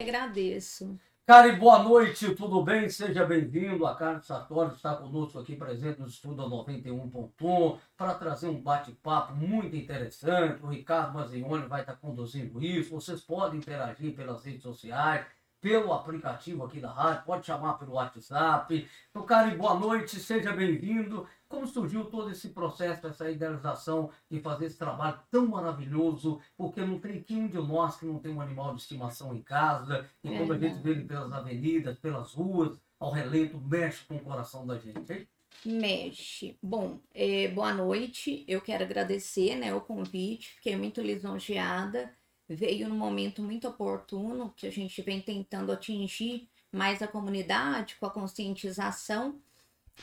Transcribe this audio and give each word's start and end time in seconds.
Agradeço. 0.00 0.98
Cari, 1.26 1.56
boa 1.56 1.82
noite, 1.82 2.34
tudo 2.34 2.64
bem? 2.64 2.88
Seja 2.88 3.26
bem-vindo. 3.26 3.84
A 3.84 3.94
Carlos 3.94 4.26
Sartori 4.26 4.74
está 4.74 4.96
conosco 4.96 5.38
aqui 5.38 5.54
presente 5.54 6.00
no 6.00 6.06
Estudo 6.06 6.42
91.1 6.48 7.78
para 7.98 8.14
trazer 8.14 8.48
um 8.48 8.62
bate-papo 8.62 9.34
muito 9.34 9.76
interessante. 9.76 10.64
O 10.64 10.68
Ricardo 10.68 11.12
Mazioni 11.12 11.68
vai 11.68 11.82
estar 11.82 11.96
conduzindo 11.96 12.64
isso. 12.64 12.92
Vocês 12.92 13.20
podem 13.20 13.58
interagir 13.58 14.16
pelas 14.16 14.42
redes 14.42 14.62
sociais, 14.62 15.26
pelo 15.60 15.92
aplicativo 15.92 16.64
aqui 16.64 16.80
da 16.80 16.90
rádio, 16.90 17.24
pode 17.24 17.46
chamar 17.46 17.74
pelo 17.74 17.92
WhatsApp. 17.92 18.88
Então, 19.10 19.22
Cari, 19.24 19.56
boa 19.56 19.74
noite, 19.74 20.18
seja 20.18 20.52
bem-vindo. 20.52 21.26
Como 21.48 21.66
surgiu 21.66 22.04
todo 22.06 22.30
esse 22.30 22.50
processo, 22.50 23.06
essa 23.06 23.30
idealização 23.30 24.10
de 24.30 24.40
fazer 24.40 24.66
esse 24.66 24.78
trabalho 24.78 25.18
tão 25.30 25.46
maravilhoso? 25.48 26.40
Porque 26.56 26.80
não 26.80 26.98
tem 26.98 27.22
quem 27.22 27.46
de 27.46 27.58
nós 27.58 27.96
que 27.96 28.06
não 28.06 28.18
tem 28.18 28.32
um 28.32 28.40
animal 28.40 28.74
de 28.74 28.80
estimação 28.80 29.34
em 29.34 29.42
casa, 29.42 30.06
e 30.24 30.30
quando 30.30 30.54
a 30.54 30.58
gente 30.58 30.80
vê 30.80 30.92
ele 30.92 31.04
pelas 31.04 31.32
avenidas, 31.32 31.98
pelas 31.98 32.32
ruas, 32.32 32.78
ao 32.98 33.10
relento, 33.10 33.58
mexe 33.58 34.04
com 34.04 34.16
o 34.16 34.20
coração 34.20 34.66
da 34.66 34.78
gente, 34.78 35.12
hein? 35.12 35.28
Mexe. 35.64 36.56
Bom, 36.62 37.00
é, 37.14 37.48
boa 37.48 37.72
noite. 37.74 38.44
Eu 38.48 38.60
quero 38.60 38.84
agradecer 38.84 39.56
né, 39.56 39.74
o 39.74 39.80
convite, 39.80 40.54
fiquei 40.54 40.76
muito 40.76 41.00
lisonjeada. 41.02 42.14
Veio 42.52 42.88
num 42.88 42.96
momento 42.96 43.40
muito 43.40 43.68
oportuno 43.68 44.52
que 44.56 44.66
a 44.66 44.72
gente 44.72 45.00
vem 45.02 45.20
tentando 45.22 45.70
atingir 45.70 46.48
mais 46.72 47.00
a 47.00 47.06
comunidade 47.06 47.94
com 47.94 48.06
a 48.06 48.10
conscientização 48.10 49.40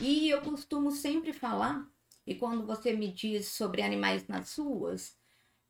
e 0.00 0.30
eu 0.30 0.40
costumo 0.40 0.90
sempre 0.90 1.34
falar, 1.34 1.86
e 2.26 2.34
quando 2.34 2.66
você 2.66 2.94
me 2.94 3.12
diz 3.12 3.48
sobre 3.48 3.82
animais 3.82 4.26
nas 4.28 4.56
ruas, 4.56 5.14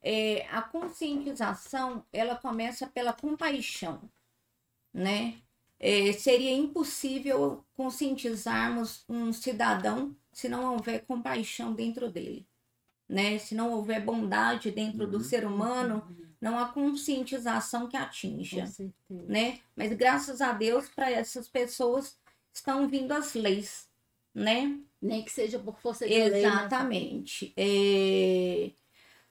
é, 0.01 0.47
a 0.49 0.61
conscientização 0.61 2.05
ela 2.13 2.37
começa 2.37 2.87
pela 2.87 3.11
compaixão, 3.11 4.09
né? 4.93 5.41
É, 5.77 6.13
seria 6.13 6.53
impossível 6.53 7.65
conscientizarmos 7.73 9.03
um 9.09 9.33
cidadão 9.33 10.15
se 10.31 10.47
não 10.47 10.75
houver 10.75 11.05
compaixão 11.05 11.73
dentro 11.73 12.09
dele, 12.09 12.47
né? 13.09 13.39
Se 13.39 13.55
não 13.55 13.71
houver 13.73 13.99
bondade 14.05 14.69
dentro 14.69 15.05
uhum. 15.05 15.09
do 15.09 15.19
ser 15.21 15.45
humano, 15.45 16.03
não 16.39 16.59
há 16.59 16.67
conscientização 16.67 17.87
que 17.87 17.97
atinja, 17.97 18.65
né? 19.09 19.59
Mas 19.75 19.91
graças 19.93 20.39
a 20.39 20.53
Deus 20.53 20.87
para 20.87 21.09
essas 21.09 21.47
pessoas 21.47 22.15
estão 22.53 22.87
vindo 22.87 23.11
as 23.11 23.33
leis, 23.33 23.89
né? 24.33 24.77
Nem 25.01 25.23
que 25.23 25.31
seja 25.31 25.57
por 25.57 25.79
força 25.79 26.07
de 26.07 26.13
né? 26.13 26.39
Exatamente. 26.39 27.53
lei. 27.57 28.67
É... 28.67 28.71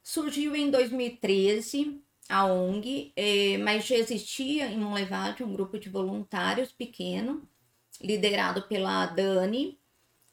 Surgiu 0.03 0.57
em 0.57 0.71
2013 0.71 2.01
a 2.29 2.47
ONG, 2.47 3.13
é... 3.15 3.59
mas 3.59 3.87
já 3.87 3.97
existia 3.97 4.67
em 4.67 4.79
Monlevade 4.79 5.45
um 5.45 5.53
grupo 5.53 5.79
de 5.79 5.89
voluntários 5.89 6.73
pequeno, 6.73 7.43
liderado 8.03 8.63
pela 8.63 9.07
Dani, 9.07 9.79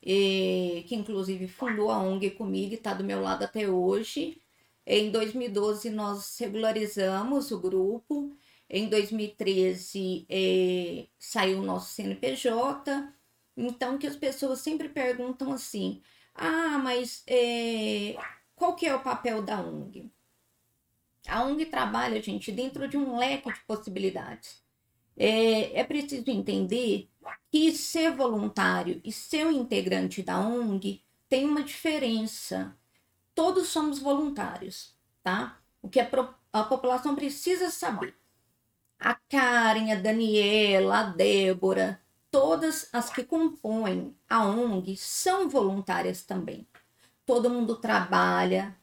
é... 0.05 0.83
que 0.87 0.95
inclusive 0.95 1.47
fundou 1.47 1.89
a 1.91 1.99
ONG 1.99 2.31
comigo 2.31 2.73
e 2.73 2.75
está 2.75 2.93
do 2.93 3.03
meu 3.03 3.21
lado 3.21 3.43
até 3.43 3.69
hoje. 3.69 4.41
Em 4.85 5.11
2012 5.11 5.89
nós 5.89 6.37
regularizamos 6.39 7.51
o 7.51 7.59
grupo. 7.59 8.37
Em 8.69 8.87
2013 8.89 10.25
é... 10.29 11.07
saiu 11.19 11.59
o 11.59 11.65
nosso 11.65 11.93
CNPJ 11.93 13.15
então, 13.57 13.97
que 13.97 14.07
as 14.07 14.15
pessoas 14.15 14.59
sempre 14.59 14.89
perguntam 14.89 15.53
assim: 15.53 16.01
ah, 16.33 16.77
mas 16.77 17.23
é, 17.27 18.15
qual 18.55 18.75
que 18.75 18.85
é 18.85 18.95
o 18.95 19.03
papel 19.03 19.41
da 19.41 19.61
ONG? 19.61 20.11
A 21.27 21.43
ONG 21.43 21.65
trabalha, 21.65 22.21
gente, 22.21 22.51
dentro 22.51 22.87
de 22.87 22.97
um 22.97 23.17
leque 23.17 23.51
de 23.51 23.59
possibilidades. 23.61 24.63
É, 25.17 25.79
é 25.79 25.83
preciso 25.83 26.29
entender 26.29 27.09
que 27.51 27.71
ser 27.73 28.11
voluntário 28.15 29.01
e 29.03 29.11
ser 29.11 29.45
um 29.45 29.51
integrante 29.51 30.21
da 30.21 30.39
ONG 30.39 31.03
tem 31.29 31.45
uma 31.45 31.63
diferença. 31.63 32.75
Todos 33.33 33.67
somos 33.69 33.99
voluntários, 33.99 34.95
tá? 35.23 35.59
O 35.81 35.89
que 35.89 35.99
a, 35.99 36.09
a 36.53 36.63
população 36.63 37.15
precisa 37.15 37.69
saber. 37.69 38.15
A 38.99 39.13
Karen, 39.13 39.91
a 39.91 39.95
Daniela, 39.95 40.99
a 40.99 41.03
Débora, 41.03 42.01
todas 42.31 42.89
as 42.91 43.09
que 43.09 43.23
compõem 43.23 44.15
a 44.29 44.45
ONG 44.45 44.97
são 44.97 45.49
voluntárias 45.49 46.23
também. 46.23 46.67
Todo 47.25 47.49
mundo 47.49 47.75
trabalha, 47.75 48.75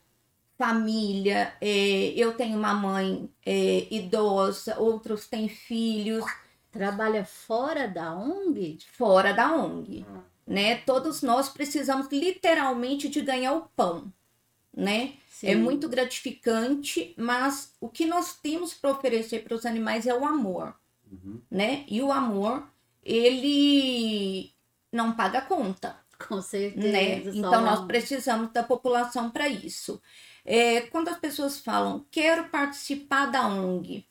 família, 0.57 1.57
é, 1.61 2.13
eu 2.17 2.35
tenho 2.37 2.57
uma 2.57 2.73
mãe 2.73 3.29
é, 3.45 3.89
idosa, 3.93 4.79
outros 4.79 5.27
têm 5.27 5.49
filhos. 5.49 6.25
Trabalha 6.73 7.23
fora 7.25 7.87
da 7.87 8.15
ONG? 8.15 8.79
Fora 8.93 9.33
da 9.33 9.55
ONG. 9.55 10.07
Ah. 10.09 10.21
Né? 10.47 10.77
Todos 10.79 11.23
nós 11.23 11.51
precisamos 11.51 12.09
literalmente 12.11 13.11
de 13.11 13.21
ganhar 13.21 13.53
o 13.53 13.69
pão. 13.77 14.11
Né? 14.75 15.15
Sim. 15.29 15.49
É 15.49 15.55
muito 15.55 15.87
gratificante, 15.87 17.15
mas 17.19 17.75
o 17.79 17.91
que 17.91 18.07
nós 18.07 18.39
temos 18.39 18.73
para 18.73 18.91
oferecer 18.91 19.45
para 19.45 19.55
os 19.55 19.67
animais 19.67 20.07
é 20.07 20.15
o 20.15 20.25
amor. 20.25 20.75
Uhum. 21.11 21.43
Né? 21.51 21.85
E 21.87 22.01
o 22.01 22.11
amor 22.11 22.67
ele 23.05 24.51
não 24.91 25.13
paga 25.13 25.43
conta. 25.43 25.97
Com 26.27 26.41
certeza. 26.41 26.89
Né? 26.89 27.17
Então, 27.35 27.61
nós 27.61 27.85
precisamos 27.85 28.51
da 28.51 28.63
população 28.63 29.31
para 29.31 29.47
isso. 29.47 30.01
É, 30.45 30.83
quando 30.83 31.09
as 31.09 31.19
pessoas 31.19 31.59
falam, 31.59 32.07
quero 32.11 32.49
participar 32.49 33.27
da 33.27 33.47
ONG, 33.47 34.07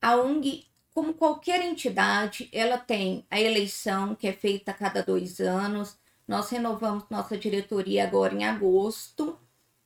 a 0.00 0.16
ONG, 0.16 0.66
como 0.94 1.14
qualquer 1.14 1.62
entidade, 1.62 2.48
ela 2.52 2.78
tem 2.78 3.26
a 3.30 3.40
eleição, 3.40 4.14
que 4.14 4.28
é 4.28 4.32
feita 4.32 4.70
a 4.70 4.74
cada 4.74 5.02
dois 5.02 5.40
anos. 5.40 5.96
Nós 6.28 6.50
renovamos 6.50 7.04
nossa 7.10 7.36
diretoria 7.36 8.04
agora 8.04 8.34
em 8.34 8.44
agosto, 8.44 9.38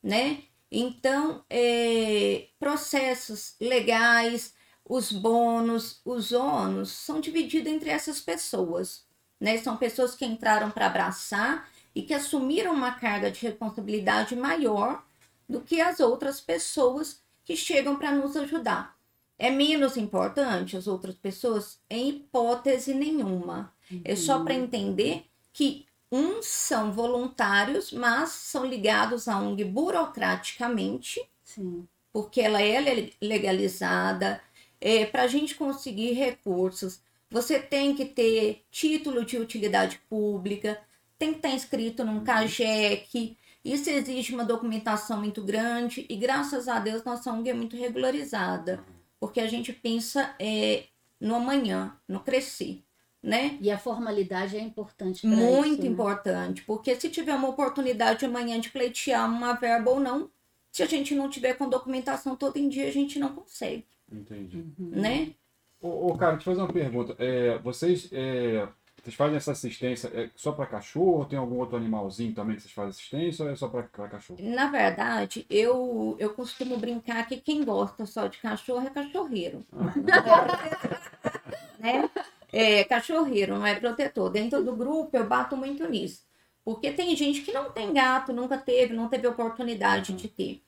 né? 0.02 0.42
Então, 0.70 1.44
é, 1.48 2.48
processos 2.58 3.54
legais, 3.60 4.54
os 4.84 5.12
bônus, 5.12 6.00
os 6.04 6.32
ônus 6.32 6.90
são 6.90 7.20
divididos 7.20 7.72
entre 7.72 7.90
essas 7.90 8.20
pessoas. 8.20 9.04
Né? 9.40 9.58
São 9.58 9.76
pessoas 9.76 10.14
que 10.14 10.24
entraram 10.24 10.70
para 10.70 10.86
abraçar 10.86 11.68
e 11.94 12.02
que 12.02 12.14
assumiram 12.14 12.72
uma 12.72 12.92
carga 12.92 13.30
de 13.30 13.40
responsabilidade 13.40 14.34
maior 14.34 15.04
do 15.48 15.60
que 15.60 15.80
as 15.80 16.00
outras 16.00 16.40
pessoas 16.40 17.22
que 17.44 17.56
chegam 17.56 17.96
para 17.96 18.12
nos 18.12 18.36
ajudar. 18.36 18.95
É 19.38 19.50
menos 19.50 19.96
importante 19.96 20.76
as 20.76 20.86
outras 20.86 21.14
pessoas? 21.14 21.78
Em 21.90 22.08
hipótese 22.08 22.94
nenhuma. 22.94 23.72
Uhum. 23.90 24.00
É 24.04 24.16
só 24.16 24.42
para 24.42 24.54
uhum. 24.54 24.64
entender 24.64 25.24
que 25.52 25.86
uns 26.10 26.46
são 26.46 26.92
voluntários, 26.92 27.92
mas 27.92 28.30
são 28.30 28.64
ligados 28.64 29.28
à 29.28 29.38
ONG 29.38 29.64
burocraticamente, 29.64 31.20
Sim. 31.42 31.86
porque 32.12 32.40
ela 32.40 32.62
é 32.62 33.10
legalizada, 33.20 34.40
é, 34.80 35.04
para 35.04 35.22
a 35.22 35.26
gente 35.26 35.54
conseguir 35.54 36.12
recursos, 36.12 37.00
você 37.30 37.58
tem 37.58 37.94
que 37.94 38.04
ter 38.04 38.64
título 38.70 39.24
de 39.24 39.36
utilidade 39.36 40.00
pública, 40.08 40.80
tem 41.18 41.32
que 41.32 41.38
estar 41.38 41.50
inscrito 41.50 42.04
num 42.04 42.22
CAGEC. 42.22 43.36
Isso 43.64 43.90
exige 43.90 44.32
uma 44.32 44.44
documentação 44.44 45.18
muito 45.18 45.42
grande 45.42 46.06
e 46.08 46.14
graças 46.14 46.68
a 46.68 46.78
Deus 46.78 47.02
nossa 47.02 47.32
ONG 47.32 47.50
é 47.50 47.54
muito 47.54 47.76
regularizada, 47.76 48.84
porque 49.18 49.40
a 49.40 49.46
gente 49.46 49.72
pensa 49.72 50.34
é, 50.38 50.84
no 51.20 51.34
amanhã, 51.34 51.96
no 52.08 52.20
crescer. 52.20 52.82
Né? 53.22 53.58
E 53.60 53.72
a 53.72 53.78
formalidade 53.78 54.56
é 54.56 54.60
importante. 54.60 55.26
Muito 55.26 55.68
isso, 55.72 55.82
né? 55.82 55.88
importante, 55.88 56.62
porque 56.62 56.94
se 56.94 57.10
tiver 57.10 57.34
uma 57.34 57.48
oportunidade 57.48 58.24
amanhã 58.24 58.60
de 58.60 58.70
pleitear 58.70 59.28
uma 59.28 59.54
verba 59.54 59.90
ou 59.90 59.98
não, 59.98 60.30
se 60.70 60.82
a 60.82 60.86
gente 60.86 61.12
não 61.12 61.28
tiver 61.28 61.54
com 61.54 61.68
documentação 61.68 62.36
todo 62.36 62.56
em 62.56 62.68
dia, 62.68 62.86
a 62.86 62.92
gente 62.92 63.18
não 63.18 63.34
consegue. 63.34 63.84
Entendi. 64.12 64.58
Uhum. 64.78 64.90
Né? 64.90 65.32
Ô, 65.80 66.08
ô, 66.08 66.16
cara, 66.16 66.36
te 66.36 66.44
fazer 66.44 66.60
uma 66.60 66.72
pergunta. 66.72 67.16
É, 67.18 67.58
vocês, 67.58 68.08
é, 68.12 68.68
vocês 69.06 69.14
fazem 69.14 69.36
essa 69.36 69.52
assistência 69.52 70.10
é 70.12 70.30
só 70.34 70.50
para 70.50 70.66
cachorro? 70.66 71.26
Tem 71.26 71.38
algum 71.38 71.58
outro 71.58 71.76
animalzinho 71.76 72.34
também 72.34 72.56
que 72.56 72.62
vocês 72.62 72.74
fazem 72.74 72.90
assistência 72.90 73.44
ou 73.44 73.50
é 73.52 73.54
só 73.54 73.68
para 73.68 73.84
cachorro? 73.84 74.40
Na 74.42 74.68
verdade, 74.68 75.46
eu, 75.48 76.16
eu 76.18 76.34
costumo 76.34 76.76
brincar 76.76 77.24
que 77.28 77.36
quem 77.36 77.64
gosta 77.64 78.04
só 78.04 78.26
de 78.26 78.38
cachorro 78.38 78.84
é 78.84 78.90
cachorreiro. 78.90 79.64
né? 81.78 82.10
É 82.52 82.82
cachorreiro, 82.82 83.56
não 83.56 83.66
é 83.66 83.78
protetor. 83.78 84.28
Dentro 84.28 84.64
do 84.64 84.74
grupo 84.74 85.16
eu 85.16 85.24
bato 85.24 85.56
muito 85.56 85.88
nisso. 85.88 86.26
Porque 86.64 86.90
tem 86.90 87.14
gente 87.14 87.42
que 87.42 87.52
não 87.52 87.70
tem 87.70 87.92
gato, 87.92 88.32
nunca 88.32 88.58
teve, 88.58 88.92
não 88.92 89.08
teve 89.08 89.28
oportunidade 89.28 90.14
de 90.14 90.26
ter. 90.26 90.64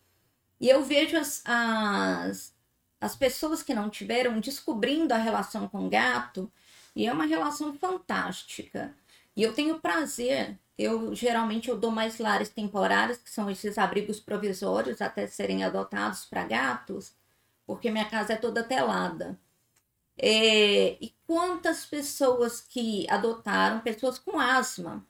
E 0.61 0.69
eu 0.69 0.85
vejo 0.85 1.17
as, 1.17 1.43
as, 1.45 2.55
as 3.01 3.17
pessoas 3.17 3.65
que 3.65 3.75
não 3.75 3.91
tiveram 3.91 4.39
descobrindo 4.39 5.13
a 5.13 5.19
relação 5.19 5.67
com 5.67 5.87
o 5.87 5.91
gato, 5.91 6.49
e 6.99 7.07
é 7.07 7.13
uma 7.13 7.27
relação 7.27 7.73
fantástica. 7.79 8.93
E 9.37 9.43
eu 9.45 9.55
tenho 9.55 9.79
prazer, 9.81 10.59
eu 10.77 11.15
geralmente 11.15 11.69
eu 11.69 11.79
dou 11.79 11.93
mais 11.93 12.19
lares 12.19 12.49
temporários, 12.49 13.19
que 13.19 13.31
são 13.31 13.49
esses 13.49 13.79
abrigos 13.79 14.19
provisórios 14.19 15.01
até 15.01 15.25
serem 15.29 15.63
adotados 15.63 16.25
para 16.25 16.43
gatos, 16.43 17.15
porque 17.65 17.89
minha 17.89 18.11
casa 18.11 18.33
é 18.33 18.37
toda 18.37 18.65
telada. 18.65 19.39
É, 20.19 20.99
e 21.01 21.15
quantas 21.25 21.87
pessoas 21.87 22.61
que 22.61 23.09
adotaram, 23.09 23.79
pessoas 23.81 24.19
com 24.19 24.41
asma, 24.41 25.07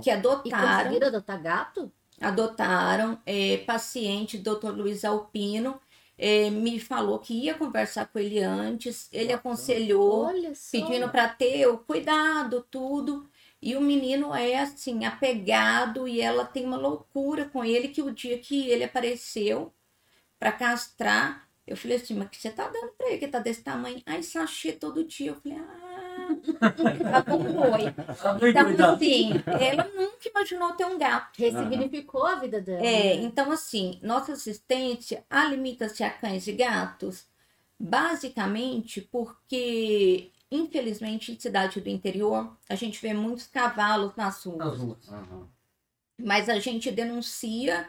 que 0.00 0.10
E 0.10 0.12
adotaram, 0.12 0.76
conseguiram 0.76 1.06
adotar 1.06 1.40
gato? 1.40 1.92
adotaram, 2.20 3.20
é, 3.26 3.58
paciente, 3.58 4.38
doutor 4.38 4.76
Luiz 4.76 5.04
Alpino, 5.04 5.80
é, 6.22 6.48
me 6.50 6.78
falou 6.78 7.18
que 7.18 7.34
ia 7.34 7.52
conversar 7.52 8.06
com 8.06 8.16
ele 8.16 8.38
antes, 8.38 9.08
ele 9.12 9.32
aconselhou, 9.32 10.30
pedindo 10.70 11.08
para 11.08 11.28
ter 11.28 11.66
o 11.66 11.78
cuidado, 11.78 12.64
tudo. 12.70 13.28
E 13.60 13.74
o 13.74 13.80
menino 13.80 14.32
é 14.32 14.60
assim, 14.60 15.04
apegado, 15.04 16.06
e 16.06 16.20
ela 16.20 16.44
tem 16.44 16.64
uma 16.64 16.76
loucura 16.76 17.46
com 17.46 17.64
ele 17.64 17.88
que 17.88 18.00
o 18.00 18.12
dia 18.12 18.38
que 18.38 18.68
ele 18.68 18.84
apareceu 18.84 19.74
para 20.38 20.52
castrar, 20.52 21.48
eu 21.66 21.76
falei 21.76 21.96
assim, 21.96 22.14
mas 22.14 22.28
o 22.28 22.30
que 22.30 22.36
você 22.38 22.50
tá 22.50 22.68
dando 22.68 22.92
para 22.92 23.08
ele 23.08 23.18
que 23.18 23.26
tá 23.26 23.40
desse 23.40 23.62
tamanho? 23.62 24.00
Ai, 24.06 24.22
sachê 24.22 24.70
todo 24.70 25.04
dia. 25.04 25.30
Eu 25.30 25.40
falei, 25.40 25.58
ah, 25.58 26.01
tá 27.10 27.22
bom, 27.22 27.42
foi. 27.44 27.90
Tá 27.92 28.12
Então, 28.14 28.38
cuidado. 28.38 28.82
assim, 28.94 29.30
ela 29.60 29.88
nunca 29.94 30.28
imaginou 30.28 30.72
ter 30.74 30.84
um 30.86 30.98
gato. 30.98 31.36
Ressignificou 31.38 32.26
a 32.26 32.34
vida 32.36 32.60
dela. 32.60 32.84
É, 32.84 33.16
né? 33.16 33.22
então 33.22 33.50
assim, 33.50 33.98
nossa 34.02 34.32
assistência 34.32 35.24
ah, 35.30 35.46
limita-se 35.46 36.02
a 36.04 36.10
cães 36.10 36.46
e 36.46 36.52
gatos, 36.52 37.26
basicamente 37.78 39.00
porque, 39.00 40.30
infelizmente, 40.50 41.32
em 41.32 41.38
cidade 41.38 41.80
do 41.80 41.88
interior, 41.88 42.56
a 42.68 42.74
gente 42.74 43.00
vê 43.00 43.12
muitos 43.12 43.46
cavalos 43.46 44.14
nas 44.16 44.42
ruas, 44.44 44.58
Nas 44.58 44.78
ruas. 44.78 45.08
Aham. 45.08 45.48
mas 46.18 46.48
a 46.48 46.58
gente 46.58 46.90
denuncia 46.90 47.86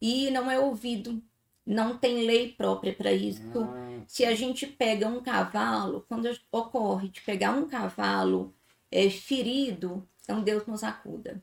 e 0.00 0.30
não 0.30 0.50
é 0.50 0.58
ouvido. 0.58 1.22
Não 1.66 1.96
tem 1.96 2.26
lei 2.26 2.52
própria 2.52 2.92
para 2.92 3.10
isso. 3.12 3.40
Ah, 3.62 3.83
Se 4.06 4.24
a 4.24 4.34
gente 4.34 4.66
pega 4.66 5.08
um 5.08 5.22
cavalo, 5.22 6.04
quando 6.08 6.28
ocorre 6.52 7.08
de 7.08 7.20
pegar 7.22 7.52
um 7.52 7.66
cavalo 7.66 8.54
é, 8.90 9.08
ferido, 9.10 10.06
então 10.22 10.42
Deus 10.42 10.66
nos 10.66 10.82
acuda. 10.84 11.42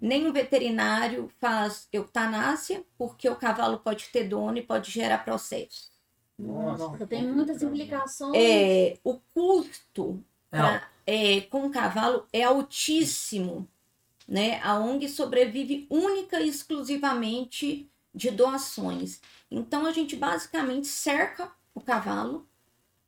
Nenhum 0.00 0.32
veterinário 0.32 1.28
faz 1.40 1.88
eutanásia, 1.92 2.84
porque 2.96 3.28
o 3.28 3.34
cavalo 3.36 3.78
pode 3.78 4.08
ter 4.10 4.28
dono 4.28 4.56
e 4.58 4.62
pode 4.62 4.90
gerar 4.90 5.18
processo. 5.24 5.90
Nossa. 6.38 6.88
Nossa, 6.88 7.06
tem 7.06 7.26
muitas 7.26 7.62
implicações. 7.62 8.36
É, 8.36 8.98
o 9.02 9.18
custo 9.34 10.22
É, 10.52 10.56
pra- 10.56 10.88
é, 11.04 11.40
com 11.42 11.66
o 11.66 11.70
cavalo 11.70 12.26
é 12.32 12.44
altíssimo. 12.44 13.68
Né? 14.26 14.60
A 14.62 14.78
ONG 14.78 15.08
sobrevive 15.08 15.86
única 15.90 16.40
e 16.40 16.48
exclusivamente 16.48 17.90
de 18.14 18.30
doações. 18.30 19.20
Então 19.50 19.86
a 19.86 19.92
gente 19.92 20.14
basicamente 20.16 20.86
cerca 20.86 21.50
o 21.78 21.80
cavalo 21.80 22.46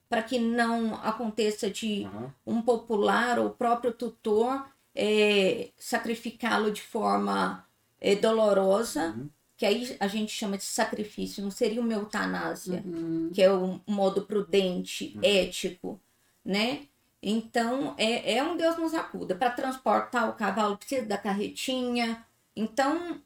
para 0.09 0.23
que 0.23 0.39
não 0.39 0.95
aconteça 0.97 1.71
de 1.71 2.05
Aham. 2.05 2.35
um 2.47 2.63
popular 2.63 3.39
ou 3.39 3.47
o 3.47 3.51
próprio 3.51 3.93
tutor 3.93 4.67
é, 4.95 5.71
sacrificá-lo 5.79 6.73
de 6.73 6.83
forma 6.83 7.65
é, 8.01 8.17
dolorosa, 8.17 9.09
Uhum. 9.17 9.31
que 9.57 9.65
aí 9.67 9.97
a 10.01 10.09
gente 10.09 10.33
chama 10.33 10.57
de 10.59 10.65
sacrifício, 10.65 11.43
não 11.45 11.51
seria 11.51 11.81
uma 11.81 11.93
eutanásia 11.93 12.83
Uhum. 12.85 13.31
que 13.33 13.41
é 13.43 13.53
o 13.53 13.81
modo 13.87 14.23
prudente, 14.23 15.13
Uhum. 15.17 15.21
ético, 15.23 16.01
né? 16.45 16.89
Então, 17.23 17.95
é, 17.99 18.35
é 18.37 18.43
um 18.43 18.57
Deus 18.57 18.79
nos 18.79 18.95
acuda. 18.95 19.35
Para 19.37 19.51
transportar 19.51 20.29
o 20.31 20.33
cavalo, 20.33 20.77
precisa 20.79 21.05
da 21.07 21.19
carretinha. 21.19 22.25
Então, 22.57 23.21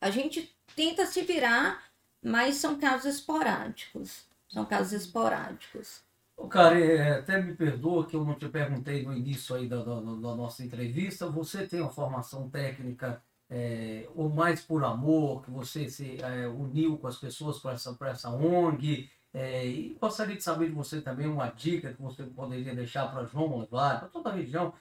a 0.00 0.10
gente 0.10 0.54
tenta 0.76 1.06
se 1.06 1.22
virar, 1.22 1.82
mas 2.22 2.56
são 2.56 2.78
casos 2.78 3.14
esporádicos. 3.16 4.27
São 4.48 4.64
casos 4.66 4.92
esporádicos. 4.92 6.04
Ô, 6.36 6.46
cara, 6.48 6.78
é, 6.78 7.18
até 7.18 7.40
me 7.42 7.54
perdoa 7.54 8.06
que 8.06 8.14
eu 8.14 8.24
não 8.24 8.34
te 8.36 8.48
perguntei 8.48 9.04
no 9.04 9.12
início 9.16 9.54
aí 9.56 9.68
da, 9.68 9.82
da- 9.82 10.00
da 10.00 10.34
nossa 10.36 10.64
entrevista. 10.64 11.28
Você 11.28 11.66
tem 11.66 11.80
uma 11.80 11.90
formação 11.90 12.48
técnica 12.48 13.22
é, 13.50 14.08
ou 14.14 14.28
mais 14.28 14.62
por 14.64 14.84
amor, 14.84 15.42
que 15.42 15.50
você 15.50 15.88
se 15.88 16.18
é, 16.22 16.46
uniu 16.48 16.96
com 16.98 17.06
as 17.08 17.16
pessoas 17.18 17.58
para 17.58 17.72
essa, 17.72 17.96
essa 18.02 18.30
ONG? 18.30 19.10
É, 19.32 19.66
e 19.66 19.94
gostaria 20.00 20.36
de 20.36 20.42
saber 20.42 20.68
de 20.68 20.74
você 20.74 21.00
também 21.02 21.26
uma 21.26 21.48
dica 21.48 21.92
que 21.92 22.00
você 22.00 22.24
poderia 22.24 22.74
deixar 22.74 23.08
para 23.10 23.24
João 23.26 23.48
Molevar, 23.48 23.98
para 24.00 24.08
toda 24.08 24.30
a 24.30 24.32
região, 24.32 24.72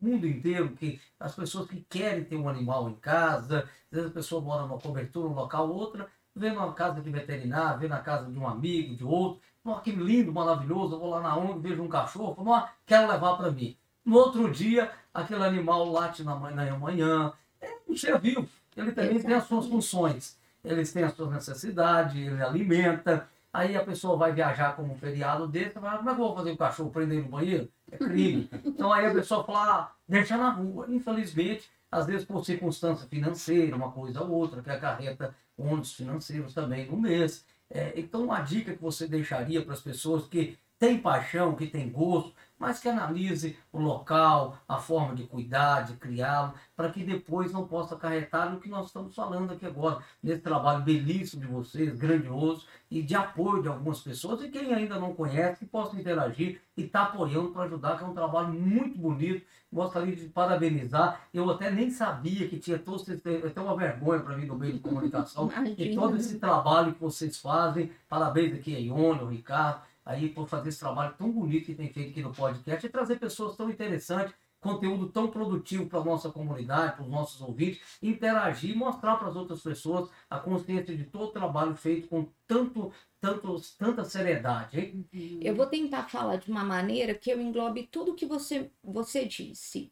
mundo 0.00 0.26
inteiro, 0.26 0.74
que 0.74 1.00
as 1.18 1.34
pessoas 1.34 1.68
que 1.68 1.82
querem 1.88 2.24
ter 2.24 2.36
um 2.36 2.48
animal 2.48 2.88
em 2.88 2.94
casa, 2.96 3.60
às 3.90 3.90
vezes 3.90 4.10
a 4.10 4.14
pessoa 4.14 4.40
mora 4.40 4.62
numa 4.62 4.78
cobertura, 4.78 5.28
um 5.28 5.34
local, 5.34 5.68
outra, 5.70 6.08
vê 6.34 6.50
numa 6.50 6.72
casa 6.72 7.00
de 7.00 7.10
veterinário, 7.10 7.80
vê 7.80 7.88
na 7.88 7.98
casa 7.98 8.30
de 8.30 8.38
um 8.38 8.46
amigo, 8.46 8.94
de 8.94 9.04
outro, 9.04 9.40
Nossa, 9.62 9.82
que 9.82 9.90
lindo, 9.90 10.32
maravilhoso. 10.32 10.94
Eu 10.94 10.98
vou 11.00 11.10
lá 11.10 11.20
na 11.20 11.36
ONG, 11.36 11.60
vejo 11.60 11.82
um 11.82 11.88
cachorro, 11.88 12.34
falo, 12.34 12.48
"Nossa, 12.48 12.70
quero 12.86 13.06
levar 13.08 13.36
para 13.36 13.50
mim. 13.50 13.76
No 14.04 14.16
outro 14.16 14.50
dia, 14.50 14.90
aquele 15.12 15.44
animal 15.44 15.90
late 15.90 16.22
na 16.24 16.34
manhã, 16.34 16.78
na. 16.78 17.32
É 17.60 17.76
um 17.86 17.94
ser 17.94 18.18
vivo. 18.18 18.48
Ele 18.74 18.92
também 18.92 19.20
tem 19.20 19.34
as 19.34 19.44
suas 19.44 19.66
funções. 19.66 20.38
Eles 20.64 20.92
têm 20.92 21.04
as 21.04 21.12
suas 21.14 21.30
necessidades, 21.30 22.16
ele 22.16 22.42
alimenta. 22.42 23.28
Aí 23.52 23.76
a 23.76 23.84
pessoa 23.84 24.16
vai 24.16 24.32
viajar 24.32 24.76
como 24.76 24.92
um 24.92 24.96
feriado 24.96 25.46
desse, 25.48 25.78
vai, 25.78 25.96
como 25.96 26.08
é 26.08 26.14
que 26.14 26.20
eu 26.20 26.24
vou 26.24 26.36
fazer 26.36 26.52
o 26.52 26.56
cachorro 26.56 26.90
prender 26.90 27.22
no 27.22 27.28
banheiro? 27.28 27.68
É 27.90 27.96
crime. 27.96 28.48
Então 28.64 28.92
aí 28.92 29.06
a 29.06 29.12
pessoa 29.12 29.42
fala, 29.42 29.74
ah, 29.74 29.90
deixa 30.08 30.36
na 30.36 30.50
rua. 30.50 30.86
Infelizmente, 30.88 31.68
às 31.90 32.06
vezes 32.06 32.24
por 32.24 32.44
circunstância 32.44 33.06
financeira, 33.08 33.74
uma 33.74 33.90
coisa 33.90 34.22
ou 34.22 34.30
outra, 34.30 34.62
que 34.62 34.70
acarreta 34.70 35.34
ônus 35.60 35.92
financeiros 35.92 36.54
também 36.54 36.86
no 36.86 36.96
mês. 36.96 37.44
É, 37.68 37.92
então, 37.96 38.24
uma 38.24 38.40
dica 38.40 38.74
que 38.74 38.82
você 38.82 39.06
deixaria 39.06 39.62
para 39.62 39.74
as 39.74 39.80
pessoas 39.80 40.26
que 40.26 40.58
têm 40.80 40.98
paixão, 40.98 41.54
que 41.54 41.66
têm 41.66 41.90
gosto, 41.90 42.34
mas 42.58 42.80
que 42.80 42.88
analise 42.88 43.56
o 43.72 43.78
local, 43.78 44.58
a 44.66 44.78
forma 44.78 45.14
de 45.14 45.24
cuidar, 45.24 45.82
de 45.82 45.94
criá-lo, 45.94 46.54
para 46.74 46.90
que 46.90 47.04
depois 47.04 47.52
não 47.52 47.66
possa 47.66 47.94
acarretar 47.94 48.50
no 48.50 48.60
que 48.60 48.68
nós 48.68 48.86
estamos 48.86 49.14
falando 49.14 49.52
aqui 49.52 49.64
agora, 49.64 50.02
nesse 50.22 50.40
trabalho 50.40 50.82
belíssimo 50.82 51.42
de 51.42 51.48
vocês, 51.48 51.96
grandioso, 51.96 52.66
e 52.90 53.02
de 53.02 53.14
apoio 53.14 53.62
de 53.62 53.68
algumas 53.68 54.00
pessoas, 54.00 54.42
e 54.42 54.48
quem 54.48 54.74
ainda 54.74 54.98
não 54.98 55.14
conhece, 55.14 55.60
que 55.60 55.66
possa 55.66 55.96
interagir 55.98 56.60
e 56.76 56.84
estar 56.84 57.04
apoiando 57.04 57.50
para 57.50 57.64
ajudar, 57.64 57.96
que 57.96 58.04
é 58.04 58.06
um 58.06 58.14
trabalho 58.14 58.52
muito 58.52 58.98
bonito. 58.98 59.46
Gostaria 59.72 60.16
de 60.16 60.24
parabenizar. 60.28 61.20
Eu 61.32 61.48
até 61.48 61.70
nem 61.70 61.90
sabia 61.90 62.48
que 62.48 62.58
tinha 62.58 62.76
todo 62.76 63.00
esse. 63.00 63.12
Até 63.46 63.60
uma 63.60 63.76
vergonha 63.76 64.20
para 64.20 64.36
mim 64.36 64.44
no 64.44 64.56
meio 64.56 64.72
de 64.72 64.80
comunicação 64.80 65.48
e 65.64 65.84
Imagina. 65.84 66.00
todo 66.00 66.16
esse 66.16 66.38
trabalho 66.40 66.92
que 66.92 67.00
vocês 67.00 67.38
fazem. 67.38 67.92
Parabéns 68.08 68.54
aqui 68.54 68.74
a 68.74 68.80
Ione, 68.80 69.20
ao 69.20 69.28
Ricardo, 69.28 69.82
aí 70.10 70.28
por 70.28 70.48
fazer 70.48 70.68
esse 70.70 70.80
trabalho 70.80 71.14
tão 71.16 71.30
bonito 71.30 71.66
que 71.66 71.74
tem 71.74 71.92
feito 71.92 72.10
aqui 72.10 72.22
no 72.22 72.32
podcast 72.32 72.84
e 72.84 72.90
trazer 72.90 73.18
pessoas 73.18 73.56
tão 73.56 73.70
interessantes, 73.70 74.34
conteúdo 74.60 75.08
tão 75.08 75.28
produtivo 75.28 75.86
para 75.86 76.00
a 76.00 76.04
nossa 76.04 76.28
comunidade, 76.30 76.96
para 76.96 77.04
os 77.04 77.10
nossos 77.10 77.40
ouvintes, 77.40 77.80
interagir 78.02 78.76
mostrar 78.76 79.16
para 79.16 79.28
as 79.28 79.36
outras 79.36 79.62
pessoas 79.62 80.10
a 80.28 80.38
consciência 80.38 80.94
de 80.94 81.04
todo 81.04 81.28
o 81.28 81.32
trabalho 81.32 81.74
feito 81.74 82.08
com 82.08 82.28
tanto, 82.46 82.92
tanto, 83.20 83.56
tanta 83.78 84.04
seriedade. 84.04 84.78
Hein? 84.78 85.40
Eu 85.40 85.54
vou 85.54 85.66
tentar 85.66 86.08
falar 86.08 86.36
de 86.36 86.50
uma 86.50 86.64
maneira 86.64 87.14
que 87.14 87.30
eu 87.30 87.40
englobe 87.40 87.88
tudo 87.90 88.14
que 88.14 88.26
você, 88.26 88.70
você 88.82 89.24
disse. 89.24 89.90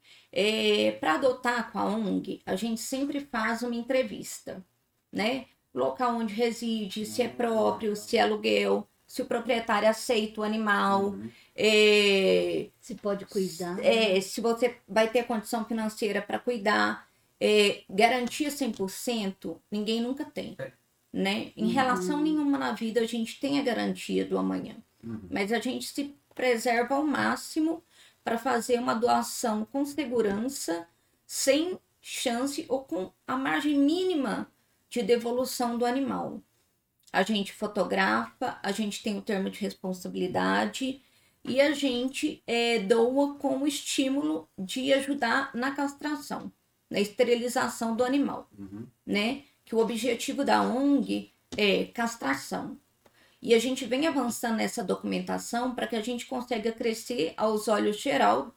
Para 1.00 1.14
adotar 1.14 1.72
com 1.72 1.78
a 1.78 1.86
ONG, 1.86 2.42
a 2.44 2.56
gente 2.56 2.80
sempre 2.80 3.20
faz 3.20 3.62
uma 3.62 3.74
entrevista, 3.74 4.62
né? 5.10 5.46
Local 5.72 6.16
onde 6.16 6.34
reside, 6.34 7.06
se 7.06 7.22
é 7.22 7.28
próprio, 7.28 7.94
se 7.94 8.16
é 8.16 8.22
aluguel, 8.22 8.88
se 9.08 9.22
o 9.22 9.26
proprietário 9.26 9.88
aceita 9.88 10.40
o 10.42 10.44
animal, 10.44 11.06
Uhum. 11.06 11.30
é, 11.56 12.68
Se 12.80 12.94
pode 12.94 13.24
cuidar. 13.26 13.78
é, 13.84 14.20
se 14.20 14.40
você 14.40 14.76
vai 14.88 15.08
ter 15.10 15.24
condição 15.24 15.64
financeira 15.64 16.22
para 16.22 16.38
cuidar. 16.38 17.08
É, 17.40 17.84
garantia 17.88 18.50
100%, 18.50 19.60
ninguém 19.70 20.00
nunca 20.02 20.24
tem. 20.24 20.56
É. 20.58 20.72
Né? 21.12 21.52
Em 21.56 21.66
Uhum. 21.66 21.70
relação 21.70 22.20
nenhuma 22.20 22.58
na 22.58 22.72
vida, 22.72 23.00
a 23.00 23.06
gente 23.06 23.38
tem 23.40 23.60
a 23.60 23.62
garantia 23.62 24.24
do 24.24 24.36
amanhã. 24.36 24.76
Uhum. 25.04 25.20
Mas 25.30 25.52
a 25.52 25.60
gente 25.60 25.86
se 25.86 26.16
preserva 26.34 26.96
ao 26.96 27.04
máximo 27.04 27.82
para 28.24 28.36
fazer 28.38 28.78
uma 28.80 28.92
doação 28.94 29.64
com 29.64 29.84
segurança, 29.84 30.86
sem 31.26 31.78
chance 32.00 32.66
ou 32.68 32.82
com 32.82 33.12
a 33.26 33.36
margem 33.36 33.78
mínima 33.78 34.50
de 34.90 35.00
devolução 35.02 35.78
do 35.78 35.84
animal. 35.86 36.42
A 37.12 37.22
gente 37.22 37.52
fotografa, 37.52 38.58
a 38.62 38.70
gente 38.72 39.02
tem 39.02 39.16
o 39.16 39.22
termo 39.22 39.48
de 39.50 39.58
responsabilidade 39.60 41.00
e 41.44 41.60
a 41.60 41.72
gente 41.72 42.42
eh, 42.46 42.80
doa 42.80 43.34
com 43.36 43.58
o 43.58 43.66
estímulo 43.66 44.48
de 44.58 44.92
ajudar 44.92 45.50
na 45.54 45.70
castração, 45.70 46.52
na 46.90 47.00
esterilização 47.00 47.96
do 47.96 48.04
animal 48.04 48.48
Uhum. 48.58 48.86
né? 49.06 49.42
Que 49.64 49.74
o 49.74 49.78
objetivo 49.78 50.44
da 50.44 50.62
ONG 50.62 51.32
é 51.56 51.84
castração. 51.86 52.78
E 53.40 53.54
a 53.54 53.58
gente 53.58 53.84
vem 53.86 54.06
avançando 54.06 54.56
nessa 54.56 54.82
documentação 54.82 55.74
para 55.74 55.86
que 55.86 55.94
a 55.96 56.02
gente 56.02 56.26
consiga 56.26 56.72
crescer 56.72 57.32
aos 57.36 57.68
olhos 57.68 58.00
geral 58.00 58.54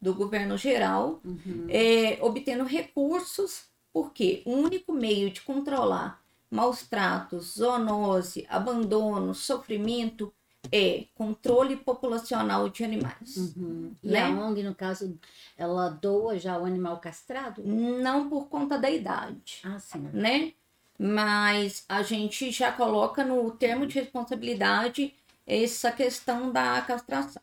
do 0.00 0.14
governo 0.14 0.56
geral, 0.56 1.20
Uhum. 1.24 1.66
é, 1.68 2.18
obtendo 2.22 2.64
recursos, 2.64 3.66
porque 3.92 4.42
o 4.44 4.52
único 4.52 4.92
meio 4.92 5.30
de 5.30 5.40
controlar 5.42 6.23
maus 6.54 6.82
tratos, 6.82 7.54
zoonose, 7.58 8.46
abandono, 8.48 9.34
sofrimento 9.34 10.32
É 10.72 11.06
controle 11.14 11.76
populacional 11.76 12.70
de 12.70 12.84
animais. 12.84 13.36
Uhum. 13.36 13.92
E 14.02 14.08
Né? 14.08 14.22
a 14.22 14.30
ONG, 14.30 14.62
no 14.62 14.74
caso, 14.74 15.18
ela 15.58 15.90
doa 15.90 16.38
já 16.38 16.58
o 16.58 16.64
animal 16.64 16.98
castrado? 17.00 17.62
Não 17.62 18.30
por 18.30 18.48
conta 18.48 18.78
da 18.78 18.90
idade. 18.90 19.60
Ah, 19.62 19.78
sim. 19.78 20.08
né? 20.12 20.54
Mas 20.98 21.84
a 21.88 22.02
gente 22.02 22.50
já 22.50 22.72
coloca 22.72 23.24
no 23.24 23.50
termo 23.50 23.86
de 23.86 23.98
responsabilidade 24.00 25.14
essa 25.46 25.92
questão 25.92 26.50
da 26.50 26.80
castração. 26.82 27.42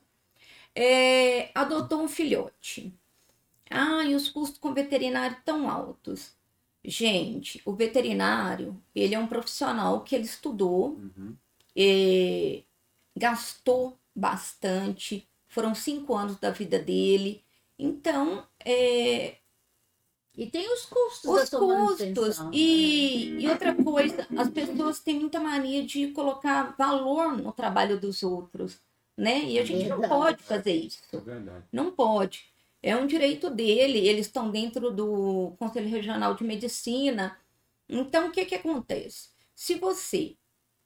É, 0.75 1.51
adotou 1.53 2.01
um 2.01 2.08
filhote. 2.08 2.94
Ah, 3.70 4.03
e 4.06 4.15
os 4.15 4.30
custos 4.30 4.60
com 4.60 4.74
veterinário 4.74 5.38
tão 5.46 5.70
altos. 5.70 6.34
Gente, 6.84 7.62
o 7.66 7.74
veterinário, 7.74 8.82
ele 8.96 9.14
é 9.14 9.20
um 9.20 9.28
profissional 9.28 10.02
que 10.02 10.16
ele 10.16 10.26
estudou, 10.26 10.98
Uhum. 11.00 11.36
é, 11.76 12.64
gastou 13.16 13.98
bastante, 14.16 15.28
foram 15.48 15.76
cinco 15.76 16.16
anos 16.16 16.38
da 16.38 16.50
vida 16.52 16.80
dele. 16.80 17.44
Então, 17.78 18.46
é, 18.66 19.36
E 20.36 20.48
tem 20.50 20.72
os 20.74 20.86
custos 20.86 21.26
os 21.30 21.50
custos. 21.50 21.60
manutenção. 21.68 22.46
né? 22.46 22.52
E, 22.54 23.42
e 23.42 23.50
outra 23.50 23.76
coisa, 23.76 24.26
as 24.38 24.50
pessoas 24.50 25.00
têm 25.00 25.20
muita 25.20 25.40
mania 25.40 25.86
de 25.86 26.08
colocar 26.14 26.74
valor 26.78 27.38
no 27.38 27.52
trabalho 27.52 28.00
dos 28.00 28.24
outros, 28.24 28.80
né? 29.18 29.44
E 29.44 29.60
a 29.60 29.66
gente 29.66 29.88
não 29.90 30.02
pode 30.02 30.42
fazer 30.42 30.74
isso. 30.74 31.02
É 31.14 31.18
verdade. 31.18 31.66
Não 31.72 31.92
pode. 31.92 32.50
É 32.84 32.96
um 32.96 33.06
direito 33.06 33.50
dele, 33.50 34.00
eles 34.08 34.26
estão 34.26 34.50
dentro 34.50 34.92
do 34.92 35.54
Conselho 35.60 35.90
Regional 35.90 36.34
de 36.34 36.44
Medicina. 36.44 37.38
Então, 37.88 38.28
o 38.28 38.32
que, 38.32 38.46
que 38.46 38.56
acontece? 38.56 39.30
Se 39.56 39.76
você 39.76 40.36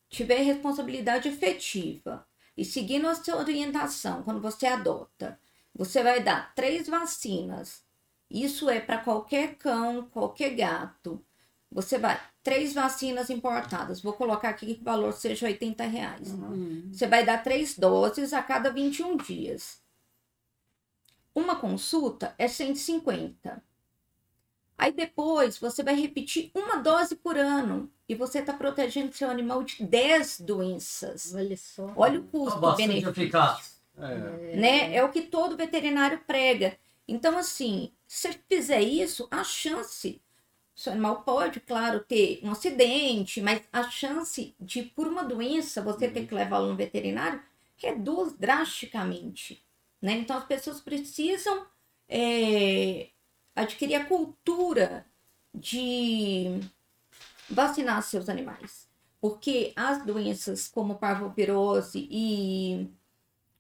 tiver 0.10 0.42
responsabilidade 0.42 1.30
efetiva 1.30 2.28
e 2.58 2.66
seguindo 2.66 3.08
a 3.08 3.16
sua 3.16 3.38
orientação 3.38 4.24
quando 4.24 4.42
você 4.42 4.68
adota, 4.68 5.40
você 5.74 6.04
vai 6.04 6.22
dar 6.22 6.54
três 6.54 6.88
vacinas. 6.88 7.84
Isso 8.30 8.70
é 8.70 8.80
para 8.80 8.98
qualquer 8.98 9.56
cão, 9.56 10.08
qualquer 10.12 10.50
gato. 10.56 11.24
Você 11.72 11.98
vai, 11.98 12.20
três 12.42 12.74
vacinas 12.74 13.30
importadas. 13.30 14.02
Vou 14.02 14.14
colocar 14.14 14.50
aqui 14.50 14.75
que 14.75 14.82
o 14.82 14.86
valor 14.86 15.14
seja 15.14 15.46
80 15.46 15.84
reais. 15.86 16.32
Hum. 16.32 16.90
Você 16.92 17.08
vai 17.08 17.25
dar 17.25 17.44
três 17.44 17.78
doses 17.78 18.34
a 18.34 18.42
cada 18.42 18.70
21 18.70 19.18
dias. 19.18 19.85
Uma 21.36 21.58
consulta 21.58 22.34
é 22.38 22.48
150. 22.48 23.62
Aí 24.77 24.92
depois 24.92 25.58
você 25.58 25.84
vai 25.84 25.96
repetir 25.96 26.50
uma 26.56 26.77
dose 26.77 27.15
por 27.15 27.38
ano 27.38 27.92
e 28.10 28.15
você 28.15 28.39
está 28.39 28.54
protegendo 28.54 29.13
seu 29.13 29.30
animal 29.30 29.63
de 29.63 29.84
10 29.84 30.42
doenças. 30.42 31.34
Olha 31.36 31.58
só. 31.58 31.94
Olha 31.96 32.20
o 32.20 32.24
Tá 32.24 32.30
custo 32.32 32.60
bastante 32.60 32.88
benefício, 32.88 33.10
eficaz. 33.10 33.82
É. 33.98 34.56
né? 34.58 34.96
É 34.96 35.04
o 35.04 35.12
que 35.12 35.22
todo 35.22 35.56
veterinário 35.58 36.20
prega. 36.25 36.77
Então 37.08 37.38
assim, 37.38 37.92
se 38.08 38.32
fizer 38.50 38.82
isso, 38.82 39.27
a 39.30 39.44
chance 39.44 40.22
seu 40.75 40.92
animal 40.92 41.22
pode, 41.24 41.62
claro, 41.62 42.01
ter 42.01 42.42
um 42.44 42.51
acidente, 42.51 43.39
mas 43.42 43.62
a 43.72 43.89
chance 43.89 44.54
de, 44.60 44.84
por 44.84 45.08
uma 45.08 45.24
doença, 45.24 45.82
você 45.82 46.10
ter 46.10 46.27
que 46.27 46.36
levá-lo 46.36 46.68
no 46.68 46.75
veterinário 46.75 47.42
reduz 47.77 48.34
drasticamente. 48.34 49.64
Né? 50.05 50.13
Então, 50.19 50.38
as 50.38 50.45
pessoas 50.45 50.79
precisam 50.79 51.65
é, 52.07 53.07
adquirir 53.55 53.95
a 53.95 54.05
cultura 54.05 55.03
de 55.51 56.59
vacinar 57.50 58.03
seus 58.03 58.29
animais. 58.29 58.88
Porque 59.19 59.74
as 59.75 60.05
doenças 60.05 60.67
como 60.67 60.93
parvovirose 60.95 62.07
e 62.12 62.88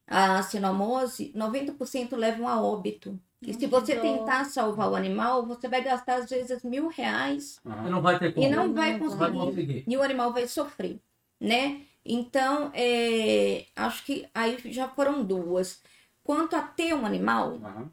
a 0.05 0.43
sinomose, 0.43 1.33
90% 1.35 2.15
levam 2.15 2.47
a 2.47 2.61
óbito. 2.61 3.19
E 3.41 3.51
se 3.51 3.65
você 3.65 3.95
tentar 3.95 4.45
salvar 4.45 4.91
o 4.91 4.95
animal, 4.95 5.47
você 5.47 5.67
vai 5.67 5.81
gastar 5.83 6.17
às 6.17 6.29
vezes 6.29 6.63
mil 6.63 6.89
reais 6.89 7.59
E 7.65 7.89
não 7.89 8.01
vai 8.03 8.19
ter 8.19 8.31
como. 8.33 8.45
e 8.45 8.49
não 8.49 8.71
vai 8.71 8.99
Não 8.99 8.99
Não 8.99 9.17
vai 9.17 9.31
conseguir 9.31 9.45
conseguir. 9.45 9.83
e 9.87 9.97
o 9.97 10.03
animal 10.03 10.31
vai 10.31 10.47
sofrer, 10.47 10.99
né? 11.39 11.81
Então, 12.05 12.69
é, 12.75 13.65
acho 13.75 14.05
que 14.05 14.27
aí 14.31 14.59
já 14.71 14.87
foram 14.87 15.23
duas. 15.23 15.81
Quanto 16.25 16.55
a 16.55 16.61
ter 16.63 16.91
um 16.95 17.05
animal, 17.05 17.59
Aham. 17.63 17.91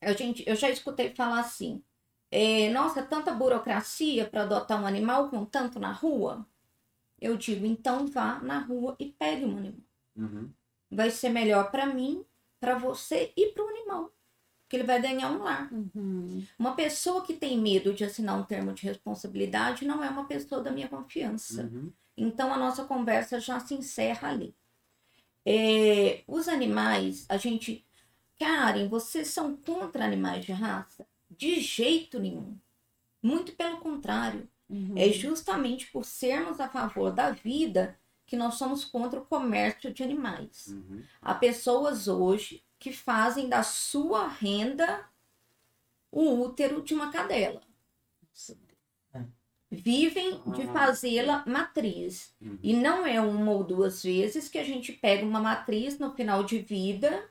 a 0.00 0.12
gente, 0.14 0.42
eu 0.46 0.56
já 0.56 0.70
escutei 0.70 1.14
falar 1.14 1.40
assim: 1.40 1.84
é, 2.30 2.70
nossa, 2.70 3.02
tanta 3.02 3.30
burocracia 3.30 4.26
para 4.26 4.44
adotar 4.44 4.82
um 4.82 4.86
animal 4.86 5.28
com 5.28 5.44
tanto 5.44 5.78
na 5.78 5.92
rua. 5.92 6.46
Eu 7.20 7.36
digo, 7.36 7.66
então 7.66 8.06
vá 8.06 8.40
na 8.40 8.58
rua 8.60 8.96
e 8.98 9.10
pegue 9.10 9.44
um 9.44 9.58
animal. 9.58 9.80
Uhum. 10.16 10.50
Vai 10.90 11.10
ser 11.10 11.28
melhor 11.28 11.70
para 11.70 11.84
mim, 11.84 12.24
para 12.58 12.78
você 12.78 13.34
e 13.36 13.48
para 13.48 13.62
o 13.62 13.68
animal, 13.68 14.10
que 14.66 14.76
ele 14.76 14.84
vai 14.84 15.00
ganhar 15.00 15.30
um 15.30 15.42
lar. 15.42 15.70
Uhum. 15.70 16.46
Uma 16.58 16.74
pessoa 16.74 17.22
que 17.22 17.34
tem 17.34 17.60
medo 17.60 17.92
de 17.92 18.02
assinar 18.02 18.40
um 18.40 18.44
termo 18.44 18.72
de 18.72 18.86
responsabilidade 18.86 19.84
não 19.84 20.02
é 20.02 20.08
uma 20.08 20.24
pessoa 20.24 20.62
da 20.62 20.70
minha 20.70 20.88
confiança. 20.88 21.64
Uhum. 21.64 21.92
Então 22.16 22.50
a 22.50 22.56
nossa 22.56 22.84
conversa 22.84 23.38
já 23.38 23.60
se 23.60 23.74
encerra 23.74 24.30
ali. 24.30 24.56
É, 25.44 26.22
os 26.26 26.48
animais, 26.48 27.26
a 27.28 27.36
gente. 27.36 27.84
Karen, 28.38 28.88
vocês 28.88 29.28
são 29.28 29.56
contra 29.56 30.04
animais 30.04 30.44
de 30.44 30.52
raça? 30.52 31.06
De 31.30 31.60
jeito 31.60 32.18
nenhum. 32.18 32.56
Muito 33.22 33.52
pelo 33.52 33.78
contrário. 33.78 34.48
Uhum. 34.68 34.94
É 34.96 35.10
justamente 35.10 35.86
por 35.92 36.04
sermos 36.04 36.58
a 36.58 36.68
favor 36.68 37.12
da 37.12 37.30
vida 37.30 37.98
que 38.26 38.36
nós 38.36 38.54
somos 38.54 38.84
contra 38.84 39.20
o 39.20 39.24
comércio 39.24 39.92
de 39.92 40.02
animais. 40.02 40.68
Uhum. 40.68 41.02
Há 41.20 41.34
pessoas 41.34 42.08
hoje 42.08 42.64
que 42.78 42.92
fazem 42.92 43.48
da 43.48 43.62
sua 43.62 44.26
renda 44.26 45.06
o 46.10 46.40
útero 46.40 46.82
de 46.82 46.94
uma 46.94 47.12
cadela. 47.12 47.62
Vivem 49.74 50.38
de 50.48 50.62
Ah. 50.62 50.72
fazê-la 50.72 51.44
matriz. 51.46 52.34
Uhum. 52.40 52.58
E 52.62 52.74
não 52.74 53.06
é 53.06 53.18
uma 53.20 53.50
ou 53.52 53.64
duas 53.64 54.02
vezes 54.02 54.46
que 54.48 54.58
a 54.58 54.64
gente 54.64 54.92
pega 54.92 55.24
uma 55.24 55.40
matriz 55.40 55.98
no 55.98 56.12
final 56.14 56.44
de 56.44 56.58
vida, 56.58 57.26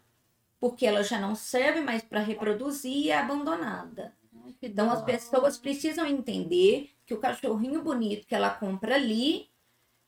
porque 0.60 0.86
ela 0.88 1.04
já 1.04 1.20
não 1.20 1.36
serve 1.36 1.82
mais 1.82 2.02
para 2.02 2.20
reproduzir 2.20 2.92
e 3.06 3.10
é 3.12 3.18
abandonada. 3.20 4.14
Ai, 4.44 4.56
Então 4.62 4.88
dó. 4.88 4.94
as 4.94 5.04
pessoas 5.04 5.58
precisam 5.58 6.06
entender 6.08 6.90
que 7.06 7.14
o 7.14 7.20
cachorrinho 7.20 7.84
bonito 7.84 8.26
que 8.26 8.34
ela 8.34 8.50
compra 8.50 8.96
ali 8.96 9.48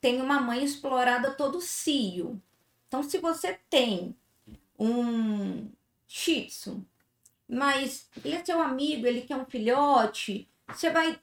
tem 0.01 0.19
uma 0.19 0.41
mãe 0.41 0.63
explorada 0.63 1.31
todo 1.31 1.61
cio. 1.61 2.41
Então 2.87 3.03
se 3.03 3.19
você 3.19 3.59
tem 3.69 4.15
um 4.79 5.69
shih 6.07 6.47
tzu, 6.47 6.83
mas 7.47 8.09
ele 8.25 8.35
é 8.35 8.43
seu 8.43 8.59
amigo, 8.61 9.05
ele 9.05 9.21
quer 9.21 9.35
um 9.35 9.45
filhote, 9.45 10.47
você 10.67 10.89
vai 10.89 11.19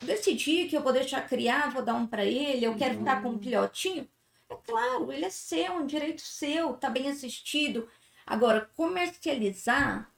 eu 0.00 0.06
decidir 0.06 0.68
que 0.68 0.76
eu 0.76 0.82
vou 0.82 0.92
deixar 0.92 1.28
criar, 1.28 1.70
vou 1.70 1.82
dar 1.82 1.94
um 1.94 2.06
para 2.06 2.24
ele, 2.24 2.64
eu 2.64 2.76
quero 2.76 2.98
ficar 2.98 3.22
com 3.22 3.30
um 3.30 3.38
filhotinho. 3.38 4.08
É 4.50 4.54
claro, 4.56 5.12
ele 5.12 5.24
é 5.24 5.30
seu, 5.30 5.64
é 5.64 5.70
um 5.70 5.86
direito 5.86 6.20
seu, 6.22 6.74
tá 6.74 6.88
bem 6.88 7.08
assistido. 7.08 7.88
Agora, 8.26 8.68
comercializar 8.76 10.10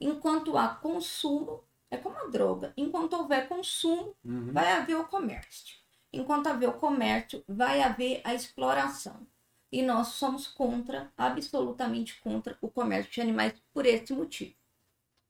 enquanto 0.00 0.56
há 0.56 0.68
consumo 0.68 1.62
é 1.90 1.96
como 1.96 2.16
a 2.16 2.26
droga. 2.26 2.72
Enquanto 2.76 3.14
houver 3.14 3.48
consumo, 3.48 4.14
Uhum. 4.24 4.52
vai 4.52 4.72
haver 4.72 4.96
o 4.96 5.04
comércio. 5.04 5.76
Enquanto 6.12 6.46
haver 6.48 6.68
o 6.68 6.72
comércio, 6.74 7.42
vai 7.48 7.82
haver 7.82 8.20
a 8.24 8.34
exploração. 8.34 9.26
E 9.70 9.80
nós 9.82 10.08
somos 10.08 10.46
contra, 10.46 11.10
absolutamente 11.16 12.20
contra 12.20 12.56
o 12.60 12.68
comércio 12.68 13.10
de 13.10 13.20
animais 13.20 13.54
por 13.72 13.86
esse 13.86 14.12
motivo. 14.12 14.54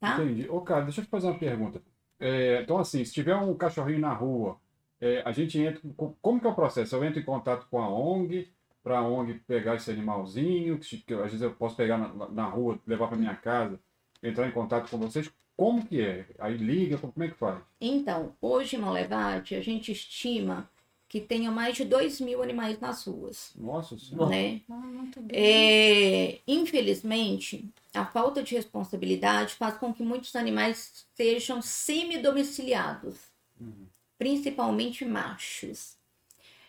Tá? 0.00 0.16
Entendi. 0.16 0.48
Ô, 0.48 0.60
cara, 0.60 0.82
deixa 0.82 1.00
eu 1.00 1.04
te 1.04 1.10
fazer 1.10 1.28
uma 1.28 1.38
pergunta. 1.38 1.80
É, 2.22 2.62
então, 2.62 2.78
assim, 2.78 3.04
se 3.04 3.12
tiver 3.12 3.34
um 3.36 3.54
cachorrinho 3.54 3.98
na 4.00 4.12
rua, 4.12 4.56
é, 5.00 5.22
a 5.24 5.32
gente 5.32 5.58
entra. 5.58 5.80
com- 5.96 6.14
Como 6.22 6.40
que 6.40 6.46
é 6.46 6.50
o 6.50 6.54
processo? 6.54 6.94
Eu 6.94 7.04
entro 7.04 7.18
em 7.20 7.24
contato 7.24 7.66
com 7.70 7.80
a 7.80 7.88
ONG, 7.88 8.48
para 8.82 8.98
a 8.98 9.02
ONG 9.08 9.34
pegar 9.46 9.74
esse 9.76 9.90
animalzinho, 9.90 10.78
que, 10.78 10.98
que 10.98 11.14
às 11.14 11.22
vezes 11.24 11.42
eu 11.42 11.52
posso 11.52 11.76
pegar 11.76 11.98
na, 11.98 12.28
na 12.28 12.44
rua, 12.46 12.78
levar 12.86 13.08
para 13.08 13.16
minha 13.16 13.34
casa, 13.34 13.78
entrar 14.22 14.46
em 14.46 14.52
contato 14.52 14.88
com 14.90 14.98
vocês. 14.98 15.30
Como 15.56 15.84
que 15.84 16.00
é? 16.00 16.26
Aí 16.38 16.56
liga, 16.56 16.96
como 16.98 17.12
é 17.22 17.28
que 17.28 17.34
faz? 17.36 17.60
Então, 17.80 18.32
hoje 18.40 18.76
Molevade, 18.78 19.54
a 19.54 19.60
gente 19.60 19.92
estima 19.92 20.68
que 21.12 21.20
tenha 21.20 21.50
mais 21.50 21.76
de 21.76 21.84
2 21.84 22.22
mil 22.22 22.42
animais 22.42 22.80
nas 22.80 23.04
ruas. 23.04 23.52
Nossa 23.54 23.98
senhora. 23.98 24.30
Né? 24.30 24.62
Ah. 24.66 25.12
É, 25.28 26.40
infelizmente, 26.48 27.68
a 27.92 28.06
falta 28.06 28.42
de 28.42 28.54
responsabilidade 28.54 29.52
faz 29.56 29.76
com 29.76 29.92
que 29.92 30.02
muitos 30.02 30.34
animais 30.34 31.06
sejam 31.14 31.60
semi-domiciliados, 31.60 33.18
Uhum. 33.60 33.86
principalmente 34.16 35.04
machos. 35.04 35.98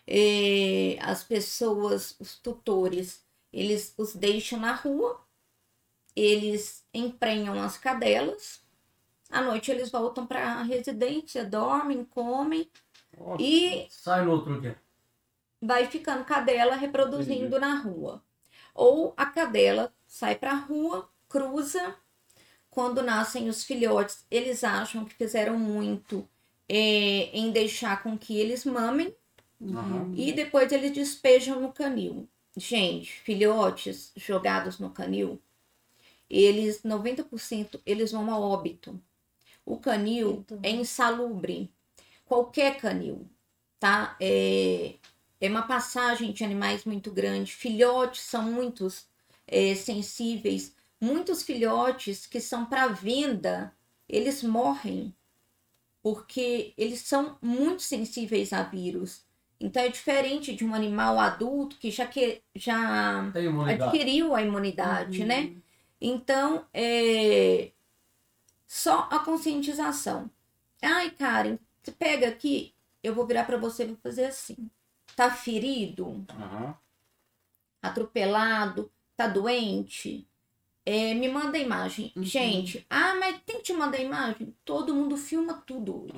É, 0.06 0.98
as 1.00 1.24
pessoas, 1.24 2.14
os 2.20 2.36
tutores, 2.38 3.24
eles 3.50 3.94
os 3.96 4.14
deixam 4.14 4.60
na 4.60 4.74
rua, 4.74 5.24
eles 6.14 6.84
emprenham 6.92 7.58
as 7.62 7.78
cadelas, 7.78 8.60
à 9.30 9.40
noite 9.40 9.70
eles 9.70 9.90
voltam 9.90 10.26
para 10.26 10.44
a 10.44 10.62
residência, 10.62 11.46
dormem, 11.46 12.04
comem 12.04 12.68
Nossa. 13.18 13.42
e 13.42 13.86
Sai 13.90 14.24
no 14.24 14.32
outro 14.32 14.60
dia. 14.60 14.78
vai 15.60 15.86
ficando 15.86 16.24
cadela 16.24 16.76
reproduzindo 16.76 17.58
na 17.58 17.74
rua. 17.76 18.22
Ou 18.74 19.14
a 19.16 19.26
cadela 19.26 19.92
sai 20.06 20.34
para 20.36 20.52
a 20.52 20.56
rua, 20.56 21.08
cruza. 21.28 21.96
Quando 22.70 23.02
nascem 23.02 23.48
os 23.48 23.62
filhotes, 23.64 24.26
eles 24.30 24.64
acham 24.64 25.04
que 25.04 25.14
fizeram 25.14 25.58
muito 25.58 26.28
é, 26.68 26.76
em 27.36 27.50
deixar 27.52 28.02
com 28.02 28.18
que 28.18 28.38
eles 28.38 28.64
mamem 28.64 29.14
Aham. 29.62 30.12
e 30.16 30.32
depois 30.32 30.72
eles 30.72 30.92
despejam 30.92 31.60
no 31.60 31.72
canil. 31.72 32.28
Gente, 32.56 33.12
filhotes 33.20 34.12
jogados 34.16 34.78
no 34.78 34.90
canil, 34.90 35.40
eles 36.28 36.82
90% 36.82 37.80
eles 37.86 38.12
vão 38.12 38.30
a 38.32 38.38
óbito. 38.38 39.00
O 39.64 39.78
canil 39.78 40.32
Muito 40.34 40.58
é 40.62 40.70
insalubre. 40.70 41.72
Qualquer 42.24 42.78
canil, 42.78 43.28
tá? 43.78 44.16
É, 44.20 44.94
é 45.40 45.48
uma 45.48 45.62
passagem 45.62 46.32
de 46.32 46.44
animais 46.44 46.84
muito 46.84 47.10
grande. 47.10 47.52
Filhotes 47.52 48.22
são 48.22 48.42
muitos 48.50 49.06
é, 49.46 49.74
sensíveis. 49.74 50.74
Muitos 51.00 51.42
filhotes 51.42 52.26
que 52.26 52.40
são 52.40 52.64
para 52.64 52.86
venda, 52.88 53.72
eles 54.08 54.42
morrem 54.42 55.14
porque 56.02 56.74
eles 56.76 57.00
são 57.00 57.38
muito 57.40 57.82
sensíveis 57.82 58.52
a 58.52 58.62
vírus. 58.62 59.24
Então 59.58 59.82
é 59.82 59.88
diferente 59.88 60.54
de 60.54 60.62
um 60.62 60.74
animal 60.74 61.18
adulto 61.18 61.78
que 61.78 61.90
já 61.90 62.06
que 62.06 62.42
já 62.54 63.32
imunidade. 63.34 63.82
adquiriu 63.82 64.34
a 64.34 64.42
imunidade, 64.42 65.24
né? 65.24 65.54
Então, 65.98 66.66
é 66.74 67.70
só 68.66 69.08
a 69.10 69.20
conscientização. 69.20 70.30
Ai, 70.82 71.10
Karen, 71.10 71.58
você 71.84 71.92
pega 71.92 72.28
aqui, 72.28 72.74
eu 73.02 73.14
vou 73.14 73.26
virar 73.26 73.44
para 73.44 73.58
você 73.58 73.84
e 73.84 73.88
vou 73.88 73.96
fazer 73.96 74.26
assim. 74.26 74.70
Tá 75.14 75.30
ferido, 75.30 76.24
Aham. 76.30 76.76
atropelado, 77.82 78.90
tá 79.16 79.28
doente? 79.28 80.26
É, 80.86 81.14
me 81.14 81.28
manda 81.28 81.56
a 81.56 81.60
imagem. 81.60 82.12
Uhum. 82.16 82.24
Gente, 82.24 82.86
ah, 82.90 83.14
mas 83.14 83.40
tem 83.44 83.56
que 83.58 83.64
te 83.64 83.72
mandar 83.72 83.98
a 83.98 84.02
imagem? 84.02 84.56
Todo 84.64 84.94
mundo 84.94 85.16
filma 85.16 85.62
tudo 85.66 86.04
hoje. 86.04 86.12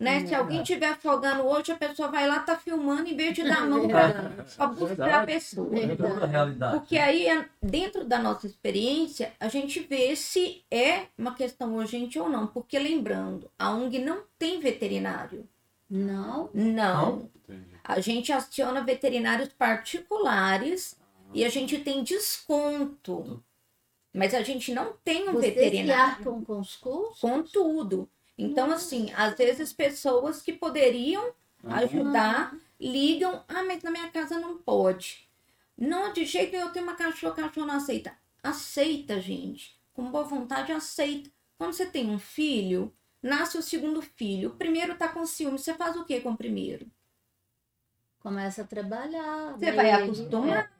Né? 0.00 0.18
É 0.22 0.26
Se 0.26 0.34
alguém 0.34 0.62
estiver 0.62 0.90
afogando 0.90 1.42
hoje, 1.42 1.72
a 1.72 1.76
pessoa 1.76 2.08
vai 2.08 2.28
lá, 2.28 2.38
tá 2.38 2.56
filmando, 2.56 3.08
em 3.08 3.16
vez 3.16 3.34
de 3.34 3.42
dar 3.42 3.62
a 3.62 3.66
mão 3.66 3.88
para 3.88 4.66
buscar 4.68 5.22
a 5.22 5.26
pessoa. 5.26 5.76
É 5.76 5.86
Verdade. 5.88 6.12
toda 6.12 6.24
a 6.24 6.28
realidade. 6.28 6.78
Porque 6.78 6.96
aí, 6.96 7.26
é- 7.26 7.48
dentro 7.60 8.04
da 8.04 8.18
nossa 8.20 8.46
experiência, 8.46 9.32
a 9.40 9.48
gente 9.48 9.80
vê 9.80 10.14
se 10.14 10.62
é 10.70 11.06
uma 11.18 11.34
questão 11.34 11.74
urgente 11.74 12.16
ou 12.16 12.28
não. 12.28 12.46
Porque, 12.46 12.78
lembrando, 12.78 13.50
a 13.58 13.70
ONG 13.72 13.98
não 13.98 14.22
tem 14.38 14.60
veterinário. 14.60 15.48
Não. 15.90 16.48
Não. 16.54 17.28
A 17.82 17.98
gente 17.98 18.30
aciona 18.32 18.82
veterinários 18.84 19.48
particulares 19.48 20.96
e 21.34 21.44
a 21.44 21.48
gente 21.48 21.76
tem 21.78 22.04
desconto. 22.04 23.42
Mas 24.14 24.32
a 24.34 24.42
gente 24.42 24.72
não 24.72 24.92
tem 25.04 25.28
um 25.28 25.32
Vocês 25.32 25.54
veterinário 25.54 26.12
arcam 26.18 26.44
com 26.44 26.60
os 26.60 26.76
custos? 26.76 27.20
com 27.20 27.42
tudo. 27.42 28.08
Então, 28.38 28.70
assim, 28.70 29.10
às 29.16 29.36
vezes 29.36 29.72
pessoas 29.72 30.40
que 30.40 30.52
poderiam 30.52 31.34
ajudar, 31.64 32.56
ligam, 32.80 33.44
ah, 33.48 33.64
mas 33.64 33.82
na 33.82 33.90
minha 33.90 34.08
casa 34.10 34.38
não 34.38 34.56
pode. 34.56 35.28
Não, 35.76 36.12
de 36.12 36.24
jeito 36.24 36.52
nenhum, 36.52 36.66
eu 36.66 36.72
tenho 36.72 36.84
uma 36.86 36.94
cachorra, 36.94 37.32
a 37.32 37.36
cachorra 37.48 37.66
não 37.66 37.74
aceita. 37.74 38.16
Aceita, 38.40 39.20
gente. 39.20 39.76
Com 39.92 40.10
boa 40.10 40.24
vontade, 40.24 40.70
aceita. 40.70 41.30
Quando 41.56 41.72
você 41.72 41.86
tem 41.86 42.08
um 42.08 42.18
filho, 42.18 42.94
nasce 43.20 43.58
o 43.58 43.62
segundo 43.62 44.00
filho. 44.00 44.50
O 44.50 44.56
primeiro 44.56 44.96
tá 44.96 45.08
com 45.08 45.26
ciúme. 45.26 45.58
Você 45.58 45.74
faz 45.74 45.96
o 45.96 46.04
que 46.04 46.20
com 46.20 46.30
o 46.30 46.36
primeiro? 46.36 46.86
Começa 48.20 48.62
a 48.62 48.66
trabalhar. 48.66 49.56
Você 49.58 49.72
vai 49.72 49.90
acostumar. 49.90 50.77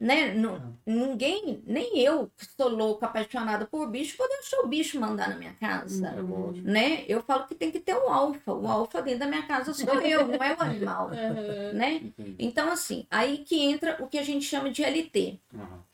Né? 0.00 0.32
Não, 0.32 0.78
ninguém, 0.86 1.62
nem 1.66 1.98
eu, 1.98 2.30
que 2.34 2.46
sou 2.46 2.70
louca, 2.70 3.04
apaixonada 3.04 3.66
por 3.66 3.86
bicho, 3.86 4.16
vou 4.16 4.26
deixar 4.28 4.60
o 4.60 4.66
bicho 4.66 4.98
mandar 4.98 5.28
na 5.28 5.36
minha 5.36 5.52
casa. 5.52 6.08
É 6.08 6.20
lógico. 6.22 6.66
Né? 6.66 7.04
Eu 7.06 7.22
falo 7.22 7.46
que 7.46 7.54
tem 7.54 7.70
que 7.70 7.78
ter 7.78 7.94
um 7.94 8.10
alfa. 8.10 8.50
O 8.54 8.66
alfa 8.66 9.02
dentro 9.02 9.20
da 9.20 9.26
minha 9.26 9.46
casa 9.46 9.74
sou 9.74 10.00
eu, 10.00 10.26
não 10.26 10.42
é 10.42 10.54
o 10.54 10.60
animal. 10.62 11.10
Aham. 11.10 11.72
Né? 11.74 11.94
Entendi. 11.96 12.34
Então, 12.38 12.70
assim, 12.72 13.06
aí 13.10 13.38
que 13.44 13.60
entra 13.60 14.02
o 14.02 14.08
que 14.08 14.18
a 14.18 14.22
gente 14.22 14.46
chama 14.46 14.70
de 14.70 14.82
LT. 14.82 15.38
Aham. 15.54 15.84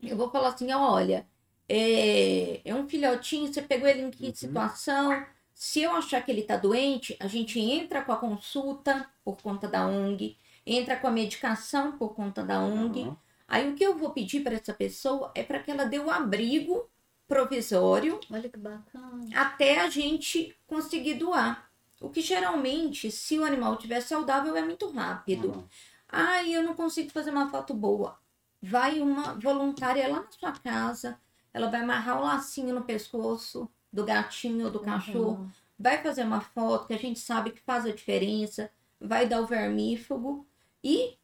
Eu 0.00 0.16
vou 0.16 0.30
falar 0.30 0.48
assim, 0.48 0.72
olha, 0.72 1.26
é, 1.68 2.60
é 2.64 2.74
um 2.74 2.88
filhotinho, 2.88 3.52
você 3.52 3.62
pegou 3.62 3.88
ele 3.88 4.02
em 4.02 4.10
que 4.10 4.26
Uhum. 4.26 4.34
situação? 4.34 5.26
Se 5.54 5.82
eu 5.82 5.92
achar 5.92 6.24
que 6.24 6.30
ele 6.30 6.42
tá 6.42 6.56
doente, 6.56 7.16
a 7.20 7.26
gente 7.26 7.58
entra 7.58 8.02
com 8.02 8.12
a 8.12 8.16
consulta 8.16 9.08
por 9.24 9.36
conta 9.42 9.68
da 9.68 9.86
ONG, 9.86 10.36
entra 10.66 10.96
com 10.96 11.06
a 11.06 11.10
medicação 11.10 11.92
por 11.98 12.14
conta 12.14 12.42
da 12.44 12.60
ONG. 12.60 13.12
Aí 13.48 13.70
o 13.70 13.74
que 13.74 13.84
eu 13.84 13.96
vou 13.96 14.10
pedir 14.10 14.42
para 14.42 14.54
essa 14.54 14.72
pessoa 14.72 15.30
é 15.34 15.42
para 15.42 15.58
que 15.60 15.70
ela 15.70 15.84
dê 15.84 15.98
o 15.98 16.10
abrigo 16.10 16.88
provisório 17.28 18.20
Olha 18.30 18.48
que 18.48 18.58
bacana. 18.58 19.26
até 19.34 19.80
a 19.80 19.88
gente 19.88 20.54
conseguir 20.66 21.14
doar. 21.14 21.70
O 22.00 22.10
que 22.10 22.20
geralmente, 22.20 23.10
se 23.10 23.38
o 23.38 23.44
animal 23.44 23.74
estiver 23.74 24.00
saudável, 24.00 24.56
é 24.56 24.62
muito 24.62 24.90
rápido. 24.90 25.66
Ai, 26.08 26.50
eu 26.54 26.62
não 26.62 26.74
consigo 26.74 27.10
fazer 27.10 27.30
uma 27.30 27.48
foto 27.50 27.72
boa. 27.72 28.18
Vai 28.60 29.00
uma 29.00 29.34
voluntária 29.34 30.06
lá 30.08 30.20
na 30.20 30.30
sua 30.30 30.52
casa, 30.52 31.18
ela 31.54 31.68
vai 31.70 31.80
amarrar 31.80 32.18
o 32.20 32.24
lacinho 32.24 32.74
no 32.74 32.82
pescoço 32.82 33.68
do 33.92 34.04
gatinho 34.04 34.66
ou 34.66 34.70
do 34.70 34.80
cachorro, 34.80 35.40
Uhum. 35.42 35.50
vai 35.78 36.02
fazer 36.02 36.24
uma 36.24 36.40
foto 36.40 36.86
que 36.86 36.94
a 36.94 36.98
gente 36.98 37.18
sabe 37.20 37.50
que 37.50 37.60
faz 37.60 37.84
a 37.86 37.92
diferença, 37.92 38.70
vai 39.00 39.26
dar 39.26 39.40
o 39.40 39.46
vermífugo 39.46 40.46
e 40.82 41.16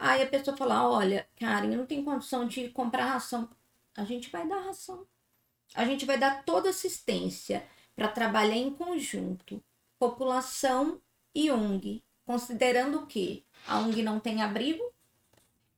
aí 0.00 0.22
a 0.22 0.26
pessoa 0.28 0.56
fala: 0.56 0.88
Olha, 0.88 1.28
Karen, 1.36 1.72
eu 1.72 1.78
não 1.78 1.86
tenho 1.86 2.04
condição 2.04 2.46
de 2.48 2.68
comprar 2.70 3.06
ração. 3.06 3.48
A 3.96 4.04
gente 4.04 4.30
vai 4.30 4.46
dar 4.48 4.60
ração. 4.60 5.06
A 5.74 5.84
gente 5.84 6.04
vai 6.04 6.18
dar 6.18 6.44
toda 6.44 6.70
assistência 6.70 7.64
para 7.94 8.08
trabalhar 8.08 8.56
em 8.56 8.70
conjunto, 8.72 9.62
população 9.98 11.00
e 11.34 11.50
ONG, 11.50 12.02
considerando 12.26 13.06
que 13.06 13.44
a 13.66 13.78
ONG 13.78 14.02
não 14.02 14.18
tem 14.18 14.42
abrigo, 14.42 14.82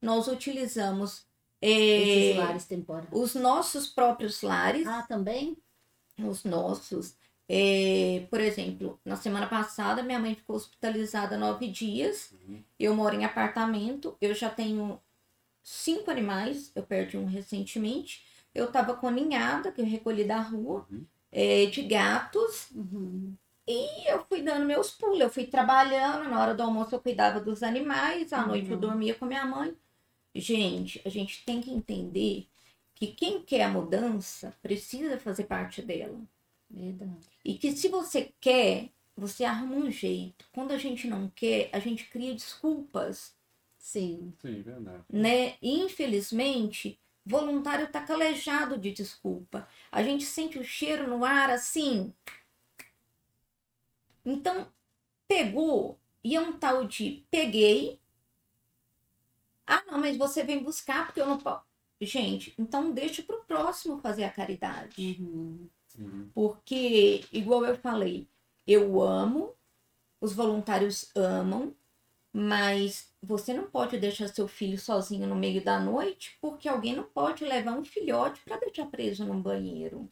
nós 0.01 0.29
utilizamos 0.29 1.27
Esses 1.61 2.37
eh, 2.39 3.07
os 3.13 3.35
nossos 3.35 3.87
próprios 3.87 4.41
lares, 4.43 4.87
Ah, 4.87 5.03
também? 5.03 5.57
os 6.19 6.45
nossos. 6.45 7.17
Eh, 7.49 8.27
por 8.31 8.41
exemplo, 8.41 8.99
na 9.05 9.17
semana 9.17 9.47
passada, 9.47 10.03
minha 10.03 10.19
mãe 10.19 10.35
ficou 10.35 10.57
hospitalizada 10.57 11.37
nove 11.37 11.69
dias. 11.69 12.33
Uhum. 12.33 12.63
Eu 12.79 12.95
moro 12.97 13.15
em 13.15 13.25
apartamento, 13.25 14.17
eu 14.21 14.35
já 14.35 14.49
tenho 14.51 15.01
cinco 15.63 16.11
animais, 16.11 16.73
eu 16.75 16.83
perdi 16.83 17.17
um 17.17 17.27
recentemente. 17.27 18.25
Eu 18.55 18.71
tava 18.71 18.95
com 18.95 19.09
a 19.09 19.11
ninhada, 19.11 19.73
que 19.73 19.81
eu 19.81 19.87
recolhi 19.87 20.25
da 20.25 20.41
rua, 20.41 20.87
Uhum. 20.91 21.05
eh, 21.33 21.67
de 21.67 21.83
gatos. 21.83 22.71
Uhum. 22.75 23.35
E 23.67 24.11
eu 24.11 24.25
fui 24.27 24.43
dando 24.43 24.67
meus 24.67 24.91
pulos, 24.91 25.21
eu 25.21 25.31
fui 25.31 25.47
trabalhando, 25.47 26.29
na 26.29 26.41
hora 26.41 26.55
do 26.55 26.63
almoço 26.63 26.95
eu 26.95 27.01
cuidava 27.01 27.41
dos 27.41 27.63
animais, 27.63 28.33
à 28.33 28.45
noite 28.47 28.69
eu 28.69 28.75
Uhum. 28.75 28.81
dormia 28.81 29.15
com 29.15 29.25
minha 29.27 29.45
mãe. 29.47 29.75
Gente, 30.35 31.01
a 31.05 31.09
gente 31.09 31.45
tem 31.45 31.61
que 31.61 31.71
entender 31.71 32.47
que 32.95 33.07
quem 33.09 33.41
quer 33.43 33.63
a 33.65 33.69
mudança 33.69 34.55
precisa 34.63 35.19
fazer 35.19 35.45
parte 35.45 35.81
dela. 35.83 36.19
Verdade. 36.73 37.29
E 37.45 37.55
que 37.59 37.73
se 37.77 37.89
você 37.89 38.33
quer, 38.41 38.89
você 39.17 39.45
arruma 39.45 39.77
um 39.77 39.91
jeito. 39.91 40.47
Quando 40.53 40.73
a 40.73 40.79
gente 40.79 41.07
não 41.07 41.29
quer, 41.29 41.69
a 41.73 41.79
gente 41.79 42.05
cria 42.07 42.35
desculpas, 42.35 43.37
Sim. 43.79 44.33
Sim, 44.41 44.63
verdade. 44.63 45.05
né? 45.11 45.57
E, 45.61 45.81
infelizmente, 45.81 46.99
voluntário 47.27 47.91
tá 47.91 48.01
calejado 48.01 48.79
de 48.79 48.93
desculpa. 48.93 49.69
A 49.91 50.03
gente 50.03 50.25
sente 50.25 50.59
o 50.59 50.65
cheiro 50.65 51.09
no 51.09 51.25
ar 51.25 51.51
assim. 51.51 52.15
Então, 54.25 54.73
pegou 55.27 55.99
e 56.23 56.37
é 56.37 56.41
um 56.41 56.53
tal 56.59 56.87
de 56.87 57.25
peguei. 57.31 58.01
Ah, 59.67 59.83
não, 59.87 59.99
mas 59.99 60.17
você 60.17 60.45
vem 60.45 60.63
buscar 60.63 61.07
porque 61.07 61.21
eu 61.21 61.27
não 61.27 61.39
posso. 61.39 61.65
Gente, 62.01 62.55
então 62.59 62.93
deixa 62.93 63.23
pro 63.23 63.45
próximo 63.45 63.99
fazer 63.99 64.25
a 64.25 64.31
caridade. 64.31 65.17
Uhum. 65.21 65.69
Uhum. 65.99 66.31
Porque, 66.35 67.25
igual 67.33 67.65
eu 67.65 67.77
falei, 67.77 68.29
eu 68.67 69.01
amo, 69.03 69.55
os 70.21 70.33
voluntários 70.35 71.11
amam, 71.17 71.75
mas 72.33 73.13
você 73.23 73.53
não 73.55 73.71
pode 73.71 73.99
deixar 73.99 74.29
seu 74.29 74.49
filho 74.49 74.79
sozinho 74.79 75.27
no 75.27 75.35
meio 75.35 75.63
da 75.65 75.79
noite, 75.81 76.39
porque 76.41 76.69
alguém 76.69 76.95
não 76.97 77.05
pode 77.05 77.45
levar 77.45 77.73
um 77.79 77.85
filhote 77.85 78.41
para 78.43 78.59
deixar 78.59 78.87
preso 78.87 79.25
num 79.27 79.43
banheiro. 79.43 80.11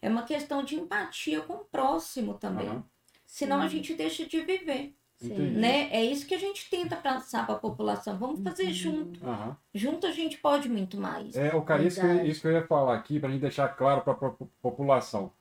É 0.00 0.08
uma 0.08 0.24
questão 0.24 0.62
de 0.64 0.76
empatia 0.76 1.40
com 1.42 1.54
o 1.54 1.64
próximo 1.64 2.34
também. 2.34 2.68
Aham. 2.68 2.84
Senão 3.26 3.60
a 3.60 3.64
Sim. 3.68 3.76
gente 3.76 3.94
deixa 3.94 4.26
de 4.26 4.40
viver, 4.40 4.96
Sim. 5.18 5.50
Né? 5.52 5.88
É 5.92 6.04
isso 6.04 6.26
que 6.26 6.34
a 6.34 6.38
gente 6.38 6.70
tenta 6.70 6.94
passar 6.96 7.44
para 7.44 7.56
a 7.56 7.58
população. 7.58 8.16
Vamos 8.18 8.40
fazer 8.42 8.64
Uhum. 8.68 8.72
junto. 8.72 9.26
Aham. 9.26 9.56
Junto 9.74 10.06
a 10.06 10.12
gente 10.12 10.38
pode 10.38 10.68
muito 10.68 10.96
mais. 10.96 11.36
É, 11.36 11.54
o 11.54 11.62
cara, 11.62 11.82
isso 11.82 12.00
que, 12.00 12.06
eu- 12.06 12.24
isso 12.26 12.40
que 12.40 12.46
eu 12.46 12.52
ia 12.52 12.66
falar 12.66 12.94
aqui, 12.94 13.18
para 13.18 13.28
a 13.28 13.32
gente 13.32 13.40
deixar 13.40 13.68
claro 13.68 14.00
para 14.02 14.12
a 14.12 14.30
população. 14.62 15.32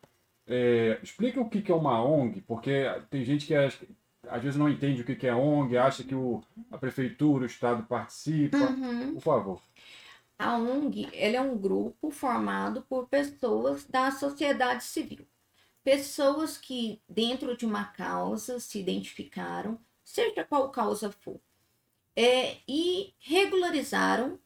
É, 0.48 1.00
explica 1.04 1.40
o 1.40 1.50
que, 1.50 1.62
que 1.62 1.72
é 1.72 1.76
uma 1.76 2.04
ONG, 2.04 2.42
porque 2.42 2.86
tem 3.10 3.24
gente 3.24 3.46
que 3.46 3.54
acha 3.56 3.86
às 4.30 4.42
vezes 4.42 4.58
não 4.58 4.68
entende 4.68 5.02
o 5.02 5.06
que 5.06 5.16
que 5.16 5.28
é 5.28 5.34
ONG, 5.34 5.78
acha 5.78 6.04
que 6.04 6.13
o, 6.16 6.42
a 6.72 6.78
prefeitura, 6.78 7.44
o 7.44 7.48
Estado 7.48 7.84
participa. 7.84 8.58
Uhum. 8.58 9.13
Por 9.13 9.22
favor. 9.22 9.62
A 10.40 10.58
ONG 10.58 11.08
ele 11.13 11.36
é 11.38 11.42
um 11.42 11.58
grupo 11.58 12.12
formado 12.12 12.82
por 12.90 13.08
pessoas 13.08 13.86
da 13.86 14.12
sociedade 14.12 14.84
civil. 14.84 15.26
Pessoas 15.88 16.58
que, 16.58 17.02
dentro 17.08 17.56
de 17.56 17.65
uma 17.65 17.86
causa, 17.86 18.60
se 18.60 18.78
identificaram, 18.78 19.80
seja 20.04 20.43
qual 20.43 20.69
causa 20.69 21.10
for, 21.10 21.39
é, 22.13 22.58
e 22.67 23.13
regularizaram 23.19 24.38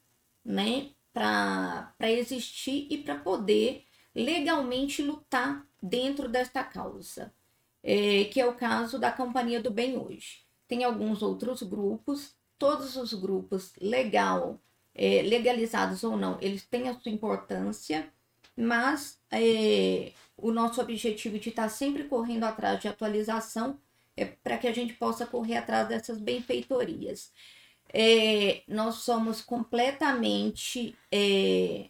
né, 0.45 0.91
para 1.11 1.95
existir 2.01 2.85
e 2.91 2.99
para 2.99 3.15
poder 3.15 3.83
legalmente 4.13 5.01
lutar 5.01 5.65
dentro 5.81 6.29
desta 6.29 6.63
causa, 6.63 7.33
é, 7.81 8.25
que 8.25 8.39
é 8.39 8.45
o 8.45 8.53
caso 8.53 8.99
da 8.99 9.11
Companhia 9.11 9.59
do 9.59 9.71
Bem 9.71 9.97
hoje. 9.97 10.43
Tem 10.67 10.83
alguns 10.83 11.23
outros 11.23 11.63
grupos, 11.63 12.35
todos 12.59 12.95
os 12.95 13.15
grupos 13.15 13.73
legal, 13.81 14.61
é, 14.93 15.23
legalizados 15.23 16.03
ou 16.03 16.15
não, 16.15 16.37
eles 16.39 16.63
têm 16.67 16.87
a 16.87 16.99
sua 16.99 17.11
importância, 17.11 18.13
mas 18.55 19.19
é, 19.31 20.11
o 20.41 20.51
nosso 20.51 20.81
objetivo 20.81 21.39
de 21.39 21.49
estar 21.49 21.69
sempre 21.69 22.05
correndo 22.05 22.43
atrás 22.43 22.79
de 22.79 22.87
atualização 22.87 23.79
é 24.15 24.25
para 24.25 24.57
que 24.57 24.67
a 24.67 24.73
gente 24.73 24.93
possa 24.93 25.25
correr 25.25 25.57
atrás 25.57 25.87
dessas 25.87 26.19
benfeitorias. 26.19 27.31
É, 27.93 28.63
nós 28.67 28.95
somos 28.95 29.41
completamente 29.41 30.95
é, 31.11 31.89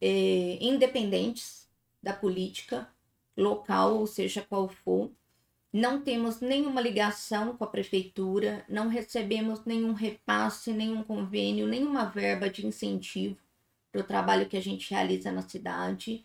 é, 0.00 0.58
independentes 0.60 1.68
da 2.02 2.12
política 2.12 2.88
local, 3.36 3.98
ou 3.98 4.06
seja 4.06 4.42
qual 4.42 4.68
for. 4.68 5.10
Não 5.72 6.00
temos 6.00 6.40
nenhuma 6.40 6.80
ligação 6.80 7.56
com 7.56 7.64
a 7.64 7.66
prefeitura, 7.66 8.64
não 8.68 8.88
recebemos 8.88 9.64
nenhum 9.64 9.92
repasse, 9.92 10.72
nenhum 10.72 11.02
convênio, 11.02 11.66
nenhuma 11.66 12.04
verba 12.04 12.48
de 12.48 12.66
incentivo 12.66 13.36
para 13.90 14.00
o 14.00 14.04
trabalho 14.04 14.48
que 14.48 14.56
a 14.56 14.62
gente 14.62 14.90
realiza 14.90 15.32
na 15.32 15.42
cidade. 15.42 16.24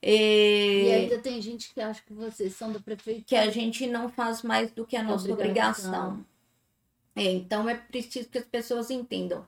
É, 0.00 0.82
E 0.84 0.92
ainda 0.92 1.18
tem 1.18 1.40
gente 1.42 1.72
que 1.74 1.80
acha 1.80 2.02
que 2.02 2.12
vocês 2.12 2.54
são 2.54 2.72
da 2.72 2.78
prefeitura. 2.80 3.24
que 3.26 3.36
a 3.36 3.50
gente 3.50 3.86
não 3.86 4.08
faz 4.08 4.42
mais 4.42 4.70
do 4.70 4.86
que 4.86 4.96
a 4.96 5.02
nossa 5.02 5.30
Obrigação. 5.32 5.90
obrigação. 5.90 6.26
É, 7.16 7.32
então 7.32 7.68
é 7.68 7.74
preciso 7.76 8.28
que 8.28 8.38
as 8.38 8.44
pessoas 8.46 8.90
entendam. 8.90 9.46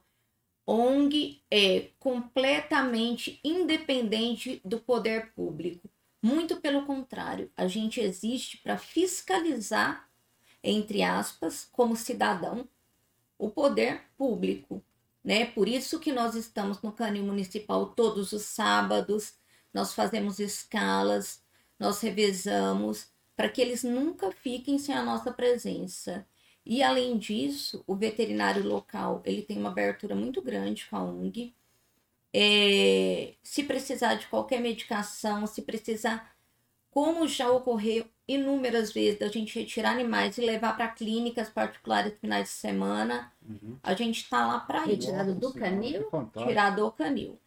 ONG 0.67 1.43
é 1.51 1.89
completamente 1.99 3.41
independente 3.45 4.61
do 4.65 4.79
poder 4.81 5.33
público. 5.33 5.89
Muito 6.23 6.57
pelo 6.61 6.85
contrário, 6.85 7.51
a 7.57 7.67
gente 7.67 8.01
existe 8.01 8.59
para 8.59 8.77
fiscalizar, 8.77 10.09
entre 10.63 11.03
aspas, 11.03 11.69
como 11.73 11.97
cidadão, 11.97 12.69
o 13.39 13.49
poder 13.51 14.03
público. 14.19 14.83
Né? 15.25 15.47
Por 15.47 15.69
isso 15.69 15.99
que 15.99 16.13
nós 16.13 16.35
estamos 16.35 16.83
no 16.83 16.93
Canil 16.93 17.25
Municipal 17.25 17.87
todos 17.87 18.33
os 18.33 18.43
sábados, 18.43 19.35
nós 19.73 19.95
fazemos 19.95 20.39
escalas, 20.39 21.43
nós 21.79 22.01
revezamos, 22.01 23.09
para 23.37 23.49
que 23.49 23.61
eles 23.61 23.83
nunca 23.83 24.31
fiquem 24.31 24.79
sem 24.79 24.95
a 24.95 25.03
nossa 25.03 25.33
presença. 25.33 26.27
E 26.65 26.83
além 26.83 27.17
disso, 27.17 27.83
o 27.87 27.97
veterinário 27.97 28.67
local 28.67 29.23
ele 29.25 29.43
tem 29.43 29.59
uma 29.59 29.71
abertura 29.71 30.15
muito 30.15 30.43
grande 30.43 30.87
com 30.91 30.97
a 30.97 31.03
ONG. 31.03 31.55
É, 32.33 33.35
se 33.43 33.65
precisar 33.65 34.15
de 34.15 34.27
qualquer 34.27 34.61
medicação, 34.61 35.47
se 35.47 35.63
precisar, 35.63 36.37
como 36.91 37.27
já 37.27 37.51
ocorreu 37.51 38.07
inúmeras 38.29 38.93
vezes, 38.93 39.19
da 39.19 39.29
gente 39.29 39.59
retirar 39.59 39.93
animais 39.93 40.39
e 40.39 40.43
levar 40.43 40.77
para 40.77 40.87
clínicas 40.89 41.49
particulares 41.49 42.13
finais 42.21 42.45
de 42.45 42.55
semana, 42.55 43.33
a 43.83 43.95
gente 43.95 44.23
está 44.23 44.47
lá 44.47 44.61
para 44.61 44.83
isso. 44.83 44.91
Retirado 44.91 45.35
do 45.35 45.53
canil? 45.53 46.09
Tirar 46.47 46.71
do 46.71 46.93
canil. 46.93 47.39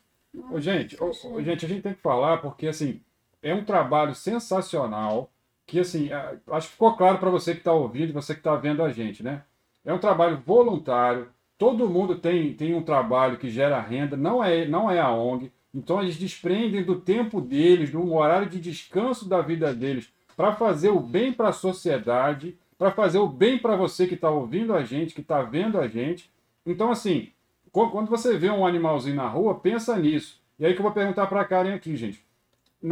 Ô, 0.52 0.60
gente, 0.60 0.98
ô, 1.02 1.12
ô, 1.32 1.42
gente, 1.42 1.66
a 1.66 1.70
gente 1.70 1.82
tem 1.82 1.94
que 1.94 2.02
falar 2.02 2.38
porque 2.38 2.68
assim 2.68 3.02
é 3.42 3.54
um 3.54 3.64
trabalho 3.64 4.16
sensacional 4.16 5.30
que 5.66 5.80
assim 5.80 6.10
acho 6.48 6.68
que 6.68 6.74
ficou 6.74 6.96
claro 6.96 7.20
para 7.20 7.30
você 7.30 7.54
que 7.54 7.60
está 7.60 7.72
ouvindo, 7.72 8.14
você 8.14 8.34
que 8.34 8.40
está 8.40 8.56
vendo 8.56 8.84
a 8.84 8.92
gente, 8.92 9.22
né? 9.24 9.44
É 9.86 9.94
um 9.94 10.00
trabalho 10.00 10.42
voluntário. 10.46 11.30
Todo 11.58 11.90
mundo 11.90 12.16
tem, 12.16 12.54
tem 12.54 12.74
um 12.74 12.84
trabalho 12.84 13.38
que 13.38 13.50
gera 13.50 13.80
renda, 13.80 14.18
não 14.18 14.44
é 14.44 14.68
não 14.68 14.90
é 14.90 15.00
a 15.00 15.12
ONG. 15.12 15.52
Então 15.74 16.02
eles 16.02 16.18
desprendem 16.18 16.84
do 16.84 17.00
tempo 17.00 17.42
deles, 17.42 17.90
de 17.90 17.98
um 17.98 18.16
horário 18.16 18.50
de 18.50 18.60
descanso 18.60 19.28
da 19.28 19.42
vida 19.42 19.74
deles, 19.74 20.12
para 20.36 20.54
fazer 20.54 20.90
o 20.90 21.00
bem 21.00 21.32
para 21.34 21.50
a 21.50 21.54
sociedade, 21.54 22.58
para 22.78 22.92
fazer 22.92 23.20
o 23.20 23.28
bem 23.28 23.58
para 23.58 23.76
você 23.76 24.08
que 24.08 24.14
está 24.16 24.30
ouvindo 24.30 24.74
a 24.74 24.84
gente, 24.84 25.14
que 25.14 25.22
está 25.22 25.42
vendo 25.42 25.80
a 25.80 25.88
gente. 25.88 26.32
Então 26.66 26.92
assim, 26.92 27.32
Quando 27.74 28.08
você 28.08 28.38
vê 28.38 28.52
um 28.52 28.68
animalzinho 28.68 29.16
na 29.16 29.28
rua, 29.28 29.56
pensa 29.56 29.98
nisso. 29.98 30.40
E 30.60 30.66
aí 30.66 30.74
que 30.74 30.80
eu 30.80 30.84
vou 30.84 30.92
perguntar 30.92 31.26
para 31.26 31.42
a 31.42 31.46
Karen 31.46 31.74
aqui, 31.74 31.96
gente. 31.96 32.24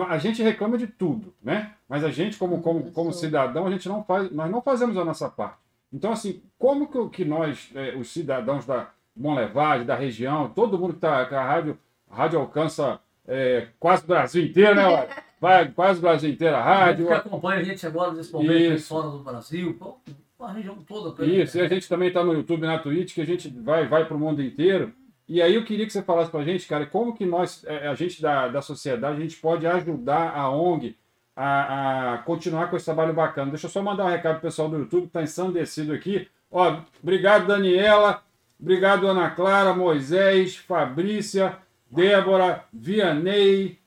A 0.10 0.18
gente 0.18 0.42
reclama 0.42 0.76
de 0.76 0.88
tudo, 0.88 1.34
né? 1.44 1.74
Mas 1.88 2.04
a 2.04 2.10
gente, 2.10 2.36
como, 2.38 2.62
como, 2.62 2.92
como 2.92 3.14
cidadão, 3.14 3.68
a 3.68 3.72
gente 3.72 3.88
não 3.88 4.04
faz, 4.04 4.32
nós 4.32 4.50
não 4.50 4.62
fazemos 4.62 4.98
a 4.98 5.06
nossa 5.06 5.30
parte. 5.30 5.58
Então, 5.94 6.12
assim, 6.12 6.42
como 6.58 6.88
que, 6.88 7.10
que 7.10 7.26
nós, 7.26 7.70
eh, 7.76 7.94
os 7.96 8.10
cidadãos 8.10 8.66
da 8.66 8.90
Bom 9.16 9.36
Levade, 9.36 9.84
da 9.84 9.96
região, 9.96 10.50
todo 10.50 10.80
mundo 10.80 10.94
que 10.94 10.98
está 10.98 11.26
que 11.26 11.36
a 11.36 11.44
rádio, 11.44 11.78
a 12.10 12.16
rádio 12.16 12.40
alcança 12.40 13.00
eh, 13.28 13.68
quase 13.80 14.04
o 14.04 14.08
Brasil 14.08 14.44
inteiro, 14.46 14.76
né? 14.76 15.08
Vai 15.40 15.70
quase 15.70 16.00
o 16.00 16.02
Brasil 16.02 16.30
inteiro 16.30 16.56
a 16.56 16.62
rádio. 16.64 17.06
que 17.06 17.14
acompanha 17.14 17.60
a 17.60 17.64
gente 17.64 17.86
agora 17.86 18.14
nesse 18.14 18.32
momento 18.32 18.82
fora 18.84 19.10
do 19.10 19.20
Brasil, 19.20 19.76
pô, 19.78 19.98
a 20.44 20.54
região 20.54 20.76
toda. 20.84 21.26
Isso, 21.26 21.58
e 21.58 21.62
a 21.62 21.68
gente 21.68 21.88
também 21.88 22.08
está 22.10 22.24
no 22.24 22.34
YouTube, 22.34 22.66
na 22.66 22.80
Twitch, 22.80 23.14
que 23.14 23.22
a 23.22 23.26
gente 23.26 23.50
vai, 23.50 23.88
vai 23.88 24.06
para 24.06 24.16
o 24.16 24.20
mundo 24.20 24.42
inteiro. 24.42 24.94
E 25.28 25.42
aí 25.42 25.56
eu 25.56 25.64
queria 25.64 25.86
que 25.86 25.94
você 25.94 26.02
falasse 26.02 26.30
para 26.30 26.42
a 26.42 26.44
gente, 26.44 26.68
cara, 26.68 26.86
como 26.86 27.16
que 27.16 27.26
nós, 27.26 27.64
eh, 27.66 27.88
a 27.88 27.96
gente 27.96 28.22
da, 28.22 28.48
da 28.50 28.62
sociedade, 28.62 29.18
a 29.18 29.22
gente 29.22 29.38
pode 29.38 29.66
ajudar 29.66 30.32
a 30.36 30.50
ONG 30.50 30.98
a, 31.36 32.14
a 32.16 32.18
continuar 32.20 32.70
com 32.70 32.76
esse 32.76 32.86
trabalho 32.86 33.14
bacana. 33.14 33.52
Deixa 33.52 33.68
eu 33.68 33.72
só 33.72 33.82
mandar 33.82 34.06
um 34.06 34.10
recado 34.10 34.34
pro 34.36 34.42
pessoal 34.50 34.68
do 34.70 34.78
YouTube 34.80 35.04
que 35.04 35.08
está 35.08 35.24
ensandecido 35.24 35.94
aqui. 35.94 36.28
Ó, 36.52 36.82
obrigado, 37.02 37.48
Daniela. 37.48 38.22
Obrigado, 38.60 39.08
Ana 39.08 39.30
Clara, 39.32 39.74
Moisés, 39.74 40.58
Fabrícia, 40.58 41.58
Débora, 41.90 42.66
Vianney. 42.74 43.80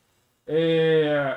eh, 0.46 1.36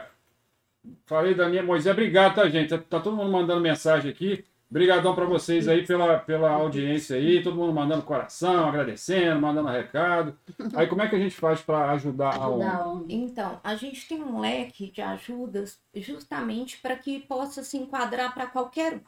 Falei, 1.06 1.34
Daniela, 1.34 1.66
Moisés, 1.68 1.92
obrigado, 1.94 2.36
tá, 2.36 2.48
gente? 2.50 2.78
Tá 2.78 3.00
todo 3.00 3.16
mundo 3.16 3.32
mandando 3.32 3.62
mensagem 3.62 4.10
aqui. 4.10 4.46
Obrigadão 4.70 5.16
para 5.16 5.24
vocês 5.26 5.66
aí 5.68 5.86
pela, 5.88 6.20
pela 6.20 6.52
audiência 6.52 7.16
aí, 7.16 7.42
todo 7.42 7.56
mundo 7.56 7.72
mandando 7.74 8.02
coração, 8.04 8.68
agradecendo, 8.68 9.40
mandando 9.40 9.70
recado. 9.70 10.38
Aí 10.76 10.88
como 10.88 11.02
é 11.02 11.08
que 11.08 11.16
a 11.16 11.20
gente 11.20 11.36
faz 11.36 11.62
para 11.62 11.92
ajudar 11.92 12.36
a 12.36 12.50
ONG? 12.50 13.14
Então, 13.14 13.62
a 13.64 13.76
gente 13.76 14.06
tem 14.10 14.22
um 14.22 14.42
leque 14.42 14.92
de 14.92 15.02
ajudas 15.02 15.80
justamente 15.96 16.78
para 16.80 16.98
que 16.98 17.20
possa 17.20 17.64
se 17.64 17.78
enquadrar 17.78 18.34
para 18.34 18.48
qualquer 18.48 18.96
um. 18.96 19.02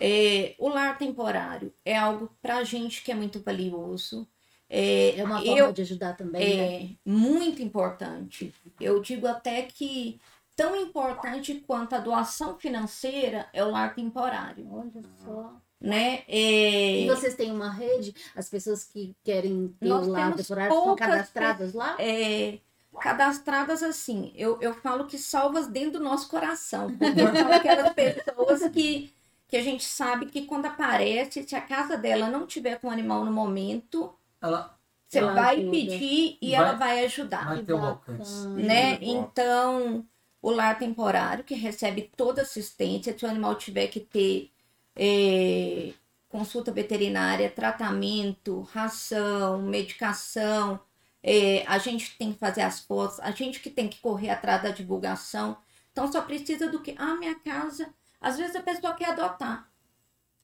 É, 0.00 0.54
o 0.58 0.68
lar 0.68 0.96
temporário 0.96 1.74
é 1.84 1.96
algo 1.96 2.30
para 2.40 2.58
a 2.58 2.64
gente 2.64 3.02
que 3.02 3.10
é 3.10 3.14
muito 3.16 3.40
valioso. 3.40 4.28
É, 4.70 5.18
É 5.18 5.24
uma 5.24 5.42
forma 5.42 5.58
eu, 5.58 5.72
de 5.72 5.82
ajudar 5.82 6.12
também, 6.16 6.56
né? 6.56 6.82
é 6.82 6.88
muito 7.04 7.60
importante. 7.62 8.54
Eu 8.80 9.00
digo 9.00 9.26
até 9.26 9.62
que 9.62 10.20
tão 10.58 10.74
importante 10.76 11.54
quanto 11.66 11.94
a 11.94 11.98
doação 12.00 12.58
financeira 12.58 13.48
é 13.52 13.64
o 13.64 13.70
lar 13.70 13.94
temporário, 13.94 14.66
Olha 14.72 15.02
só. 15.24 15.52
né? 15.80 16.24
É, 16.26 17.00
E 17.02 17.06
vocês 17.08 17.34
têm 17.36 17.52
uma 17.52 17.70
rede? 17.70 18.12
As 18.34 18.48
pessoas 18.50 18.82
que 18.84 19.14
querem 19.22 19.68
ter 19.80 19.88
Nós 19.88 20.06
o 20.06 20.10
lar 20.10 20.34
temporário 20.34 20.74
são 20.74 20.96
cadastradas 20.96 21.72
lá? 21.74 21.96
é, 22.00 22.58
cadastradas 23.00 23.82
assim, 23.84 24.32
eu, 24.34 24.58
eu 24.60 24.74
falo 24.74 25.06
que 25.06 25.16
salvas 25.16 25.68
dentro 25.68 25.98
do 26.00 26.04
nosso 26.04 26.28
coração, 26.28 26.88
porque 26.98 27.38
são 27.38 27.52
aquelas 27.52 27.92
pessoas 27.94 28.68
que, 28.72 29.14
que 29.46 29.56
a 29.56 29.62
gente 29.62 29.84
sabe 29.84 30.26
que 30.26 30.44
quando 30.46 30.66
aparece, 30.66 31.44
se 31.46 31.54
a 31.54 31.60
casa 31.60 31.96
dela 31.96 32.28
não 32.28 32.46
tiver 32.46 32.80
com 32.80 32.88
o 32.88 32.90
animal 32.90 33.24
no 33.24 33.32
momento, 33.32 34.12
Ela 34.42 34.76
você 35.06 35.20
Ela 35.20 35.32
vai 35.32 35.56
ajuda. 35.56 35.70
pedir 35.70 36.36
e 36.42 36.50
Vai- 36.50 36.54
ela 36.60 36.72
vai 36.74 37.04
ajudar. 37.06 37.46
vai 37.46 37.62
ter 37.62 37.72
bacana. 37.72 37.88
alcance. 37.88 38.48
né? 38.48 38.98
Então, 39.00 40.04
o 40.42 40.50
lar 40.50 40.78
temporário, 40.78 41.44
que 41.44 41.54
recebe 41.54 42.10
toda 42.16 42.42
assistência, 42.42 43.16
se 43.16 43.24
o 43.24 43.28
animal 43.28 43.56
tiver 43.56 43.88
que 43.88 44.00
ter 44.00 44.50
eh, 44.96 45.94
consulta 46.28 46.72
veterinária, 46.72 47.50
tratamento, 47.50 48.60
ração, 48.62 49.62
medicação, 49.62 50.80
eh, 51.22 51.64
a 51.66 51.78
gente 51.78 52.16
tem 52.16 52.32
que 52.32 52.38
fazer 52.38 52.62
as 52.62 52.80
fotos, 52.80 53.18
a 53.20 53.30
gente 53.32 53.60
que 53.60 53.70
tem 53.70 53.88
que 53.88 54.00
correr 54.00 54.30
atrás 54.30 54.62
da 54.62 54.70
divulgação. 54.70 55.58
Então, 55.92 56.10
só 56.10 56.22
precisa 56.22 56.68
do 56.70 56.80
que? 56.82 56.94
Ah, 56.98 57.16
minha 57.16 57.34
casa. 57.40 57.92
Às 58.20 58.38
vezes 58.38 58.56
a 58.56 58.62
pessoa 58.62 58.94
quer 58.94 59.10
adotar. 59.10 59.68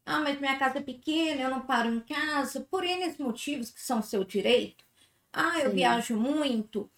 Ah, 0.06 0.20
mas 0.20 0.38
minha 0.40 0.58
casa 0.58 0.78
é 0.78 0.82
pequena, 0.82 1.42
eu 1.42 1.50
não 1.50 1.62
paro 1.62 1.88
em 1.92 2.00
casa, 2.00 2.60
por 2.70 2.84
N 2.84 3.14
motivos 3.18 3.70
que 3.70 3.80
são 3.80 4.02
seu 4.02 4.24
direito. 4.24 4.84
Ah, 5.32 5.60
eu 5.60 5.70
Sim. 5.70 5.76
viajo 5.76 6.16
muito 6.16 6.90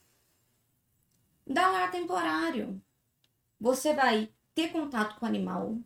dá 1.47 1.69
lar 1.69 1.91
temporário. 1.91 2.81
Você 3.67 3.93
vai 3.93 4.29
ter 4.55 4.69
contato 4.71 5.19
com 5.19 5.27
o 5.27 5.29
animal, 5.29 5.77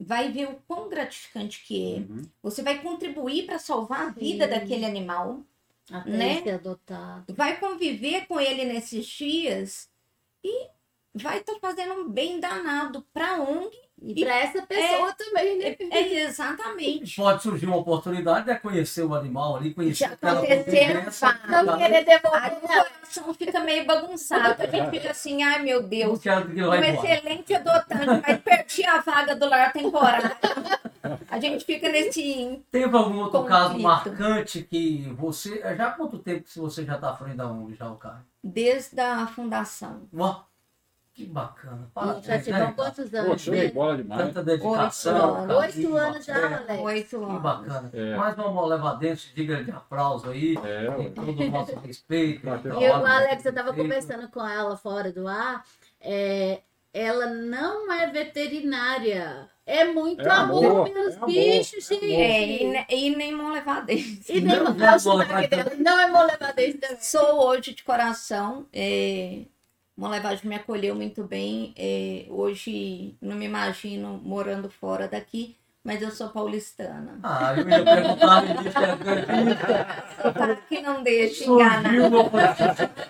vai 0.00 0.32
ver 0.32 0.48
o 0.48 0.56
quão 0.66 0.88
gratificante 0.88 1.62
que 1.62 1.94
é. 1.94 1.98
Uhum. 1.98 2.22
Você 2.42 2.62
vai 2.62 2.80
contribuir 2.80 3.44
para 3.44 3.58
salvar 3.58 4.06
a 4.06 4.10
vida 4.10 4.44
Sim. 4.46 4.50
daquele 4.50 4.86
animal, 4.86 5.42
Até 5.90 6.08
Né? 6.10 6.32
ele 6.36 6.42
ser 6.42 6.50
adotado. 6.54 7.34
vai 7.34 7.58
conviver 7.60 8.26
com 8.26 8.40
ele 8.40 8.64
nesses 8.64 9.04
dias 9.04 9.90
e 10.42 10.68
vai 11.14 11.38
estar 11.40 11.58
fazendo 11.60 11.92
um 11.94 12.08
bem 12.08 12.40
danado 12.40 13.02
para 13.12 13.36
a 13.36 13.42
ONG. 13.42 13.76
E 14.04 14.24
para 14.24 14.34
essa 14.36 14.62
pessoa 14.62 15.12
também, 15.12 15.58
né? 15.58 15.76
É 15.90 16.24
exatamente. 16.24 17.16
Pode 17.16 17.42
surgir 17.42 17.66
uma 17.66 17.76
oportunidade 17.76 18.46
de 18.46 18.58
conhecer 18.58 19.02
o 19.02 19.14
animal 19.14 19.56
ali, 19.56 19.72
conhecer 19.72 20.06
Já 20.06 20.12
aquela 20.12 20.38
aconteceu, 20.40 20.64
convivência. 20.64 21.40
Não 21.48 21.66
tá? 21.66 21.76
querer 21.76 21.96
Aí 21.96 22.04
devolver 22.04 22.58
o 22.58 22.68
nada. 22.68 22.84
coração 22.90 23.34
fica 23.34 23.60
meio 23.60 23.86
bagunçado. 23.86 24.62
A 24.62 24.66
gente 24.66 24.90
fica 24.90 25.10
assim, 25.10 25.42
ai 25.42 25.62
meu 25.62 25.82
Deus, 25.82 26.20
um 26.26 26.74
excelente 26.74 27.54
adotante, 27.54 28.20
vai 28.20 28.38
perder 28.38 28.86
a 28.86 29.00
vaga 29.00 29.36
do 29.36 29.48
lar 29.48 29.72
temporário. 29.72 30.30
A 31.28 31.38
gente 31.38 31.64
fica 31.64 31.88
nesse. 31.88 32.62
Teve 32.70 32.96
algum 32.96 33.18
outro 33.18 33.44
caso 33.44 33.70
Conflito. 33.70 33.86
marcante 33.86 34.62
que 34.62 35.12
você. 35.18 35.60
Já 35.76 35.88
há 35.88 35.90
quanto 35.92 36.18
tempo 36.18 36.44
que 36.44 36.58
você 36.58 36.84
já 36.84 36.94
está 36.94 37.10
à 37.10 37.16
frente 37.16 37.36
da 37.36 37.46
ONG, 37.48 37.74
já, 37.74 37.90
o 37.90 37.96
cara? 37.96 38.24
Desde 38.42 39.00
a 39.00 39.26
fundação. 39.26 40.08
Ó, 40.16 40.42
que 41.14 41.26
bacana. 41.26 41.82
Já 41.82 41.90
Parabéns, 41.92 42.44
tiveram 42.44 42.66
né? 42.68 42.72
quantos 42.74 43.10
Pô, 43.10 43.16
anos? 43.18 43.42
show 43.42 43.54
de 43.54 43.68
bola 43.68 43.96
demais. 43.98 44.22
Tanta 44.22 44.42
dedicação. 44.42 45.48
Oito 45.48 45.52
Oito 45.78 45.96
anos 45.96 46.24
já, 46.24 46.38
é, 46.38 46.54
Alex. 46.54 46.82
Oito 46.82 47.08
Que 47.10 47.16
anos. 47.16 47.42
bacana. 47.42 47.90
É. 47.92 48.16
Mais 48.16 48.38
uma 48.38 48.66
levadense, 48.66 49.28
diga 49.34 49.62
de 49.62 49.70
aplauso 49.70 50.30
aí. 50.30 50.56
É. 50.64 50.90
Tem 50.90 51.12
todo 51.12 51.40
o 51.42 51.50
nosso 51.50 51.76
respeito. 51.80 52.46
E 52.48 52.88
o 52.88 53.06
Alex, 53.06 53.44
eu 53.44 53.50
estava 53.50 53.74
conversando 53.74 54.28
com 54.30 54.46
ela 54.46 54.76
fora 54.76 55.12
do 55.12 55.28
ar. 55.28 55.64
é, 56.00 56.62
ela 56.94 57.26
não 57.26 57.90
é 57.92 58.06
veterinária. 58.10 59.50
É 59.64 59.84
muito 59.84 60.20
É 60.22 60.30
amor, 60.30 60.64
amor, 60.64 60.90
pelos 60.90 61.14
é 61.14 61.16
amor, 61.16 61.26
bichos, 61.26 61.90
é 61.90 61.94
gente. 61.94 62.04
amor. 62.04 62.20
É, 62.20 62.94
e, 62.94 63.06
e 63.06 63.16
nem 63.16 63.32
mão 63.32 63.52
levadense. 63.52 64.24
E 64.32 64.40
nem 64.40 64.56
Não, 64.56 64.64
não, 64.64 64.74
não 64.74 64.86
é 64.86 64.96
o 64.96 64.98
sotaque 64.98 65.32
molevadense. 65.32 65.64
dela. 65.70 65.76
Não 65.78 66.00
é 66.00 66.10
molevadense 66.10 66.78
também. 66.78 67.00
Sou 67.00 67.46
hoje 67.46 67.74
de 67.74 67.82
coração. 67.84 68.66
É, 69.92 70.00
uma 70.00 70.08
levagem 70.08 70.48
me 70.48 70.56
acolheu 70.56 70.94
muito 70.94 71.24
bem. 71.24 71.74
é, 71.76 72.26
hoje 72.28 73.14
não 73.20 73.36
me 73.36 73.44
imagino 73.46 74.20
morando 74.22 74.70
fora 74.70 75.06
daqui, 75.08 75.56
mas 75.84 76.00
eu 76.00 76.10
sou 76.10 76.28
paulistana. 76.28 77.18
Ah, 77.22 77.54
eu 77.56 77.68
ia 77.68 77.84
perguntar 77.84 78.42
no 78.42 78.60
início, 78.60 78.80
acredita? 78.92 80.32
Para 80.32 80.56
que 80.56 80.80
não 80.80 81.02
deixe 81.02 81.44
enganar. 81.44 81.92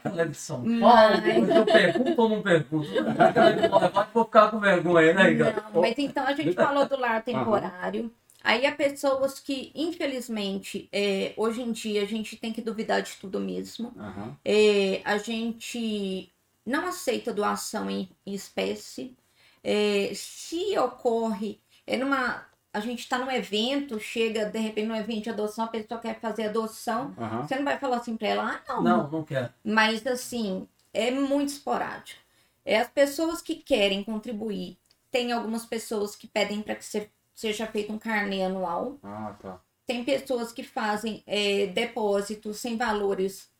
Ela 0.04 0.22
é 0.22 0.24
de 0.26 0.36
São 0.36 0.56
Paulo, 0.80 0.80
Mas- 0.80 1.48
eu 1.48 1.64
pergunto 1.66 2.22
ou 2.22 2.28
não 2.28 2.42
pergunto? 2.42 2.88
Ela 2.98 3.50
é 3.50 3.52
de 3.62 3.68
Boulevard, 3.68 4.10
vou 4.12 4.24
ficar 4.24 4.50
com 4.50 4.58
vergonha, 4.60 5.12
né, 5.14 5.30
Igor? 5.32 5.52
Não, 5.72 5.80
mas 5.82 5.94
então 5.98 6.26
a 6.26 6.32
gente 6.34 6.54
falou 6.54 6.86
do 6.88 6.98
lar 6.98 7.22
temporário. 7.22 8.12
Aí 8.44 8.66
há 8.66 8.72
pessoas 8.72 9.38
que, 9.38 9.70
infelizmente, 9.72 10.88
é, 10.92 11.32
hoje 11.36 11.62
em 11.62 11.70
dia 11.70 12.02
a 12.02 12.06
gente 12.06 12.36
tem 12.36 12.52
que 12.52 12.60
duvidar 12.60 13.00
de 13.00 13.12
tudo 13.20 13.38
mesmo. 13.38 13.92
Aham. 13.96 14.36
É, 14.44 15.00
a 15.04 15.16
gente 15.16 16.31
não 16.64 16.86
aceita 16.86 17.32
doação 17.32 17.90
em, 17.90 18.08
em 18.26 18.34
espécie. 18.34 19.16
É, 19.62 20.12
se 20.14 20.76
ocorre, 20.78 21.60
é 21.86 21.96
numa. 21.96 22.46
A 22.74 22.80
gente 22.80 23.00
está 23.00 23.18
num 23.18 23.30
evento, 23.30 24.00
chega 24.00 24.46
de 24.46 24.58
repente 24.58 24.86
num 24.86 24.96
evento 24.96 25.24
de 25.24 25.30
adoção, 25.30 25.66
a 25.66 25.68
pessoa 25.68 26.00
quer 26.00 26.18
fazer 26.18 26.46
adoção. 26.46 27.14
Aham. 27.18 27.42
Você 27.46 27.56
não 27.56 27.64
vai 27.64 27.78
falar 27.78 27.98
assim 27.98 28.16
para 28.16 28.28
ela, 28.28 28.62
ah, 28.66 28.72
não, 28.74 28.82
Não, 28.82 29.10
não 29.10 29.24
quero. 29.24 29.52
mas 29.62 30.06
assim, 30.06 30.66
é 30.92 31.10
muito 31.10 31.50
esporádico. 31.50 32.18
É 32.64 32.78
as 32.78 32.88
pessoas 32.88 33.42
que 33.42 33.56
querem 33.56 34.02
contribuir. 34.02 34.78
Tem 35.10 35.32
algumas 35.32 35.66
pessoas 35.66 36.16
que 36.16 36.26
pedem 36.26 36.62
para 36.62 36.74
que 36.74 36.84
se- 36.84 37.10
seja 37.34 37.66
feito 37.66 37.92
um 37.92 37.98
carnê 37.98 38.42
anual. 38.42 38.98
Ah, 39.02 39.36
tá. 39.42 39.60
Tem 39.86 40.02
pessoas 40.02 40.50
que 40.50 40.62
fazem 40.62 41.22
é, 41.26 41.66
depósitos 41.66 42.56
sem 42.58 42.76
valores 42.78 43.50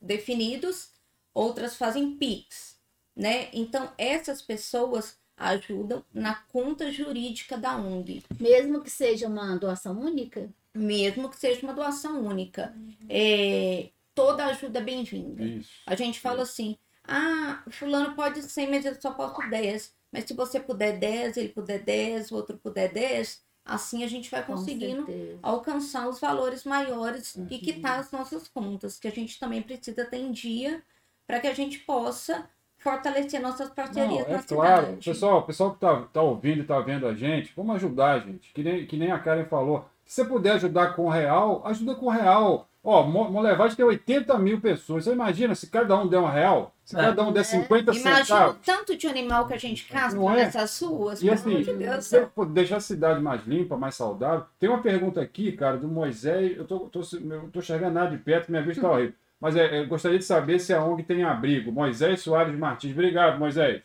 definidos, 0.00 0.90
outras 1.34 1.76
fazem 1.76 2.16
PIX, 2.16 2.76
né? 3.16 3.48
Então, 3.52 3.90
essas 3.98 4.42
pessoas 4.42 5.16
ajudam 5.36 6.04
na 6.12 6.34
conta 6.34 6.90
jurídica 6.90 7.56
da 7.56 7.76
ONG, 7.76 8.22
Mesmo 8.38 8.80
que 8.82 8.90
seja 8.90 9.26
uma 9.26 9.56
doação 9.56 9.98
única. 9.98 10.48
mesmo 10.74 11.28
que 11.28 11.36
seja 11.38 11.62
uma 11.62 11.72
doação 11.74 12.24
única. 12.24 12.74
É, 13.08 13.90
toda 14.14 14.46
ajuda 14.46 14.78
é 14.78 14.82
bem-vinda. 14.82 15.42
A 15.86 15.94
gente 15.94 16.20
fala 16.20 16.42
assim: 16.42 16.76
ah, 17.04 17.62
fulano 17.70 18.14
pode 18.14 18.42
100, 18.42 18.70
mas 18.70 18.84
eu 18.84 18.94
só 19.00 19.12
posso 19.12 19.40
10. 19.50 19.92
Mas 20.12 20.24
se 20.24 20.34
você 20.34 20.60
puder 20.60 20.98
10, 20.98 21.36
ele 21.38 21.48
puder 21.48 21.82
10, 21.82 22.30
o 22.30 22.36
outro 22.36 22.58
puder 22.58 22.92
10, 22.92 23.42
assim 23.64 24.04
a 24.04 24.06
gente 24.06 24.30
vai 24.30 24.44
conseguindo 24.44 25.06
alcançar 25.42 26.06
os 26.08 26.20
valores 26.20 26.64
maiores 26.64 27.34
Uhum. 27.34 27.46
e 27.50 27.58
quitar 27.58 27.98
as 27.98 28.10
nossas 28.12 28.46
contas, 28.48 28.98
que 28.98 29.08
a 29.08 29.10
gente 29.10 29.38
também 29.40 29.62
precisa 29.62 30.04
ter 30.04 30.18
em 30.18 30.30
dia 30.30 30.82
para 31.32 31.40
que 31.40 31.46
a 31.46 31.54
gente 31.54 31.78
possa 31.78 32.44
fortalecer 32.76 33.40
nossas 33.40 33.68
Não, 33.68 33.74
parcerias 33.74 34.26
é 34.28 34.32
na 34.32 34.42
claro. 34.42 34.82
cidade. 34.82 35.04
Pessoal, 35.04 35.38
o 35.38 35.42
pessoal 35.44 35.70
que 35.72 35.80
tá, 35.80 36.02
tá 36.12 36.20
ouvindo 36.20 36.60
e 36.60 36.64
tá 36.64 36.78
vendo 36.80 37.06
a 37.06 37.14
gente, 37.14 37.54
vamos 37.56 37.76
ajudar, 37.76 38.18
gente. 38.20 38.52
Que 38.52 38.62
nem, 38.62 38.84
que 38.84 38.98
nem 38.98 39.10
a 39.10 39.18
Karen 39.18 39.46
falou. 39.46 39.86
Se 40.04 40.16
você 40.16 40.24
puder 40.28 40.52
ajudar 40.56 40.88
com 40.94 41.08
real, 41.08 41.62
ajuda 41.64 41.94
com 41.94 42.10
real. 42.10 42.68
Ó, 42.84 43.02
Mo- 43.04 43.30
Molevade 43.30 43.74
tem 43.76 43.84
80 43.84 44.38
mil 44.38 44.60
pessoas. 44.60 45.04
Você 45.04 45.12
imagina 45.12 45.54
se 45.54 45.68
cada 45.70 45.96
um 45.96 46.06
der 46.06 46.18
um 46.18 46.26
real? 46.28 46.74
Se 46.84 46.98
É. 46.98 47.00
cada 47.00 47.22
um 47.22 47.32
der 47.32 47.44
50 47.46 47.92
Imagina 47.92 48.12
o 48.20 48.24
centavos. 48.26 48.56
tanto 48.66 48.94
de 48.94 49.06
animal 49.06 49.46
que 49.46 49.54
a 49.54 49.58
gente 49.58 49.86
Não 50.14 50.30
é? 50.32 50.36
nessas 50.44 50.78
ruas, 50.82 51.20
E 51.22 51.24
pelo 51.24 51.34
assim, 51.34 51.50
amor 51.52 51.62
de 51.62 51.72
Deus. 51.72 52.04
você 52.06 52.28
deixar 52.50 52.76
a 52.76 52.80
cidade 52.80 53.22
mais 53.22 53.46
limpa, 53.46 53.74
mais 53.78 53.94
saudável. 53.94 54.44
Tem 54.60 54.68
uma 54.68 54.82
pergunta 54.82 55.18
aqui, 55.22 55.52
cara, 55.52 55.78
do 55.78 55.88
Moisés. 55.88 56.58
Eu 56.58 56.66
tô, 56.66 56.80
tô, 56.80 57.00
tô 57.00 57.58
enxergando 57.60 57.94
nada 57.94 58.10
de 58.10 58.18
perto, 58.18 58.50
minha 58.50 58.62
vista 58.62 58.82
tá 58.82 58.90
horrível. 58.90 59.14
Mas 59.42 59.56
é, 59.56 59.80
eu 59.80 59.88
gostaria 59.88 60.18
de 60.18 60.24
saber 60.24 60.60
se 60.60 60.72
a 60.72 60.82
ONG 60.84 61.02
tem 61.02 61.24
abrigo. 61.24 61.72
Moisés 61.72 62.20
Soares 62.22 62.56
Martins. 62.56 62.92
Obrigado, 62.92 63.38
Moisés. 63.38 63.82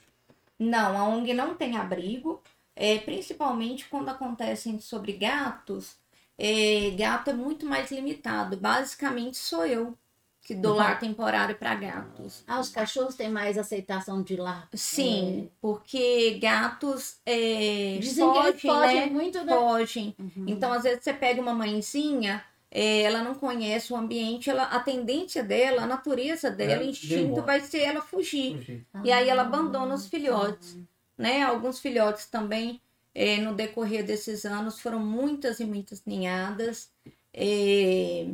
Não, 0.60 0.98
a 0.98 1.04
ONG 1.10 1.34
não 1.34 1.56
tem 1.56 1.78
abrigo, 1.78 2.42
é, 2.76 3.00
principalmente 3.00 3.86
quando 3.90 4.10
acontecem 4.10 4.80
sobre 4.80 5.14
gatos. 5.14 5.98
é, 6.40 6.92
gato 6.98 7.32
é 7.32 7.34
muito 7.34 7.66
mais 7.66 7.92
limitado. 7.92 8.56
Basicamente 8.58 9.38
sou 9.38 9.66
eu 9.66 9.98
que 10.44 10.54
dou 10.56 10.74
Uhum. 10.74 10.78
lar 10.78 11.00
temporário 11.00 11.56
para 11.58 11.74
gatos. 11.76 12.44
Ah, 12.48 12.60
os 12.60 12.70
cachorros 12.70 13.16
têm 13.16 13.30
mais 13.30 13.58
aceitação 13.58 14.22
de 14.22 14.36
lá. 14.36 14.68
Sim, 14.74 15.50
porque 15.60 16.38
gatos 16.40 17.18
é, 17.26 17.98
Dizem 18.00 18.32
que 18.32 18.38
eles 18.38 18.62
fogem, 18.62 18.82
fogem 18.82 19.00
né? 19.02 19.06
muito, 19.08 19.44
né? 19.44 19.54
Fogem. 19.54 20.16
Uhum. 20.20 20.46
Então, 20.48 20.72
às 20.72 20.84
vezes, 20.84 21.04
você 21.04 21.14
pega 21.14 21.42
uma 21.42 21.54
mãezinha, 21.54 22.44
é, 22.82 23.02
ela 23.08 23.22
não 23.24 23.36
conhece 23.36 23.92
o 23.94 23.96
ambiente, 23.98 24.50
ela, 24.50 24.64
a 24.66 24.80
tendência 24.80 25.44
dela, 25.44 25.84
a 25.84 25.88
natureza 25.88 26.50
dela, 26.52 26.84
É, 26.84 26.86
o 26.86 26.90
instinto 26.90 27.42
embora. 27.42 27.46
vai 27.50 27.62
ser 27.62 27.82
ela 27.82 28.02
fugir. 28.02 28.56
Fugir. 28.58 28.88
E 29.04 29.12
aí 29.12 29.30
ela 29.30 29.44
Ah, 29.44 29.46
abandona 29.46 29.94
os 29.96 30.08
filhotes. 30.08 30.78
né? 31.18 31.44
Alguns 31.44 31.80
filhotes 31.80 32.28
também, 32.28 32.82
eh, 33.14 33.38
no 33.42 33.56
decorrer 33.56 34.06
desses 34.06 34.46
anos, 34.46 34.80
foram 34.80 35.00
muitas 35.00 35.60
e 35.60 35.66
muitas 35.66 36.04
ninhadas. 36.06 36.92
Eh, 37.34 38.28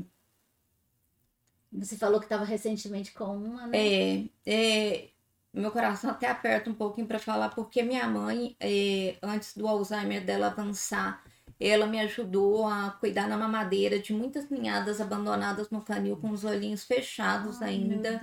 Você 1.72 1.98
falou 1.98 2.20
que 2.20 2.26
estava 2.28 2.44
recentemente 2.46 3.12
com 3.14 3.36
uma, 3.36 3.66
né? 3.68 3.78
é, 3.78 4.26
é, 4.46 5.10
meu 5.54 5.72
coração 5.72 6.12
até 6.12 6.28
aperta 6.28 6.70
um 6.70 6.74
pouquinho 6.76 7.08
para 7.08 7.18
falar, 7.20 7.50
porque 7.50 7.82
minha 7.82 8.08
mãe, 8.08 8.56
eh, 8.60 9.18
antes 9.24 9.58
do 9.58 9.68
Alzheimer 9.68 10.24
dela 10.24 10.48
avançar, 10.48 11.23
ela 11.66 11.86
me 11.86 12.00
ajudou 12.00 12.68
a 12.68 12.92
cuidar 12.92 13.28
na 13.28 13.38
mamadeira 13.38 14.00
de 14.00 14.14
muitas 14.14 14.50
ninhadas 14.50 15.00
abandonadas 15.00 15.70
no 15.70 15.82
canil 15.82 16.18
com 16.18 16.30
os 16.32 16.44
olhinhos 16.44 16.84
fechados 16.84 17.62
Ai, 17.62 17.70
ainda. 17.70 18.22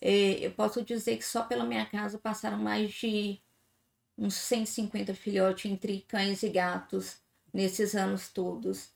É, 0.00 0.44
eu 0.44 0.50
posso 0.50 0.82
dizer 0.82 1.16
que 1.16 1.24
só 1.24 1.44
pela 1.44 1.64
minha 1.64 1.86
casa 1.86 2.18
passaram 2.18 2.58
mais 2.58 2.90
de 2.90 3.40
uns 4.18 4.34
150 4.34 5.14
filhotes 5.14 5.70
entre 5.70 6.00
cães 6.08 6.42
e 6.42 6.48
gatos 6.48 7.18
nesses 7.52 7.94
anos 7.94 8.28
todos. 8.28 8.90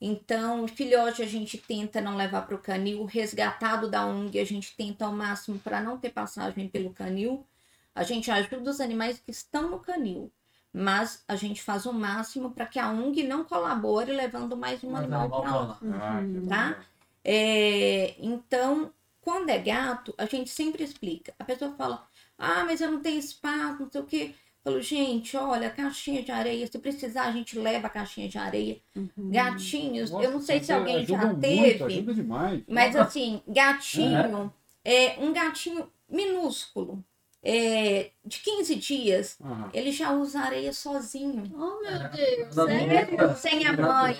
Então, 0.00 0.66
filhote 0.66 1.22
a 1.22 1.26
gente 1.26 1.58
tenta 1.58 2.00
não 2.00 2.16
levar 2.16 2.42
para 2.42 2.56
o 2.56 2.60
canil, 2.60 3.02
o 3.02 3.04
resgatado 3.04 3.88
da 3.88 4.04
ONG 4.04 4.38
a 4.38 4.44
gente 4.44 4.76
tenta 4.76 5.04
ao 5.04 5.12
máximo 5.12 5.58
para 5.58 5.80
não 5.80 5.98
ter 5.98 6.10
passagem 6.10 6.68
pelo 6.68 6.92
canil. 6.92 7.46
A 7.94 8.02
gente 8.02 8.30
ajuda 8.30 8.70
os 8.70 8.80
animais 8.80 9.18
que 9.20 9.30
estão 9.30 9.70
no 9.70 9.78
canil, 9.78 10.32
mas 10.72 11.22
a 11.28 11.36
gente 11.36 11.62
faz 11.62 11.86
o 11.86 11.92
máximo 11.92 12.50
para 12.52 12.66
que 12.66 12.78
a 12.78 12.90
ONG 12.90 13.22
não 13.24 13.44
colabore 13.44 14.12
levando 14.12 14.56
mais 14.56 14.82
um 14.82 14.90
Mas 14.90 15.02
animal 15.02 15.22
animal 15.22 15.42
para 15.42 15.56
lá. 15.56 15.78
Ah, 16.00 16.20
Uhum. 16.20 16.46
Tá? 16.46 16.76
É, 17.24 18.14
então, 18.18 18.92
quando 19.20 19.48
é 19.50 19.58
gato, 19.58 20.14
a 20.18 20.24
gente 20.26 20.50
sempre 20.50 20.82
explica. 20.82 21.34
A 21.38 21.44
pessoa 21.44 21.72
fala, 21.76 22.06
ah, 22.38 22.64
mas 22.64 22.80
eu 22.80 22.90
não 22.90 23.00
tenho 23.00 23.18
espaço, 23.18 23.82
não 23.82 23.90
sei 23.90 24.00
o 24.00 24.04
quê. 24.06 24.34
Eu 24.64 24.72
falo, 24.72 24.82
gente, 24.82 25.36
olha, 25.36 25.70
caixinha 25.70 26.22
de 26.22 26.30
areia, 26.30 26.66
se 26.66 26.78
precisar, 26.78 27.24
a 27.24 27.32
gente 27.32 27.58
leva 27.58 27.86
a 27.88 27.90
caixinha 27.90 28.28
de 28.28 28.38
areia. 28.38 28.80
Uhum. 28.94 29.30
Gatinhos, 29.30 30.10
eu 30.10 30.22
não 30.22 30.32
Nossa, 30.32 30.46
sei 30.46 30.62
se 30.62 30.72
alguém 30.72 31.04
já 31.04 31.34
teve, 31.34 31.56
Muito, 31.56 31.84
ajuda 31.84 32.14
demais. 32.14 32.62
mas 32.68 32.94
assim, 32.96 33.42
gatinho, 33.46 34.52
é 34.84 35.16
um 35.18 35.32
gatinho 35.32 35.90
minúsculo. 36.08 37.04
É, 37.42 38.10
de 38.24 38.38
15 38.38 38.76
dias, 38.76 39.36
Aham. 39.42 39.70
ele 39.74 39.90
já 39.90 40.12
usa 40.12 40.40
areia 40.40 40.72
sozinho. 40.72 41.42
Oh, 41.54 41.80
meu. 41.80 42.08
Deus. 42.10 42.54
Sério? 42.54 43.36
Sem 43.36 43.66
a 43.66 43.72
mãe. 43.72 44.16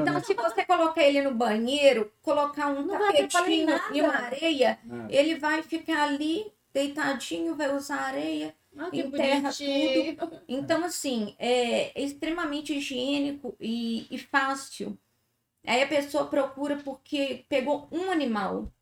Então, 0.00 0.22
se 0.22 0.32
você 0.34 0.64
colocar 0.64 1.02
ele 1.02 1.22
no 1.22 1.34
banheiro, 1.34 2.12
colocar 2.22 2.68
um 2.68 2.82
Não 2.86 2.98
tapetinho 2.98 3.68
e 3.92 4.00
uma 4.00 4.14
areia, 4.14 4.78
É. 5.10 5.18
ele 5.18 5.34
vai 5.36 5.62
ficar 5.62 6.04
ali 6.04 6.52
deitadinho, 6.72 7.56
vai 7.56 7.74
usar 7.74 7.96
areia. 7.96 8.54
Ah, 8.78 8.88
enterra 8.92 9.42
bonitinho. 9.50 10.16
Então, 10.48 10.84
assim, 10.84 11.34
é 11.38 12.00
extremamente 12.00 12.72
higiênico 12.72 13.54
e, 13.60 14.06
e 14.10 14.18
fácil. 14.18 14.96
Aí 15.66 15.82
a 15.82 15.86
pessoa 15.86 16.26
procura 16.26 16.76
porque 16.76 17.44
pegou 17.48 17.88
um 17.92 18.10
animal. 18.10 18.72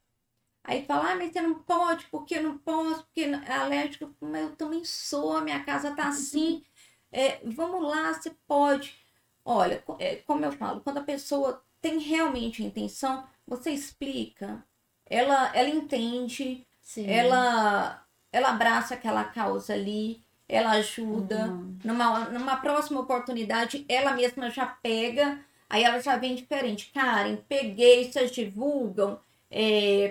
Aí 0.62 0.85
fala, 0.85 1.12
ah, 1.12 1.16
mas 1.16 1.33
você 1.33 1.40
não 1.40 1.55
pode, 1.55 2.07
porque 2.07 2.37
eu 2.37 2.42
não 2.42 2.59
posso, 2.59 3.03
porque 3.05 3.23
é 3.23 3.53
alérgico. 3.53 4.14
Mas 4.20 4.42
eu 4.42 4.57
também 4.57 4.85
sou, 4.85 5.37
a 5.37 5.40
minha 5.40 5.64
casa 5.64 5.94
tá 5.94 6.09
assim. 6.09 6.62
É, 7.11 7.40
vamos 7.44 7.83
lá, 7.83 8.12
você 8.12 8.31
pode. 8.46 8.94
Olha, 9.44 9.83
é, 9.99 10.16
como 10.16 10.44
eu 10.44 10.53
falo, 10.53 10.81
quando 10.81 10.99
a 10.99 11.03
pessoa 11.03 11.64
tem 11.81 11.99
realmente 11.99 12.62
a 12.62 12.66
intenção, 12.66 13.25
você 13.46 13.70
explica, 13.70 14.64
ela, 15.07 15.51
ela 15.57 15.68
entende, 15.68 16.66
Sim. 16.81 17.11
ela, 17.11 18.07
ela 18.31 18.51
abraça 18.51 18.94
aquela 18.94 19.25
causa 19.25 19.73
ali, 19.73 20.23
ela 20.46 20.73
ajuda. 20.73 21.46
Uhum. 21.46 21.79
Numa, 21.83 22.20
numa 22.27 22.57
próxima 22.59 23.01
oportunidade, 23.01 23.85
ela 23.88 24.12
mesma 24.12 24.51
já 24.51 24.66
pega, 24.66 25.40
aí 25.68 25.83
ela 25.83 26.01
já 26.01 26.16
vem 26.16 26.35
diferente. 26.35 26.92
Karen, 26.92 27.37
peguei, 27.49 28.12
vocês 28.12 28.31
divulgam 28.31 29.18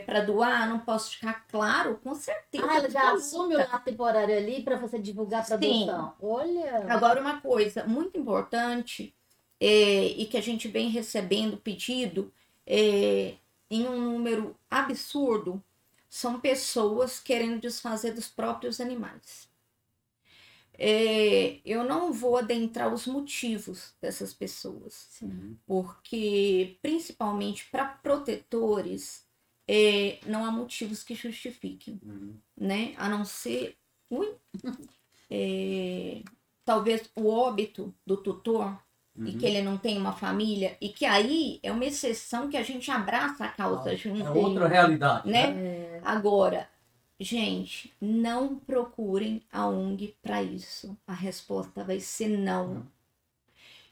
para 0.06 0.22
doar, 0.22 0.68
não 0.68 0.80
posso 0.80 1.12
ficar 1.12 1.46
claro? 1.48 1.98
Com 2.04 2.14
certeza. 2.14 2.66
Ah, 2.68 2.78
ela 2.78 2.90
já 2.90 3.14
assume 3.14 3.56
o 3.56 3.58
lar 3.58 3.84
temporário 3.84 4.36
ali 4.36 4.62
para 4.62 4.76
você 4.76 5.00
divulgar 5.00 5.46
para 5.46 5.58
Sim. 5.58 5.84
adoção. 5.84 6.14
Olha. 6.22 6.86
Agora, 6.90 7.22
uma 7.22 7.40
coisa 7.40 7.86
muito 7.86 8.20
importante 8.20 9.16
é, 9.60 10.06
e 10.08 10.26
que 10.26 10.38
a 10.38 10.42
gente 10.42 10.68
vem 10.68 10.90
recebendo 10.90 11.58
pedido 11.58 12.34
é, 12.68 13.36
em 13.70 13.88
um 13.88 14.00
número 14.02 14.56
absurdo 14.70 15.64
são 16.10 16.40
pessoas 16.40 17.20
querendo 17.20 17.62
desfazer 17.62 18.14
dos 18.14 18.28
próprios 18.28 18.82
animais. 18.82 19.48
É, 20.82 21.60
eu 21.66 21.84
não 21.84 22.12
vou 22.12 22.38
adentrar 22.38 22.94
os 22.94 23.06
motivos 23.06 23.94
dessas 24.02 24.34
pessoas, 24.34 25.08
Sim. 25.12 25.58
porque 25.68 26.78
principalmente 26.82 27.68
para 27.70 27.86
protetores 27.86 29.29
é, 29.72 30.20
não 30.26 30.44
há 30.46 30.52
motivos 30.52 31.04
que 31.04 31.14
justifiquem 31.16 32.00
Uhum. 32.04 32.34
né? 32.58 32.94
A 32.98 33.08
não 33.08 33.24
ser 33.26 33.78
ui, 34.10 34.28
é, 35.30 36.22
talvez 36.66 37.10
o 37.16 37.28
óbito 37.30 37.94
do 38.06 38.18
tutor 38.18 38.78
e 39.18 39.32
Uhum. 39.32 39.38
que 39.38 39.46
ele 39.46 39.62
não 39.62 39.78
tem 39.78 39.98
uma 39.98 40.14
família 40.14 40.78
e 40.80 40.90
que 40.90 41.06
aí 41.06 41.60
é 41.62 41.72
uma 41.72 41.86
exceção 41.86 42.50
que 42.50 42.56
a 42.58 42.64
gente 42.64 42.90
abraça 42.90 43.46
a 43.46 43.50
causa 43.50 43.96
junto, 43.96 44.24
É 44.24 44.30
outra 44.32 44.68
realidade. 44.68 45.30
né? 45.30 45.52
É, 45.52 46.02
Agora, 46.04 46.70
gente, 47.20 47.94
não 48.02 48.56
procurem 48.56 49.44
a 49.52 49.68
ONG 49.68 50.16
para 50.22 50.42
isso. 50.42 50.98
A 51.06 51.14
resposta 51.14 51.84
vai 51.84 52.00
ser 52.00 52.30
não. 52.30 52.88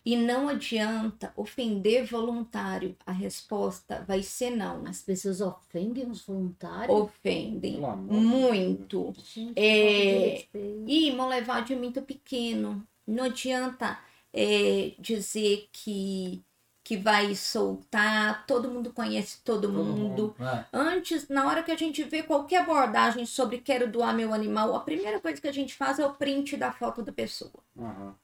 E 0.07 0.15
não 0.15 0.47
adianta 0.47 1.33
ofender 1.35 2.05
voluntário. 2.05 2.95
A 3.05 3.11
resposta 3.11 4.05
vai 4.07 4.23
ser 4.23 4.51
não. 4.51 4.87
as 4.87 5.01
pessoas 5.01 5.41
ofendem 5.41 6.09
os 6.09 6.25
voluntários. 6.25 6.97
Ofendem 6.97 7.81
muito. 8.07 9.13
Gente, 9.17 9.59
É. 9.59 10.47
E 10.87 11.11
Monlevade 11.11 11.73
é 11.73 11.75
muito 11.75 12.01
pequeno. 12.01 12.87
Não 13.05 13.25
adianta 13.25 13.99
é, 14.31 14.93
dizer 14.97 15.67
que, 15.73 16.41
que 16.85 16.95
vai 16.95 17.35
soltar, 17.35 18.47
todo 18.47 18.71
mundo 18.71 18.93
conhece 18.93 19.41
todo, 19.43 19.63
Todo 19.67 19.73
mundo. 19.73 20.35
É. 20.39 20.63
Antes, 20.71 21.27
na 21.27 21.45
hora 21.47 21.61
que 21.61 21.71
a 21.71 21.77
gente 21.77 22.01
vê 22.05 22.23
qualquer 22.23 22.61
abordagem 22.61 23.25
sobre 23.25 23.57
quero 23.57 23.91
doar 23.91 24.15
meu 24.15 24.33
animal, 24.33 24.73
a 24.73 24.79
primeira 24.79 25.19
coisa 25.19 25.41
que 25.41 25.49
a 25.49 25.53
gente 25.53 25.73
faz 25.75 25.99
é 25.99 26.05
o 26.05 26.13
print 26.13 26.55
da 26.55 26.71
foto 26.71 27.03
da 27.03 27.11
pessoa 27.11 27.61
Aham. 27.77 28.15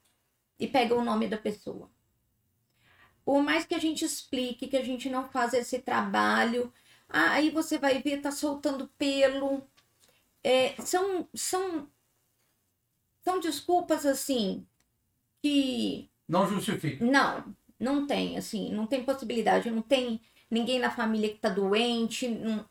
E 0.59 0.67
pega 0.67 0.95
o 0.95 1.03
nome 1.03 1.27
da 1.27 1.37
pessoa. 1.37 1.89
Por 3.25 3.41
mais 3.41 3.65
que 3.65 3.73
a 3.75 3.79
gente 3.79 4.03
explique 4.03 4.67
que 4.67 4.77
a 4.77 4.83
gente 4.83 5.09
não 5.09 5.29
faz 5.29 5.53
esse 5.53 5.79
trabalho, 5.79 6.71
ah, 7.07 7.31
aí 7.31 7.49
você 7.49 7.77
vai 7.77 8.01
ver, 8.01 8.21
tá 8.21 8.31
soltando 8.31 8.87
pelo. 8.97 9.61
É, 10.43 10.75
são, 10.81 11.27
são, 11.33 11.89
são 13.21 13.39
desculpas 13.39 14.05
assim 14.05 14.65
que 15.41 16.09
Não 16.27 16.47
justifica. 16.47 17.05
não, 17.05 17.55
não 17.79 18.07
tem, 18.07 18.37
assim, 18.37 18.71
não 18.71 18.87
tem 18.87 19.03
possibilidade, 19.03 19.71
não 19.71 19.81
tem 19.81 20.21
ninguém 20.49 20.79
na 20.79 20.91
família 20.91 21.29
que 21.29 21.39
tá 21.39 21.49
doente. 21.49 22.27
não- 22.27 22.67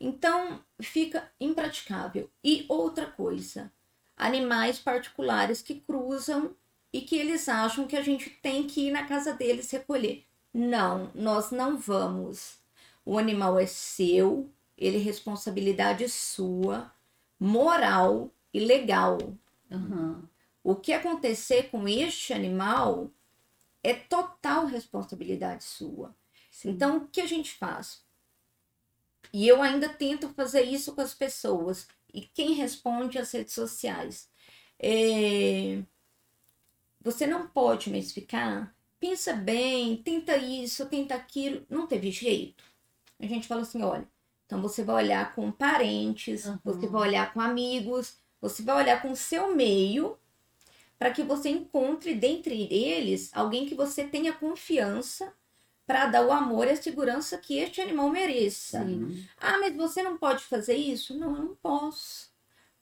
Então, 0.00 0.64
fica 0.82 1.32
impraticável. 1.40 2.30
E 2.44 2.66
outra 2.68 3.06
coisa, 3.06 3.72
animais 4.16 4.78
particulares 4.78 5.62
que 5.62 5.80
cruzam 5.80 6.56
e 6.94 7.00
que 7.00 7.16
eles 7.16 7.48
acham 7.48 7.88
que 7.88 7.96
a 7.96 8.02
gente 8.02 8.30
tem 8.30 8.68
que 8.68 8.86
ir 8.86 8.92
na 8.92 9.04
casa 9.04 9.32
deles 9.32 9.68
recolher. 9.68 10.24
Não, 10.54 11.10
nós 11.12 11.50
não 11.50 11.76
vamos. 11.76 12.60
O 13.04 13.18
animal 13.18 13.58
é 13.58 13.66
seu, 13.66 14.48
ele 14.78 14.98
é 14.98 15.00
responsabilidade 15.00 16.08
sua, 16.08 16.94
moral 17.36 18.30
e 18.52 18.60
legal. 18.60 19.18
Aham. 19.68 20.22
O 20.62 20.76
que 20.76 20.92
acontecer 20.92 21.64
com 21.64 21.88
este 21.88 22.32
animal 22.32 23.10
é 23.82 23.92
total 23.92 24.66
responsabilidade 24.66 25.64
sua. 25.64 26.14
Sim. 26.48 26.70
Então, 26.70 26.98
o 26.98 27.08
que 27.08 27.20
a 27.20 27.26
gente 27.26 27.54
faz? 27.54 28.04
E 29.32 29.48
eu 29.48 29.60
ainda 29.60 29.88
tento 29.88 30.28
fazer 30.28 30.62
isso 30.62 30.94
com 30.94 31.00
as 31.00 31.12
pessoas. 31.12 31.88
E 32.12 32.20
quem 32.20 32.52
responde 32.52 33.18
às 33.18 33.32
redes 33.32 33.52
sociais? 33.52 34.30
É, 34.78 35.82
Você 37.04 37.26
não 37.26 37.46
pode 37.46 37.90
mais 37.90 38.10
ficar. 38.12 38.74
Pensa 38.98 39.34
bem, 39.34 39.96
tenta 39.98 40.36
isso, 40.36 40.86
tenta 40.86 41.14
aquilo. 41.14 41.64
Não 41.68 41.86
teve 41.86 42.10
jeito. 42.10 42.64
A 43.20 43.26
gente 43.26 43.46
fala 43.46 43.60
assim: 43.62 43.82
olha, 43.82 44.08
então 44.46 44.60
você 44.62 44.82
vai 44.82 45.04
olhar 45.04 45.34
com 45.34 45.52
parentes, 45.52 46.46
Uhum. 46.46 46.58
você 46.64 46.86
vai 46.86 47.02
olhar 47.08 47.32
com 47.32 47.40
amigos, 47.40 48.16
você 48.40 48.62
vai 48.62 48.76
olhar 48.76 49.00
com 49.02 49.12
o 49.12 49.16
seu 49.16 49.54
meio 49.54 50.18
para 50.98 51.10
que 51.10 51.22
você 51.22 51.50
encontre 51.50 52.14
dentre 52.14 52.66
eles 52.72 53.30
alguém 53.34 53.66
que 53.66 53.74
você 53.74 54.04
tenha 54.04 54.32
confiança 54.32 55.34
para 55.86 56.06
dar 56.06 56.26
o 56.26 56.32
amor 56.32 56.66
e 56.66 56.70
a 56.70 56.76
segurança 56.76 57.36
que 57.36 57.58
este 57.58 57.80
animal 57.80 58.08
mereça. 58.08 58.82
Sim. 58.84 59.22
Ah, 59.38 59.58
mas 59.58 59.76
você 59.76 60.02
não 60.02 60.16
pode 60.16 60.42
fazer 60.44 60.76
isso? 60.76 61.18
Não, 61.18 61.36
eu 61.36 61.42
não 61.42 61.56
posso. 61.56 62.32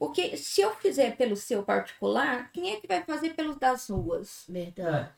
Porque 0.05 0.37
se 0.37 0.61
eu 0.61 0.75
fizer 0.75 1.17
pelo 1.17 1.37
seu 1.37 1.63
particular, 1.63 2.51
quem 2.53 2.73
é 2.73 2.81
que 2.81 2.89
vai 2.89 3.05
fazer 3.05 3.35
pelos 3.35 3.57
das 3.57 3.89
ruas? 3.89 4.45
Verdade. 4.49 5.11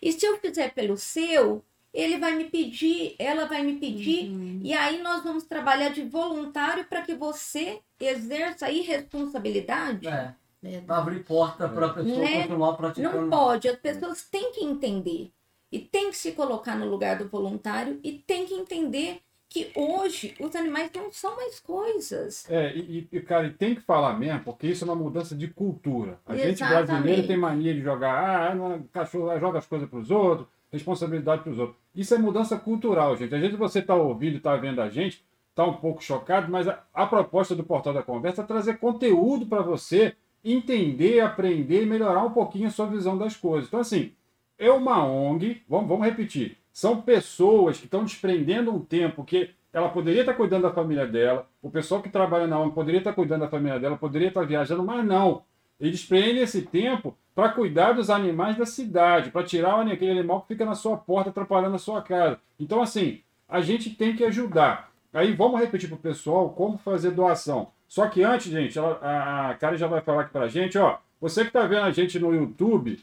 E 0.00 0.12
se 0.12 0.24
eu 0.24 0.38
fizer 0.38 0.72
pelo 0.72 0.96
seu, 0.96 1.64
ele 1.92 2.18
vai 2.18 2.36
me 2.36 2.44
pedir, 2.44 3.16
ela 3.18 3.46
vai 3.46 3.64
me 3.64 3.80
pedir, 3.80 4.30
Uhum. 4.30 4.60
e 4.62 4.72
aí 4.72 5.02
nós 5.02 5.24
vamos 5.24 5.42
trabalhar 5.42 5.88
de 5.88 6.02
voluntário 6.04 6.84
para 6.84 7.02
que 7.02 7.16
você 7.16 7.80
exerça 7.98 8.66
a 8.66 8.70
irresponsabilidade. 8.70 10.06
É. 10.06 10.32
Verdade. 10.62 10.86
Pra 10.86 10.98
abrir 10.98 11.24
porta 11.24 11.68
para 11.68 11.86
a 11.86 11.94
pessoa 11.94 12.18
Né? 12.18 12.42
continuar 12.42 12.76
praticando. 12.76 13.20
Não 13.22 13.30
pode, 13.30 13.68
as 13.68 13.76
pessoas 13.76 14.22
têm 14.22 14.52
que 14.52 14.64
entender 14.64 15.32
e 15.72 15.80
têm 15.80 16.10
que 16.10 16.16
se 16.16 16.30
colocar 16.30 16.76
no 16.76 16.86
lugar 16.88 17.18
do 17.18 17.28
voluntário 17.28 17.98
e 18.04 18.12
têm 18.12 18.46
que 18.46 18.54
entender 18.54 19.20
que 19.48 19.70
hoje 19.74 20.34
os 20.38 20.54
animais 20.54 20.90
não 20.94 21.10
são 21.10 21.34
mais 21.36 21.58
coisas. 21.58 22.48
É, 22.50 22.76
e, 22.76 23.08
e, 23.10 23.20
cara, 23.20 23.46
e 23.46 23.50
tem 23.50 23.74
que 23.74 23.80
falar 23.80 24.18
mesmo, 24.18 24.40
porque 24.40 24.66
isso 24.66 24.84
é 24.84 24.86
uma 24.86 24.94
mudança 24.94 25.34
de 25.34 25.48
cultura. 25.48 26.18
A 26.26 26.36
gente 26.36 26.62
Exatamente. 26.62 26.86
brasileiro 26.86 27.26
tem 27.26 27.36
mania 27.36 27.72
de 27.72 27.80
jogar, 27.80 28.50
ah, 28.50 28.54
não, 28.54 28.82
cachorro 28.92 29.38
joga 29.40 29.58
as 29.58 29.66
coisas 29.66 29.88
para 29.88 29.98
os 29.98 30.10
outros, 30.10 30.46
responsabilidade 30.70 31.42
para 31.42 31.52
os 31.52 31.58
outros. 31.58 31.78
Isso 31.94 32.14
é 32.14 32.18
mudança 32.18 32.58
cultural, 32.58 33.16
gente. 33.16 33.34
Às 33.34 33.40
vezes 33.40 33.56
você 33.56 33.78
está 33.78 33.94
ouvindo 33.94 34.34
e 34.34 34.36
está 34.36 34.54
vendo 34.56 34.82
a 34.82 34.90
gente, 34.90 35.24
está 35.48 35.64
um 35.64 35.74
pouco 35.74 36.02
chocado, 36.02 36.50
mas 36.52 36.68
a, 36.68 36.84
a 36.92 37.06
proposta 37.06 37.54
do 37.54 37.64
Portal 37.64 37.94
da 37.94 38.02
Conversa 38.02 38.42
é 38.42 38.46
trazer 38.46 38.78
conteúdo 38.78 39.46
para 39.46 39.62
você 39.62 40.14
entender, 40.44 41.20
aprender 41.20 41.82
e 41.82 41.86
melhorar 41.86 42.22
um 42.22 42.30
pouquinho 42.30 42.68
a 42.68 42.70
sua 42.70 42.86
visão 42.86 43.16
das 43.16 43.34
coisas. 43.34 43.66
Então, 43.66 43.80
assim, 43.80 44.12
é 44.58 44.70
uma 44.70 45.04
ONG, 45.04 45.62
vamos, 45.68 45.88
vamos 45.88 46.04
repetir, 46.06 46.58
são 46.78 47.02
pessoas 47.02 47.76
que 47.76 47.86
estão 47.86 48.04
desprendendo 48.04 48.72
um 48.72 48.78
tempo 48.78 49.24
que 49.24 49.50
ela 49.72 49.88
poderia 49.88 50.20
estar 50.20 50.34
cuidando 50.34 50.62
da 50.62 50.72
família 50.72 51.08
dela, 51.08 51.44
o 51.60 51.68
pessoal 51.68 52.00
que 52.00 52.08
trabalha 52.08 52.46
na 52.46 52.56
ONG 52.56 52.72
poderia 52.72 52.98
estar 52.98 53.12
cuidando 53.12 53.40
da 53.40 53.48
família 53.48 53.80
dela, 53.80 53.96
poderia 53.96 54.28
estar 54.28 54.44
viajando, 54.44 54.84
mas 54.84 55.04
não. 55.04 55.42
Eles 55.80 56.04
prendem 56.04 56.40
esse 56.40 56.62
tempo 56.62 57.18
para 57.34 57.48
cuidar 57.48 57.94
dos 57.94 58.08
animais 58.08 58.56
da 58.56 58.64
cidade, 58.64 59.32
para 59.32 59.44
tirar 59.44 59.84
aquele 59.88 60.12
animal 60.12 60.42
que 60.42 60.54
fica 60.54 60.64
na 60.64 60.76
sua 60.76 60.96
porta 60.96 61.30
atrapalhando 61.30 61.74
a 61.74 61.80
sua 61.80 62.00
casa. 62.00 62.38
Então, 62.60 62.80
assim, 62.80 63.22
a 63.48 63.60
gente 63.60 63.90
tem 63.90 64.14
que 64.14 64.22
ajudar. 64.22 64.92
Aí 65.12 65.32
vamos 65.32 65.58
repetir 65.58 65.88
para 65.88 65.96
o 65.96 66.00
pessoal 66.00 66.50
como 66.50 66.78
fazer 66.78 67.10
doação. 67.10 67.72
Só 67.88 68.06
que 68.06 68.22
antes, 68.22 68.52
gente, 68.52 68.78
a, 68.78 69.58
a 69.60 69.74
já 69.74 69.88
vai 69.88 70.00
falar 70.00 70.22
aqui 70.22 70.30
pra 70.30 70.46
gente, 70.46 70.78
ó. 70.78 70.98
Você 71.20 71.44
que 71.44 71.50
tá 71.50 71.66
vendo 71.66 71.82
a 71.82 71.90
gente 71.90 72.20
no 72.20 72.32
YouTube, 72.32 73.00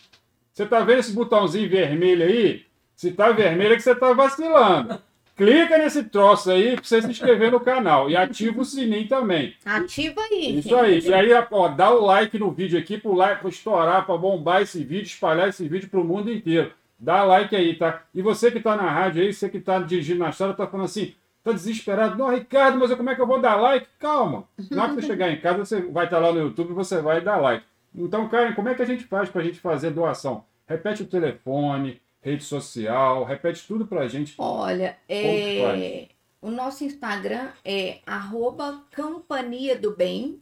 você 0.53 0.65
tá 0.65 0.79
vendo 0.79 0.99
esse 0.99 1.11
botãozinho 1.11 1.69
vermelho 1.69 2.23
aí? 2.23 2.64
Se 2.95 3.11
tá 3.11 3.31
vermelho 3.31 3.73
é 3.73 3.75
que 3.75 3.81
você 3.83 3.95
tá 3.95 4.13
vacilando. 4.13 4.99
Clica 5.35 5.77
nesse 5.77 6.03
troço 6.05 6.49
aí 6.49 6.75
pra 6.75 6.83
você 6.83 7.01
se 7.01 7.09
inscrever 7.09 7.51
no 7.51 7.59
canal 7.59 8.09
e 8.09 8.15
ativa 8.15 8.61
o 8.61 8.63
sininho 8.63 9.05
também. 9.07 9.53
Ativa 9.65 10.21
aí. 10.21 10.59
Isso 10.59 10.69
gente. 10.69 11.13
aí. 11.13 11.27
E 11.27 11.33
aí, 11.33 11.45
ó, 11.51 11.67
dá 11.67 11.91
o 11.91 12.05
like 12.05 12.39
no 12.39 12.51
vídeo 12.51 12.79
aqui 12.79 12.97
pro 12.97 13.13
like, 13.13 13.41
pro 13.41 13.49
estourar, 13.49 14.05
pra 14.05 14.17
bombar 14.17 14.61
esse 14.61 14.81
vídeo, 14.81 15.07
espalhar 15.07 15.49
esse 15.49 15.67
vídeo 15.67 15.89
pro 15.89 16.05
mundo 16.05 16.31
inteiro. 16.31 16.71
Dá 16.97 17.23
like 17.25 17.53
aí, 17.53 17.75
tá? 17.75 18.03
E 18.13 18.21
você 18.21 18.49
que 18.49 18.61
tá 18.61 18.77
na 18.77 18.89
rádio 18.89 19.21
aí, 19.23 19.33
você 19.33 19.49
que 19.49 19.59
tá 19.59 19.77
dirigindo 19.79 20.19
na 20.19 20.29
estrada, 20.29 20.53
tá 20.53 20.65
falando 20.65 20.85
assim, 20.85 21.13
tá 21.43 21.51
desesperado. 21.51 22.17
Não, 22.17 22.29
Ricardo, 22.33 22.79
mas 22.79 22.89
eu- 22.89 22.95
como 22.95 23.09
é 23.09 23.15
que 23.15 23.21
eu 23.21 23.27
vou 23.27 23.41
dar 23.41 23.57
like? 23.57 23.87
Calma. 23.99 24.45
Na 24.71 24.83
hora 24.83 24.95
que 24.95 25.01
você 25.01 25.07
chegar 25.07 25.29
em 25.29 25.41
casa, 25.41 25.65
você 25.65 25.81
vai 25.81 26.05
estar 26.05 26.19
lá 26.19 26.31
no 26.31 26.39
YouTube 26.39 26.69
e 26.69 26.73
você 26.73 27.01
vai 27.01 27.19
dar 27.19 27.35
like. 27.41 27.65
Então, 27.93 28.29
Karen, 28.29 28.53
como 28.53 28.69
é 28.69 28.73
que 28.73 28.81
a 28.81 28.85
gente 28.85 29.03
faz 29.03 29.27
pra 29.27 29.43
gente 29.43 29.59
fazer 29.59 29.89
doação? 29.91 30.45
Repete 30.65 31.03
o 31.03 31.07
telefone, 31.07 32.01
rede 32.25 32.43
social, 32.43 33.23
repete 33.23 33.67
tudo 33.67 33.85
pra 33.85 34.07
gente. 34.07 34.33
Olha, 34.39 34.97
é, 35.07 36.07
o 36.41 36.49
nosso 36.49 36.83
Instagram 36.83 37.51
é 37.63 37.99
arroba 38.03 38.83
Companhia 38.95 39.77
do 39.77 39.95
Bem. 39.95 40.41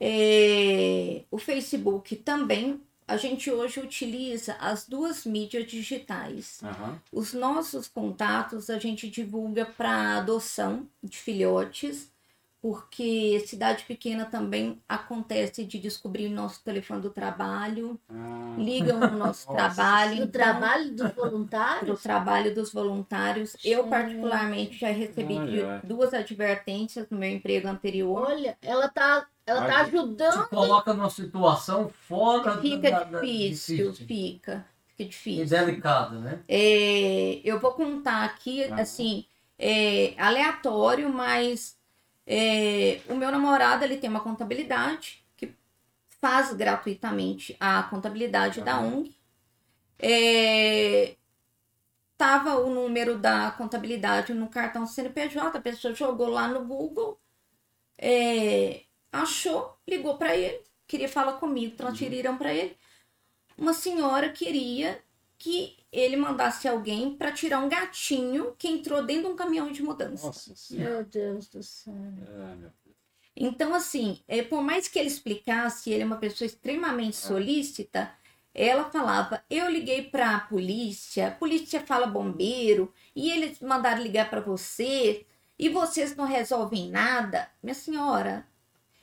É, 0.00 1.24
o 1.30 1.36
Facebook 1.36 2.16
também. 2.16 2.80
A 3.06 3.18
gente 3.18 3.50
hoje 3.50 3.78
utiliza 3.78 4.54
as 4.54 4.88
duas 4.88 5.24
mídias 5.24 5.66
digitais. 5.66 6.58
Aham. 6.64 7.00
Os 7.12 7.34
nossos 7.34 7.86
contatos 7.86 8.68
a 8.68 8.78
gente 8.78 9.08
divulga 9.08 9.64
para 9.64 10.16
adoção 10.16 10.88
de 11.04 11.18
filhotes, 11.18 12.10
porque 12.70 13.44
cidade 13.46 13.84
pequena 13.84 14.24
também 14.24 14.82
acontece 14.88 15.64
de 15.64 15.78
descobrir 15.78 16.28
nosso 16.28 16.64
telefone 16.64 17.00
do 17.00 17.10
trabalho, 17.10 17.96
Ah, 18.10 18.56
ligam 18.58 18.98
no 18.98 19.10
nosso 19.18 19.46
Nossa. 19.46 19.52
trabalho. 19.74 20.16
Do 20.16 20.22
então- 20.24 20.30
trabalho 20.32 20.90
dos 20.90 21.10
do 21.12 21.14
voluntários? 21.14 22.02
trabalho 22.02 22.52
dos 22.56 22.72
voluntários. 22.72 23.56
Eu, 23.64 23.86
particularmente, 23.86 24.78
já 24.80 24.88
recebi 24.88 25.36
duas 25.84 26.12
advertências 26.12 27.06
no 27.08 27.16
meu 27.16 27.30
emprego 27.30 27.68
anterior. 27.68 28.26
Olha, 28.30 28.58
ela 28.60 28.88
tá, 28.88 29.24
ela 29.46 29.64
tá 29.64 29.82
ajudando. 29.82 30.42
Te 30.42 30.50
coloca 30.50 30.92
numa 30.92 31.08
situação 31.10 31.88
fora 32.08 32.58
Fica 32.60 32.90
da, 32.90 33.04
da- 33.04 33.20
difícil, 33.20 33.92
difícil 33.92 34.06
fica. 34.08 34.66
Fica 34.88 35.02
e 35.04 35.08
difícil. 35.08 35.46
delicada, 35.46 36.18
né? 36.18 36.40
É, 36.48 37.40
eu 37.44 37.60
vou 37.60 37.70
contar 37.74 38.24
aqui, 38.24 38.64
Ah. 38.64 38.80
assim, 38.80 39.24
é, 39.56 40.14
aleatório, 40.18 41.08
mas 41.12 41.76
é, 42.26 43.00
o 43.08 43.14
meu 43.14 43.30
namorado, 43.30 43.84
ele 43.84 43.98
tem 43.98 44.10
uma 44.10 44.20
contabilidade 44.20 45.24
que 45.36 45.54
faz 46.20 46.52
gratuitamente 46.52 47.56
a 47.60 47.84
contabilidade 47.84 48.60
da. 48.60 48.80
ONG. 48.80 49.14
É, 49.98 51.16
tava 52.16 52.56
o 52.58 52.70
número 52.70 53.18
da 53.18 53.50
contabilidade 53.52 54.34
no 54.34 54.48
cartão 54.48 54.86
CNPJ, 54.86 55.56
a 55.56 55.60
pessoa 55.60 55.94
jogou 55.94 56.28
lá 56.28 56.48
no 56.48 56.64
Google, 56.64 57.18
é, 57.98 58.84
achou, 59.12 59.78
ligou 59.86 60.16
para 60.16 60.36
ele, 60.36 60.60
queria 60.86 61.08
falar 61.08 61.34
comigo, 61.34 61.76
transferiram 61.76 62.36
para 62.36 62.52
ele. 62.52 62.76
Uma 63.56 63.72
senhora 63.72 64.30
queria 64.30 65.02
que 65.38 65.76
ele 65.92 66.16
mandasse 66.16 66.68
alguém 66.68 67.16
para 67.16 67.32
tirar 67.32 67.60
um 67.60 67.68
gatinho 67.68 68.54
que 68.58 68.68
entrou 68.68 69.04
dentro 69.04 69.28
de 69.28 69.28
um 69.28 69.36
caminhão 69.36 69.70
de 69.70 69.82
mudança. 69.82 70.26
Nossa 70.26 70.54
senhora. 70.54 70.90
Meu 70.90 71.04
Deus 71.04 71.48
do 71.48 71.62
céu. 71.62 71.94
É, 71.94 72.54
meu 72.56 72.70
Então, 73.34 73.74
assim, 73.74 74.20
é, 74.26 74.42
por 74.42 74.62
mais 74.62 74.88
que 74.88 74.98
ele 74.98 75.08
explicasse, 75.08 75.90
ele 75.90 76.02
é 76.02 76.06
uma 76.06 76.16
pessoa 76.18 76.46
extremamente 76.46 77.16
solícita, 77.16 78.12
ela 78.54 78.90
falava: 78.90 79.44
Eu 79.50 79.68
liguei 79.70 80.02
para 80.02 80.36
a 80.36 80.40
polícia, 80.40 81.28
a 81.28 81.30
polícia 81.30 81.80
fala 81.80 82.06
bombeiro, 82.06 82.92
e 83.14 83.30
eles 83.30 83.60
mandaram 83.60 84.02
ligar 84.02 84.30
para 84.30 84.40
você, 84.40 85.26
e 85.58 85.68
vocês 85.68 86.16
não 86.16 86.24
resolvem 86.24 86.90
nada. 86.90 87.50
Minha 87.62 87.74
senhora, 87.74 88.46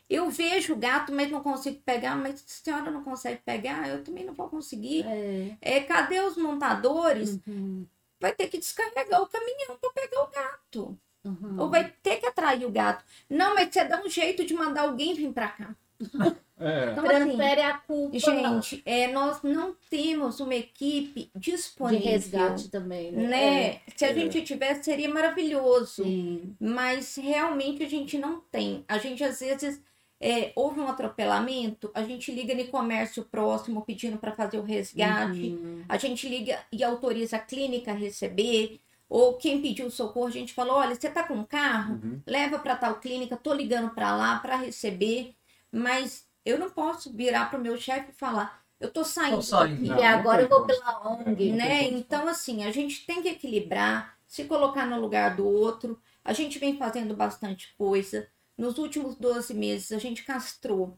eu 0.10 0.30
vejo 0.30 0.74
o 0.74 0.78
gato, 0.78 1.12
mas 1.12 1.30
não 1.32 1.42
consigo 1.42 1.80
pegar, 1.86 2.16
mas 2.16 2.40
se 2.46 2.62
a 2.70 2.74
senhora 2.76 2.92
não 2.92 3.04
consegue 3.04 3.42
pegar, 3.46 3.88
eu 3.90 4.04
também 4.04 4.24
não 4.26 4.34
vou 4.34 4.48
conseguir. 4.50 5.06
É. 5.08 5.58
É, 5.62 5.80
cadê 5.82 6.20
os 6.22 6.38
montadores? 6.38 7.40
Uhum, 7.48 7.86
Vai 8.20 8.32
ter 8.34 8.48
que 8.48 8.58
descarregar 8.58 9.22
o 9.22 9.28
caminhão 9.28 9.78
para 9.82 9.90
pegar 9.92 10.22
o 10.24 10.28
gato. 10.32 10.98
uhum. 11.26 11.56
Ou 11.60 11.70
vai 11.70 11.92
ter 12.02 12.18
que 12.18 12.26
atrair 12.26 12.66
o 12.66 12.72
gato. 12.72 13.04
Não, 13.30 13.54
mas 13.56 13.70
você 13.74 13.84
dá 13.84 14.02
um 14.02 14.10
jeito 14.10 14.46
de 14.46 14.54
mandar 14.54 14.84
alguém 14.84 15.14
vir 15.14 15.32
para 15.34 15.48
cá. 15.50 15.76
É. 16.60 16.92
Então, 16.92 17.04
assim, 17.10 17.26
Transfere 17.36 17.62
a 17.62 17.78
culpa 17.80 18.20
Gente, 18.20 18.82
é, 18.86 19.12
nós 19.12 19.42
não 19.42 19.76
temos 19.90 20.40
uma 20.40 20.54
equipe 20.56 21.30
de 21.36 21.52
disponível. 21.52 22.06
resgate 22.12 22.70
também, 22.70 23.12
né? 23.12 23.28
Né? 23.28 23.82
Se 23.98 24.06
a 24.06 24.12
É. 24.12 24.14
gente 24.14 24.42
tivesse, 24.44 24.84
seria 24.84 25.10
maravilhoso. 25.10 26.04
Sim. 26.04 26.56
Mas 26.62 27.16
realmente 27.18 27.84
a 27.84 27.90
gente 27.90 28.18
não 28.18 28.40
tem. 28.40 28.86
A 28.88 28.98
gente, 29.00 29.24
às 29.24 29.40
vezes, 29.42 29.82
é, 30.24 30.54
houve 30.56 30.80
um 30.80 30.88
atropelamento, 30.88 31.92
a 31.94 32.02
gente 32.02 32.32
liga 32.32 32.56
no 32.56 32.66
comércio 32.70 33.26
próximo 33.26 33.82
pedindo 33.82 34.18
para 34.18 34.32
fazer 34.32 34.58
o 34.58 34.64
resgate. 34.64 35.50
Uhum. 35.50 35.84
A 35.90 35.98
gente 35.98 36.30
liga 36.30 36.58
e 36.72 36.82
autoriza 36.82 37.36
a 37.36 37.40
clínica 37.40 37.92
a 37.92 37.94
receber. 37.94 38.80
Ou 39.10 39.34
quem 39.34 39.62
pediu 39.62 39.92
socorro, 39.92 40.28
a 40.28 40.32
gente 40.32 40.54
fala: 40.54 40.76
olha, 40.76 40.96
você 40.96 41.10
tá 41.10 41.24
com 41.24 41.34
um 41.34 41.44
carro? 41.44 41.96
Uhum. 42.02 42.22
leva 42.26 42.58
para 42.58 42.78
tal 42.78 43.02
clínica, 43.02 43.36
tô 43.36 43.54
ligando 43.54 43.90
para 43.90 44.16
lá 44.16 44.40
para 44.40 44.56
receber, 44.56 45.36
mas 45.70 46.26
eu 46.46 46.58
não 46.58 46.70
posso 46.70 47.12
virar 47.12 47.50
pro 47.50 47.60
meu 47.60 47.78
chefe 47.78 48.12
e 48.12 48.16
falar, 48.18 48.64
eu 48.80 48.90
tô 48.90 49.04
saindo, 49.04 49.36
Tô 49.36 49.42
saindo. 49.42 49.76
daqui", 49.76 49.90
Não, 49.90 50.00
e 50.00 50.04
agora 50.04 50.42
eu 50.44 50.48
vou 50.48 50.66
pela 50.66 51.06
ONG. 51.06 51.52
né? 51.52 51.84
Então 51.84 52.30
assim, 52.30 52.64
a 52.64 52.72
gente 52.72 53.06
tem 53.06 53.22
que 53.22 53.28
equilibrar, 53.28 54.18
se 54.26 54.46
colocar 54.46 54.86
no 54.86 55.02
lugar 55.02 55.36
do 55.36 55.46
outro. 55.46 56.00
A 56.24 56.32
gente 56.32 56.58
vem 56.58 56.78
fazendo 56.78 57.14
bastante 57.14 57.76
coisa. 57.78 58.30
Nos 58.58 58.78
últimos 58.78 59.16
12 59.16 59.54
meses 59.54 59.92
a 59.92 59.98
gente 59.98 60.24
castrou 60.24 60.98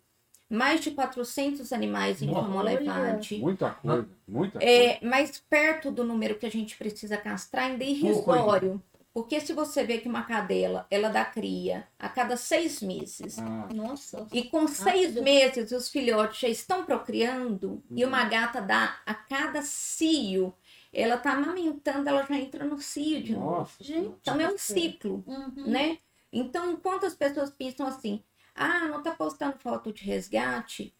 mais 0.49 0.81
de 0.81 0.91
400 0.91 1.71
animais 1.73 2.21
em 2.21 2.27
Nossa. 2.27 2.61
Levante. 2.61 3.37
Muita 3.39 3.71
coisa, 3.71 4.07
muita 4.27 4.59
coisa. 4.59 4.73
É, 4.73 4.99
mas 5.03 5.41
perto 5.49 5.91
do 5.91 6.03
número 6.03 6.37
que 6.37 6.45
a 6.45 6.51
gente 6.51 6.77
precisa 6.77 7.17
castrar 7.17 7.65
ainda 7.65 7.83
é 7.83 7.87
irrisório. 7.89 8.81
Porque 9.13 9.39
se 9.39 9.53
você 9.53 9.85
vê 9.85 9.97
que 9.99 10.09
uma 10.09 10.23
cadela, 10.23 10.85
ela 10.91 11.07
dá 11.07 11.23
cria 11.23 11.87
a 11.97 12.09
cada 12.09 12.35
seis 12.35 12.81
meses. 12.81 13.39
Ah, 13.39 13.69
Nossa. 13.73 14.27
E 14.33 14.43
com 14.43 14.67
seis 14.67 15.05
Rápido. 15.07 15.23
meses 15.23 15.71
os 15.71 15.87
filhotes 15.89 16.37
já 16.41 16.49
estão 16.49 16.83
procriando 16.85 17.81
e 17.89 18.03
Uhum. 18.03 18.09
uma 18.09 18.25
gata 18.25 18.61
dá 18.61 18.99
a 19.05 19.13
cada 19.13 19.61
cio, 19.61 20.53
ela 20.91 21.17
tá 21.17 21.31
amamentando, 21.31 22.09
ela 22.09 22.25
já 22.25 22.37
entra 22.37 22.65
no 22.65 22.77
cio 22.77 23.23
de 23.23 23.31
novo. 23.33 23.45
nossa. 23.51 23.81
Gente. 23.81 24.13
Então 24.21 24.39
é 24.39 24.49
um 24.53 24.57
ciclo, 24.57 25.23
Uhum. 25.25 25.65
né? 25.65 25.97
Então, 26.37 26.69
enquanto 26.69 27.05
as 27.05 27.15
pessoas 27.15 27.49
pensam 27.49 27.87
assim, 27.87 28.21
ah, 28.53 28.89
não 28.89 29.01
tá 29.01 29.11
postando 29.11 29.57
foto 29.57 29.93
de 29.93 30.03
resgate, 30.03 30.93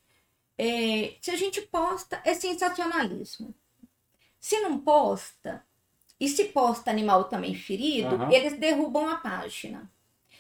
é, 0.58 1.18
se 1.22 1.30
a 1.30 1.36
gente 1.36 1.62
posta, 1.62 2.22
é 2.24 2.34
sensacionalismo. 2.34 3.54
Se 4.40 4.62
não 4.62 4.80
posta, 4.80 5.66
e 6.18 6.30
se 6.30 6.46
posta 6.46 6.90
animal 6.90 7.26
também 7.26 7.54
ferido, 7.54 8.16
Aham. 8.16 8.32
eles 8.32 8.58
derrubam 8.58 9.10
a 9.10 9.18
página. 9.18 9.92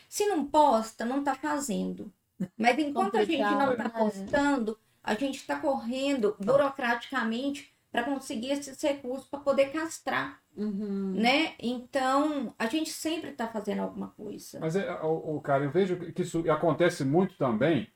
Se 0.07 0.25
não 0.27 0.45
posta, 0.45 1.03
não 1.03 1.21
tá 1.21 1.35
fazendo. 1.35 2.13
Mas 2.57 2.79
enquanto 2.79 3.17
a 3.17 3.25
gente 3.25 3.41
não 3.41 3.75
tá 3.75 3.83
né? 3.83 3.89
postando, 3.89 4.79
a 5.03 5.13
gente 5.13 5.35
está 5.35 5.59
correndo 5.59 6.37
burocraticamente 6.39 7.74
para 7.95 8.03
conseguir 8.03 8.51
esses 8.51 8.81
recursos 8.81 9.25
para 9.29 9.39
poder 9.39 9.67
castrar, 9.71 10.41
Uhum. 10.57 11.13
né? 11.15 11.53
Então, 11.59 12.53
a 12.59 12.65
gente 12.67 12.89
sempre 12.89 13.29
está 13.29 13.47
fazendo 13.47 13.81
alguma 13.81 14.09
coisa. 14.09 14.59
Mas, 14.59 14.75
é, 14.75 14.91
o, 15.01 15.37
o 15.37 15.41
cara, 15.41 15.63
eu 15.63 15.71
vejo 15.71 15.97
que 16.11 16.21
isso 16.23 16.43
acontece 16.51 17.05
muito 17.05 17.37
também, 17.37 17.87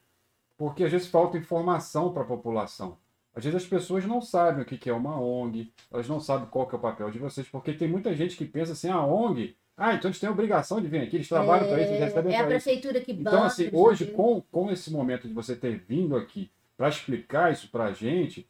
porque 0.57 0.85
às 0.85 0.91
vezes 0.91 1.07
falta 1.07 1.37
informação 1.37 2.13
para 2.13 2.21
a 2.23 2.25
população. 2.25 2.97
Às 3.35 3.43
vezes 3.43 3.61
as 3.63 3.67
pessoas 3.69 4.05
não 4.05 4.21
sabem 4.21 4.63
o 4.63 4.65
que 4.65 4.89
é 4.89 4.93
uma 4.93 5.19
ONG, 5.19 5.73
elas 5.91 6.07
não 6.07 6.19
sabem 6.21 6.47
qual 6.49 6.65
que 6.65 6.75
é 6.75 6.77
o 6.77 6.81
papel 6.81 7.11
de 7.11 7.19
vocês, 7.19 7.47
porque 7.49 7.73
tem 7.73 7.87
muita 7.89 8.13
gente 8.15 8.37
que 8.37 8.45
pensa 8.45 8.71
assim, 8.71 8.89
a 8.89 9.03
ONG, 9.05 9.55
ah, 9.75 9.93
então 9.95 10.09
eles 10.09 10.19
têm 10.19 10.29
a 10.29 10.31
obrigação 10.31 10.81
de 10.81 10.87
vir 10.87 11.01
aqui, 11.01 11.17
eles 11.17 11.27
trabalham 11.29 11.67
para 11.67 11.81
isso, 11.81 11.91
eles 11.91 12.03
recebem 12.05 12.33
É 12.33 12.39
a 12.39 12.43
para 12.45 12.55
isso. 12.55 12.63
prefeitura 12.65 13.01
que 13.01 13.13
banca. 13.13 13.35
Então, 13.35 13.43
assim, 13.45 13.69
hoje, 13.73 14.05
com, 14.07 14.41
com 14.49 14.71
esse 14.71 14.91
momento 14.91 15.27
de 15.27 15.33
você 15.33 15.55
ter 15.57 15.77
vindo 15.77 16.15
aqui 16.15 16.49
para 16.77 16.87
explicar 16.89 17.51
isso 17.51 17.69
para 17.69 17.85
a 17.85 17.93
gente, 17.93 18.47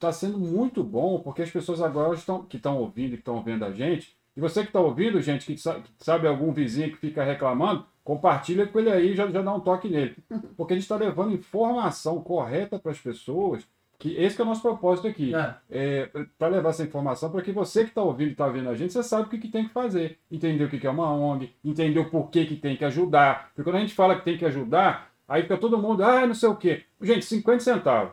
está 0.00 0.12
sendo 0.12 0.38
muito 0.38 0.82
bom, 0.82 1.20
porque 1.20 1.42
as 1.42 1.50
pessoas 1.50 1.80
agora 1.82 2.14
estão, 2.14 2.42
que 2.44 2.56
estão 2.56 2.78
ouvindo 2.78 3.08
e 3.14 3.16
que 3.16 3.22
estão 3.22 3.42
vendo 3.42 3.64
a 3.64 3.70
gente, 3.72 4.16
e 4.36 4.40
você 4.40 4.62
que 4.62 4.68
está 4.68 4.80
ouvindo, 4.80 5.20
gente, 5.20 5.44
que 5.46 5.56
sa- 5.58 5.80
que 5.80 5.90
sabe, 5.98 6.26
algum 6.26 6.52
vizinho 6.52 6.90
que 6.90 6.96
fica 6.96 7.22
reclamando, 7.22 7.84
compartilha 8.04 8.66
com 8.66 8.78
ele 8.80 8.90
aí 8.90 9.10
e 9.12 9.14
já, 9.14 9.28
já 9.30 9.42
dá 9.42 9.52
um 9.54 9.60
toque 9.60 9.88
nele. 9.88 10.16
Porque 10.56 10.72
a 10.72 10.76
gente 10.76 10.84
está 10.84 10.96
levando 10.96 11.34
informação 11.34 12.20
correta 12.22 12.78
para 12.78 12.92
as 12.92 12.98
pessoas 12.98 13.62
Que 13.98 14.14
esse 14.16 14.34
que 14.34 14.40
é 14.40 14.44
o 14.44 14.48
nosso 14.48 14.62
propósito 14.62 15.06
aqui. 15.08 15.34
É. 15.34 15.54
É, 15.68 16.10
para 16.38 16.48
levar 16.48 16.70
essa 16.70 16.82
informação 16.82 17.30
para 17.30 17.42
que 17.42 17.52
você 17.52 17.82
que 17.84 17.90
está 17.90 18.02
ouvindo 18.02 18.28
e 18.28 18.32
está 18.32 18.48
vendo 18.48 18.70
a 18.70 18.74
gente, 18.74 18.94
você 18.94 19.02
sabe 19.02 19.24
o 19.26 19.28
que, 19.28 19.36
que 19.36 19.48
tem 19.48 19.64
que 19.68 19.74
fazer. 19.74 20.18
Entender 20.32 20.64
o 20.64 20.70
que, 20.70 20.78
que 20.80 20.86
é 20.86 20.90
uma 20.90 21.12
ONG, 21.12 21.52
entender 21.62 21.98
o 22.00 22.08
porquê 22.08 22.46
que 22.46 22.56
tem 22.56 22.76
que 22.78 22.84
ajudar. 22.86 23.50
Porque 23.54 23.62
quando 23.70 23.76
a 23.76 23.80
gente 23.80 23.92
fala 23.94 24.16
que 24.16 24.24
tem 24.24 24.38
que 24.38 24.46
ajudar, 24.46 25.10
aí 25.28 25.42
fica 25.42 25.58
todo 25.58 25.76
mundo, 25.76 26.02
ah, 26.02 26.26
não 26.26 26.34
sei 26.34 26.48
o 26.48 26.56
quê. 26.56 26.84
Gente, 27.02 27.26
50 27.26 27.60
centavos. 27.60 28.12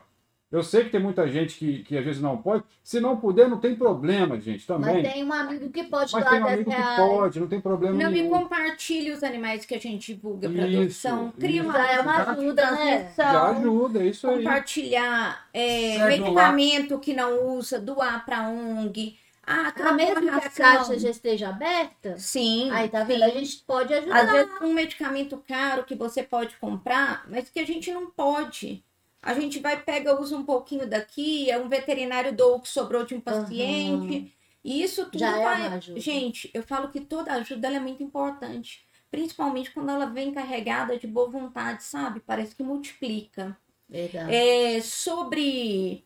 Eu 0.50 0.64
sei 0.64 0.86
que 0.86 0.92
tem 0.92 1.00
muita 1.02 1.28
gente 1.28 1.58
que, 1.58 1.84
que 1.84 1.98
às 1.98 2.06
vezes 2.06 2.22
não 2.22 2.38
pode. 2.42 2.64
Se 2.82 3.02
não 3.02 3.18
puder, 3.18 3.50
não 3.50 3.60
tem 3.60 3.76
problema, 3.76 4.40
gente, 4.40 4.66
também. 4.66 5.04
Mas 5.04 5.14
tem 5.14 5.24
um 5.26 5.34
amigo 5.34 5.70
que 5.70 5.84
pode 5.84 6.14
Mas 6.14 6.24
dar 6.24 6.30
tem 6.30 6.40
um 6.42 6.44
10 6.46 6.54
amigo 6.56 6.72
que 6.72 6.78
reais. 6.78 6.96
pode, 6.96 7.40
não 7.42 7.48
tem 7.48 7.60
problema 7.60 8.02
Não, 8.02 8.10
nenhum. 8.10 8.30
compartilhe 8.30 9.12
os 9.12 9.24
animais 9.24 9.66
que 9.66 9.76
a 9.76 9.80
gente 9.80 10.14
divulga 10.14 10.50
para 10.50 10.64
adoção. 10.64 11.34
Cria 11.38 11.60
isso. 11.62 11.70
uma 11.70 11.92
é 11.92 12.00
uma 12.00 12.32
ajuda, 12.32 12.72
né? 12.72 12.78
transmissão. 13.14 13.26
Já 13.34 13.50
ajuda, 13.50 14.00
é 14.04 14.08
isso 14.08 14.28
aí. 14.30 14.38
Compartilhar 14.38 15.48
é, 15.54 16.06
medicamento 16.06 17.00
que 17.00 17.14
não 17.14 17.58
usa, 17.58 17.80
doar 17.80 18.26
para 18.26 18.48
ONG. 18.50 19.18
Ah, 19.46 19.74
Ah, 19.80 19.94
mesmo 19.94 20.22
que 20.22 20.30
a 20.30 20.50
caixa 20.50 21.00
já 21.00 21.10
esteja 21.10 21.50
aberta, 21.50 22.18
Sim. 22.18 22.70
aí 22.72 22.90
tá 22.90 23.04
vendo? 23.04 23.24
A 23.24 23.30
gente 23.30 23.64
pode 23.66 23.94
ajudar. 23.94 24.24
Às 24.24 24.32
vezes 24.32 24.52
um 24.62 24.74
medicamento 24.74 25.42
caro 25.48 25.84
que 25.86 25.96
você 25.96 26.22
pode 26.22 26.56
comprar, 26.58 27.26
mas 27.30 27.50
que 27.50 27.60
a 27.60 27.66
gente 27.66 27.92
não 27.92 28.10
pode. 28.12 28.84
A 29.28 29.34
gente 29.34 29.60
vai, 29.60 29.84
pega, 29.84 30.18
usa 30.18 30.38
um 30.38 30.46
pouquinho 30.46 30.88
daqui, 30.88 31.52
é 31.52 31.60
um 31.60 31.68
veterinário 31.68 32.34
doou 32.34 32.56
o 32.56 32.62
que 32.62 32.70
sobrou 32.70 33.06
de 33.06 33.14
um 33.14 33.20
paciente. 33.20 34.34
E 34.64 34.82
isso 34.82 35.04
tudo 35.08 35.20
Já 35.20 35.38
é 35.38 35.44
vai. 35.44 35.68
ajuda. 35.68 36.00
Gente, 36.00 36.50
eu 36.54 36.64
falo 36.64 36.88
que 36.88 37.02
toda 37.02 37.34
ajuda 37.34 37.68
é 37.68 37.78
muito 37.78 38.02
importante. 38.02 38.88
Principalmente 39.12 39.72
quando 39.72 39.90
ela 39.90 40.06
vem 40.06 40.34
carregada 40.34 40.98
de 40.98 41.06
boa 41.06 41.30
vontade, 41.30 41.84
sabe? 41.84 42.22
Parece 42.22 42.56
que 42.56 42.64
multiplica. 42.64 43.58
Verdade. 43.90 44.34
É, 44.34 44.80
sobre 44.82 46.06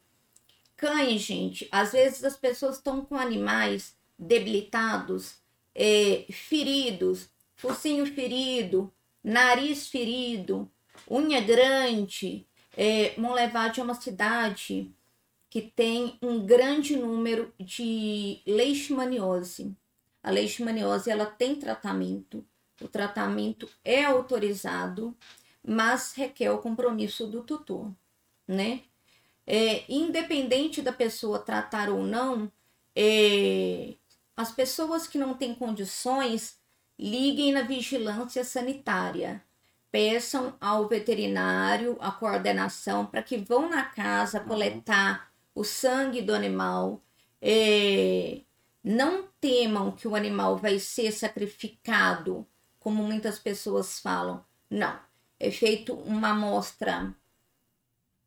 cães, 0.76 1.22
gente, 1.22 1.68
às 1.72 1.92
vezes 1.92 2.24
as 2.24 2.36
pessoas 2.36 2.78
estão 2.78 3.06
com 3.06 3.16
animais 3.16 3.96
debilitados, 4.18 5.36
é, 5.76 6.26
feridos, 6.32 7.30
focinho 7.56 8.08
ferido, 8.08 8.92
nariz 9.24 9.90
ferido, 9.90 10.68
unha 11.08 11.40
grande. 11.40 12.48
É, 12.76 13.14
levar 13.34 13.70
de 13.70 13.82
uma 13.82 13.94
cidade 13.94 14.92
que 15.50 15.62
tem 15.62 16.18
um 16.22 16.46
grande 16.46 16.96
número 16.96 17.54
de 17.60 18.42
leishmaniose. 18.48 19.76
A 20.24 20.32
leishmaniose 20.32 21.10
ela 21.10 21.26
tem 21.26 21.56
tratamento, 21.56 22.46
o 22.82 22.88
tratamento 22.88 23.70
é 23.84 24.06
autorizado, 24.06 25.16
mas 25.66 26.14
requer 26.14 26.52
o 26.52 26.60
compromisso 26.60 27.28
do 27.28 27.44
tutor, 27.44 27.92
né? 28.48 28.82
É, 29.46 29.84
independente 29.90 30.82
da 30.82 30.94
pessoa 30.94 31.40
tratar 31.40 31.90
ou 31.90 32.04
não, 32.04 32.50
é, 32.96 33.96
as 34.38 34.52
pessoas 34.52 35.08
que 35.08 35.18
não 35.18 35.34
têm 35.34 35.54
condições 35.54 36.58
liguem 36.98 37.52
na 37.52 37.64
vigilância 37.64 38.44
sanitária. 38.44 39.44
Peçam 39.92 40.56
ao 40.62 40.88
veterinário 40.88 41.98
a 42.00 42.12
coordenação 42.12 43.06
para 43.06 43.22
que 43.22 43.38
vão 43.38 43.70
na 43.70 43.84
casa 43.84 44.40
coletar 44.40 45.32
o 45.54 45.64
sangue 45.64 46.22
do 46.22 46.34
animal. 46.34 47.04
É, 47.42 48.42
não 48.84 49.28
temam 49.40 49.92
que 49.92 50.08
o 50.08 50.16
animal 50.16 50.58
vai 50.58 50.80
ser 50.80 51.12
sacrificado, 51.12 52.48
como 52.80 53.04
muitas 53.04 53.38
pessoas 53.38 54.00
falam. 54.00 54.44
Não. 54.70 54.98
É 55.40 55.52
feito 55.52 55.94
uma 55.94 56.30
amostra 56.30 57.14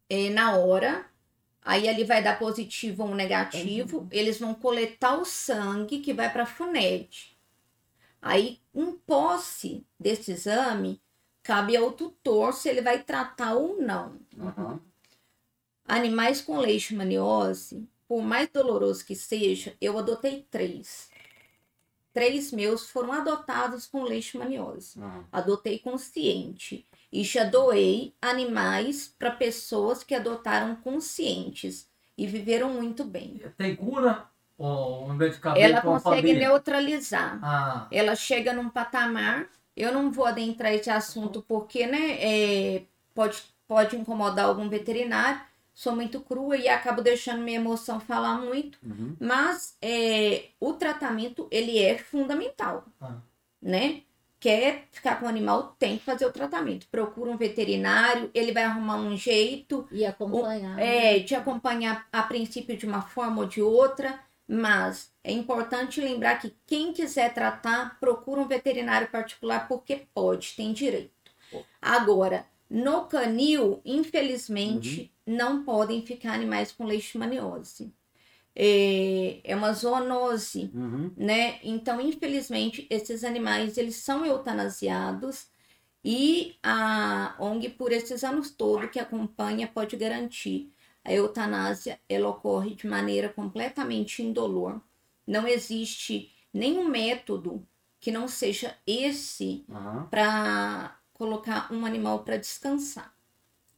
é, 0.09 0.29
na 0.31 0.57
hora. 0.57 1.07
Aí 1.63 1.89
ali 1.89 2.05
vai 2.05 2.23
dar 2.23 2.39
positivo 2.39 3.05
ou 3.05 3.15
negativo. 3.15 4.07
Eles 4.11 4.39
vão 4.39 4.53
coletar 4.53 5.17
o 5.17 5.25
sangue 5.25 6.01
que 6.01 6.13
vai 6.13 6.31
para 6.31 6.43
a 6.43 6.47
FUNED. 6.47 7.39
Aí, 8.21 8.61
em 8.75 8.93
posse 8.93 9.87
desse 9.99 10.33
exame, 10.33 11.01
cabe 11.45 11.77
ao 11.77 11.93
tutor 11.93 12.53
se 12.55 12.69
ele 12.69 12.81
vai 12.83 13.01
tratar 13.05 13.55
ou 13.55 13.81
não. 13.81 14.19
Aham. 14.41 14.81
Animais 15.87 16.41
com 16.41 16.59
leishmaniose, 16.59 17.87
por 18.09 18.23
mais 18.23 18.49
doloroso 18.49 19.05
que 19.05 19.15
seja, 19.15 19.77
eu 19.81 19.99
adotei 19.99 20.47
três. 20.51 21.11
Três 22.13 22.51
meus 22.51 22.89
foram 22.89 23.13
adotados 23.13 23.87
com 23.87 24.03
leishmaniose. 24.03 24.99
aham. 24.99 25.25
Adotei 25.31 25.79
consciente. 25.79 26.89
E 27.13 27.23
já 27.23 27.45
doei 27.45 28.15
animais 28.21 29.15
para 29.19 29.31
pessoas 29.31 30.03
que 30.03 30.15
adotaram 30.15 30.75
conscientes 30.77 31.89
e 32.17 32.27
viveram 32.27 32.71
muito 32.71 33.05
bem. 33.05 33.41
Tem 33.57 33.77
cura? 33.77 34.27
Ou 34.57 35.09
um 35.09 35.15
medicamento 35.15 35.61
Ela 35.63 35.81
consegue 35.81 36.33
neutralizar. 36.33 37.39
Ah, 37.43 37.87
Ela 37.91 38.15
chega 38.17 38.53
num 38.53 38.71
patamar. 38.71 39.49
Eu 39.77 39.93
não 39.93 40.11
vou 40.11 40.25
adentrar 40.27 40.73
esse 40.73 40.91
assunto 40.91 41.43
porque, 41.43 41.87
né, 41.87 42.17
é, 42.21 42.83
pode, 43.15 43.43
pode 43.67 43.97
incomodar 43.97 44.47
algum 44.47 44.69
veterinário. 44.69 45.41
Sou 45.75 45.95
muito 45.95 46.21
crua 46.21 46.57
e 46.57 46.69
acabo 46.69 47.03
deixando 47.03 47.43
minha 47.43 47.59
emoção 47.59 47.99
falar 47.99 48.39
muito. 48.41 48.79
Uhum. 48.85 49.17
Mas 49.19 49.77
é, 49.83 50.45
o 50.61 50.73
tratamento, 50.75 51.49
ele 51.51 51.79
é 51.81 51.99
fundamental, 51.99 52.85
Ah. 53.01 53.17
né? 53.61 54.03
Quer 54.39 54.85
ficar 54.93 55.19
com 55.19 55.25
o 55.25 55.29
animal, 55.29 55.75
tem 55.79 55.97
que 55.97 56.05
fazer 56.05 56.27
o 56.27 56.31
tratamento. 56.33 56.87
Procura 56.89 57.31
um 57.31 57.37
veterinário, 57.37 58.31
ele 58.35 58.53
vai 58.53 58.63
arrumar 58.65 58.97
um 58.97 59.17
jeito 59.17 59.89
E 59.91 60.05
acompanhar. 60.05 60.77
né? 60.77 61.17
é, 61.17 61.19
de 61.19 61.35
acompanhar 61.35 62.07
a 62.13 62.23
princípio 62.23 62.77
de 62.77 62.85
uma 62.87 63.01
forma 63.01 63.41
ou 63.41 63.49
de 63.49 63.63
outra, 63.63 64.21
mas 64.47 65.11
é 65.25 65.33
importante 65.33 66.01
lembrar 66.01 66.39
que 66.41 66.55
quem 66.67 66.93
quiser 66.93 67.35
tratar, 67.35 67.99
procura 67.99 68.43
um 68.43 68.49
veterinário 68.49 69.09
particular 69.11 69.67
porque 69.69 70.07
pode, 70.15 70.55
tem 70.57 70.73
direito. 70.73 71.13
Agora, 71.83 72.47
no 72.71 73.07
canil, 73.07 73.81
infelizmente, 73.85 75.13
não 75.27 75.65
podem 75.65 76.05
ficar 76.05 76.35
animais 76.35 76.73
com 76.73 76.85
leishmaniose. 76.85 77.93
É, 78.57 79.41
é 79.45 79.57
uma 79.57 79.73
zoonose, 79.73 80.71
Uhum. 80.75 81.13
né? 81.17 81.59
Então, 81.63 82.01
infelizmente, 82.01 82.87
esses 82.91 83.25
animais 83.25 83.77
eles 83.79 83.97
são 83.97 84.25
eutanasiados 84.25 85.49
e 86.05 86.57
a 86.63 87.35
ONG 87.41 87.71
por 87.71 87.93
esses 87.93 88.23
anos 88.25 88.51
todos 88.51 88.91
que 88.91 89.01
acompanha 89.01 89.67
pode 89.69 89.97
garantir 89.97 90.73
a 91.05 91.13
eutanásia 91.13 92.01
ela 92.09 92.29
ocorre 92.31 92.75
de 92.75 92.87
maneira 92.87 93.29
completamente 93.29 94.23
indolor. 94.23 94.81
Não 95.27 95.47
existe 95.49 96.33
nenhum 96.53 96.89
método 96.89 97.67
que 98.01 98.11
não 98.11 98.29
seja 98.29 98.77
esse 98.87 99.67
Aham. 99.69 100.09
para 100.11 100.99
colocar 101.13 101.73
um 101.73 101.87
animal 101.87 102.25
para 102.25 102.37
descansar, 102.37 103.15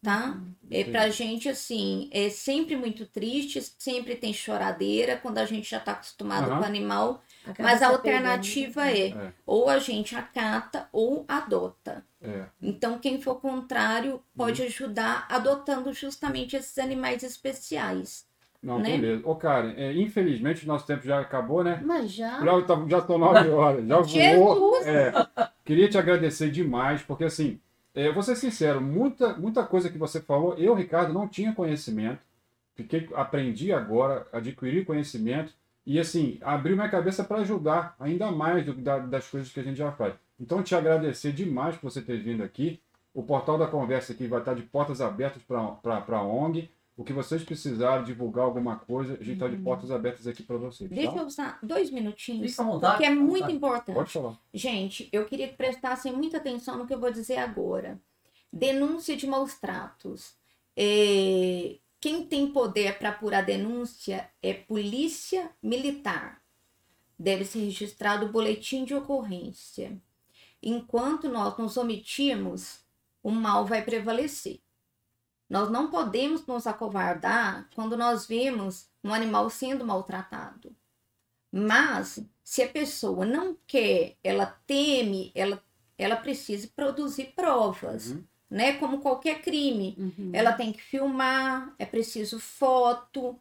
tá? 0.03 0.43
É 0.71 0.85
pra 0.85 1.09
gente 1.11 1.49
assim, 1.49 2.09
é 2.13 2.29
sempre 2.31 2.77
muito 2.77 3.07
triste, 3.07 3.61
sempre 3.79 4.17
tem 4.17 4.33
choradeira 4.35 5.17
quando 5.19 5.39
a 5.39 5.47
gente 5.47 5.71
já 5.71 5.81
tá 5.81 5.93
acostumado 5.93 6.47
Aham. 6.47 6.59
com 6.59 6.65
o 6.65 6.67
animal, 6.67 7.23
Acaba 7.45 7.69
mas 7.69 7.83
a 7.83 7.89
apegando. 7.89 7.97
alternativa 7.97 8.91
é 8.91 9.17
É. 9.17 9.33
ou 9.47 9.69
a 9.71 9.79
gente 9.79 10.17
acata 10.17 10.89
ou 10.93 11.25
adota. 11.29 12.05
É. 12.21 12.51
Então, 12.63 12.99
quem 12.99 13.21
for 13.23 13.41
contrário 13.41 14.23
pode 14.37 14.63
Uhum. 14.63 14.67
ajudar 14.67 15.27
adotando 15.31 15.93
justamente 15.93 16.57
esses 16.57 16.79
animais 16.79 17.23
especiais. 17.23 18.26
Não, 18.67 18.79
Né? 18.81 18.91
beleza. 18.99 19.23
Ô, 19.25 19.37
Karen, 19.37 19.75
é, 19.77 19.93
infelizmente 19.93 20.65
o 20.65 20.69
nosso 20.69 20.87
tempo 20.87 21.05
já 21.07 21.21
acabou, 21.21 21.63
né? 21.63 21.81
Mas 21.85 22.11
já. 22.13 22.45
Já, 22.45 22.63
tá, 22.63 22.85
já 22.89 22.99
estão 22.99 23.17
nove 23.19 23.49
horas, 23.49 23.87
já 23.87 24.01
voou. 24.01 24.77
É, 24.85 25.13
queria 25.65 25.89
te 25.89 25.97
agradecer 25.97 26.51
demais, 26.51 27.01
porque 27.03 27.25
assim, 27.25 27.61
é, 27.95 28.11
vou 28.11 28.23
ser 28.23 28.35
sincero, 28.37 28.81
muita, 28.81 29.35
muita 29.35 29.63
coisa 29.65 29.89
que 29.89 29.97
você 29.97 30.21
falou, 30.21 30.55
eu, 30.59 30.75
Ricardo, 30.75 31.13
não 31.13 31.29
tinha 31.29 31.53
conhecimento. 31.53 32.19
Fiquei, 32.75 33.09
aprendi 33.15 33.73
agora, 33.73 34.27
adquiri 34.33 34.85
conhecimento 34.85 35.53
e 35.87 35.99
assim, 36.01 36.39
abriu 36.43 36.75
minha 36.77 36.89
cabeça 36.89 37.23
para 37.25 37.39
ajudar 37.39 37.95
ainda 38.01 38.31
mais 38.33 38.67
do, 38.67 38.75
da- 38.75 38.99
das 38.99 39.29
coisas 39.31 39.51
que 39.53 39.61
a 39.61 39.63
gente 39.63 39.77
já 39.79 39.93
faz. 39.93 40.13
Então, 40.39 40.63
te 40.63 40.75
agradecer 40.75 41.33
demais 41.33 41.77
por 41.77 41.91
você 41.91 42.03
ter 42.03 42.19
vindo 42.21 42.43
aqui. 42.43 42.81
O 43.15 43.23
portal 43.23 43.57
da 43.57 43.67
conversa 43.67 44.13
aqui 44.13 44.27
vai 44.27 44.41
estar 44.41 44.53
de 44.55 44.63
portas 44.63 45.01
abertas 45.01 45.41
para 45.43 46.05
a 46.19 46.23
ONG. 46.23 46.69
O 46.97 47.05
que 47.05 47.13
vocês 47.13 47.45
precisarem 47.45 48.05
divulgar 48.05 48.45
alguma 48.47 48.77
coisa, 48.77 49.15
a 49.15 49.17
gente 49.19 49.33
está 49.35 49.49
de 49.49 49.57
portas 49.59 49.91
abertas 49.91 50.27
aqui 50.27 50.43
para 50.43 50.57
vocês. 50.57 50.89
Deixa 50.89 51.13
Tá? 51.13 51.19
eu 51.21 51.27
usar 51.27 51.59
dois 51.63 51.91
minutinhos, 51.91 52.53
Fica 52.53 52.63
à 52.63 52.67
vontade. 52.67 52.99
que 52.99 53.05
é 53.05 53.11
muito 53.11 53.33
vontade. 53.35 53.53
importante. 53.57 53.95
Pode 53.95 54.13
falar. 54.13 54.39
Gente, 54.55 55.09
eu 55.13 55.27
queria 55.27 55.47
que 55.49 55.57
prestassem 55.57 56.13
muita 56.13 56.39
atenção 56.39 56.79
no 56.79 56.87
que 56.87 56.95
eu 56.95 56.99
vou 57.01 57.11
dizer 57.13 57.37
agora. 57.37 58.01
Denúncia 58.51 59.15
de 59.17 59.27
maus 59.27 59.55
tratos. 59.59 60.35
É, 60.75 61.77
Quem 62.01 62.25
tem 62.25 62.51
poder 62.53 62.99
para 62.99 63.09
apurar 63.11 63.43
denúncia 63.45 64.31
é 64.43 64.55
polícia 64.55 65.51
militar. 65.63 66.41
Deve 67.19 67.45
ser 67.45 67.59
registrado 67.61 68.27
o 68.27 68.33
boletim 68.33 68.85
de 68.85 68.95
ocorrência. 68.95 70.01
Enquanto 70.63 71.29
nós 71.29 71.57
nos 71.59 71.77
omitirmos, 71.77 72.81
o 73.23 73.31
mal 73.31 73.67
vai 73.67 73.83
prevalecer. 73.83 74.61
Nós 75.49 75.71
não 75.71 75.91
podemos 75.91 76.45
nos 76.47 76.67
acovardar 76.67 77.69
quando 77.75 77.97
nós 77.97 78.27
vemos 78.27 78.89
um 79.05 79.15
animal 79.15 79.49
sendo 79.49 79.85
maltratado. 79.85 80.75
Mas 81.53 82.19
se 82.43 82.63
a 82.63 82.69
pessoa 82.69 83.25
não 83.25 83.57
quer, 83.67 84.17
ela 84.23 84.47
teme, 84.67 85.31
ela, 85.35 85.63
ela 85.97 86.17
precisa 86.17 86.69
produzir 86.75 87.33
provas, 87.35 88.11
Uhum. 88.11 88.25
né? 88.51 88.73
Como 88.75 89.01
qualquer 89.01 89.41
crime. 89.43 89.95
Uhum. 89.99 90.31
Ela 90.33 90.53
tem 90.53 90.73
que 90.73 90.83
filmar, 90.83 91.75
é 91.79 91.87
preciso 91.87 92.39
foto 92.41 93.39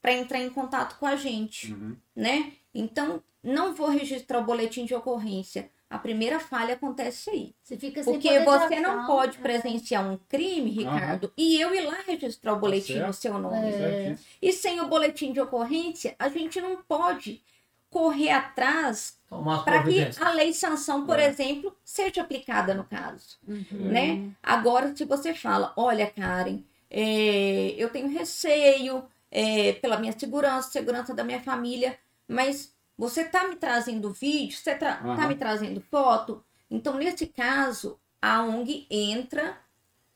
para 0.00 0.12
entrar 0.12 0.40
em 0.40 0.50
contato 0.50 0.98
com 0.98 1.06
a 1.06 1.14
gente, 1.16 1.72
Uhum. 1.72 1.96
né? 2.16 2.54
Então, 2.74 3.22
não 3.42 3.74
vou 3.74 3.88
registrar 3.88 4.38
o 4.40 4.44
boletim 4.44 4.84
de 4.84 4.94
ocorrência. 4.94 5.70
A 5.92 5.98
primeira 5.98 6.40
falha 6.40 6.72
acontece 6.72 7.28
aí. 7.28 7.54
Você 7.62 7.76
fica 7.76 8.02
sem 8.02 8.14
Porque 8.14 8.40
você 8.40 8.80
não 8.80 9.06
pode 9.06 9.36
presenciar 9.38 10.02
um 10.10 10.16
crime, 10.26 10.70
Ricardo, 10.70 11.30
e 11.36 11.60
eu 11.60 11.74
ir 11.74 11.82
lá 11.82 11.98
registrar 12.06 12.54
o 12.54 12.58
boletim 12.58 12.94
certo. 12.94 13.06
no 13.08 13.12
seu 13.12 13.38
nome. 13.38 13.68
É. 13.70 14.16
E 14.40 14.52
sem 14.54 14.80
o 14.80 14.88
boletim 14.88 15.32
de 15.34 15.40
ocorrência, 15.40 16.16
a 16.18 16.30
gente 16.30 16.60
não 16.62 16.82
pode 16.82 17.42
correr 17.90 18.30
atrás 18.30 19.18
para 19.64 19.82
que 19.82 20.08
a 20.18 20.32
lei 20.32 20.54
sanção, 20.54 21.04
por 21.04 21.18
É. 21.18 21.26
exemplo, 21.26 21.76
seja 21.84 22.22
aplicada 22.22 22.72
no 22.72 22.84
caso, 22.84 23.36
Uhum. 23.46 23.64
né? 23.70 24.30
Agora, 24.42 24.96
se 24.96 25.04
você 25.04 25.34
fala, 25.34 25.74
olha, 25.76 26.06
Karen, 26.06 26.60
é, 26.90 27.74
eu 27.76 27.90
tenho 27.90 28.08
receio 28.08 29.04
é, 29.30 29.72
pela 29.74 29.98
minha 29.98 30.18
segurança, 30.18 30.70
segurança 30.70 31.14
da 31.14 31.22
minha 31.22 31.40
família, 31.40 31.98
mas 32.26 32.74
você 32.96 33.24
tá 33.24 33.48
me 33.48 33.56
trazendo 33.56 34.12
vídeo, 34.12 34.56
você 34.56 34.74
tá, 34.74 34.96
tá 34.96 35.04
Aham. 35.04 35.28
me 35.28 35.34
trazendo 35.36 35.80
foto, 35.80 36.44
então 36.70 36.96
nesse 36.96 37.26
caso 37.26 37.98
a 38.20 38.42
ONG 38.42 38.86
entra 38.90 39.58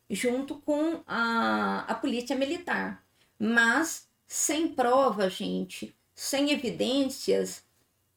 junto 0.08 0.56
com 0.60 1.02
a, 1.06 1.84
a 1.88 1.94
polícia 1.94 2.36
militar, 2.36 3.04
mas 3.38 4.08
sem 4.26 4.68
prova, 4.68 5.28
gente, 5.28 5.94
sem 6.14 6.52
evidências, 6.52 7.64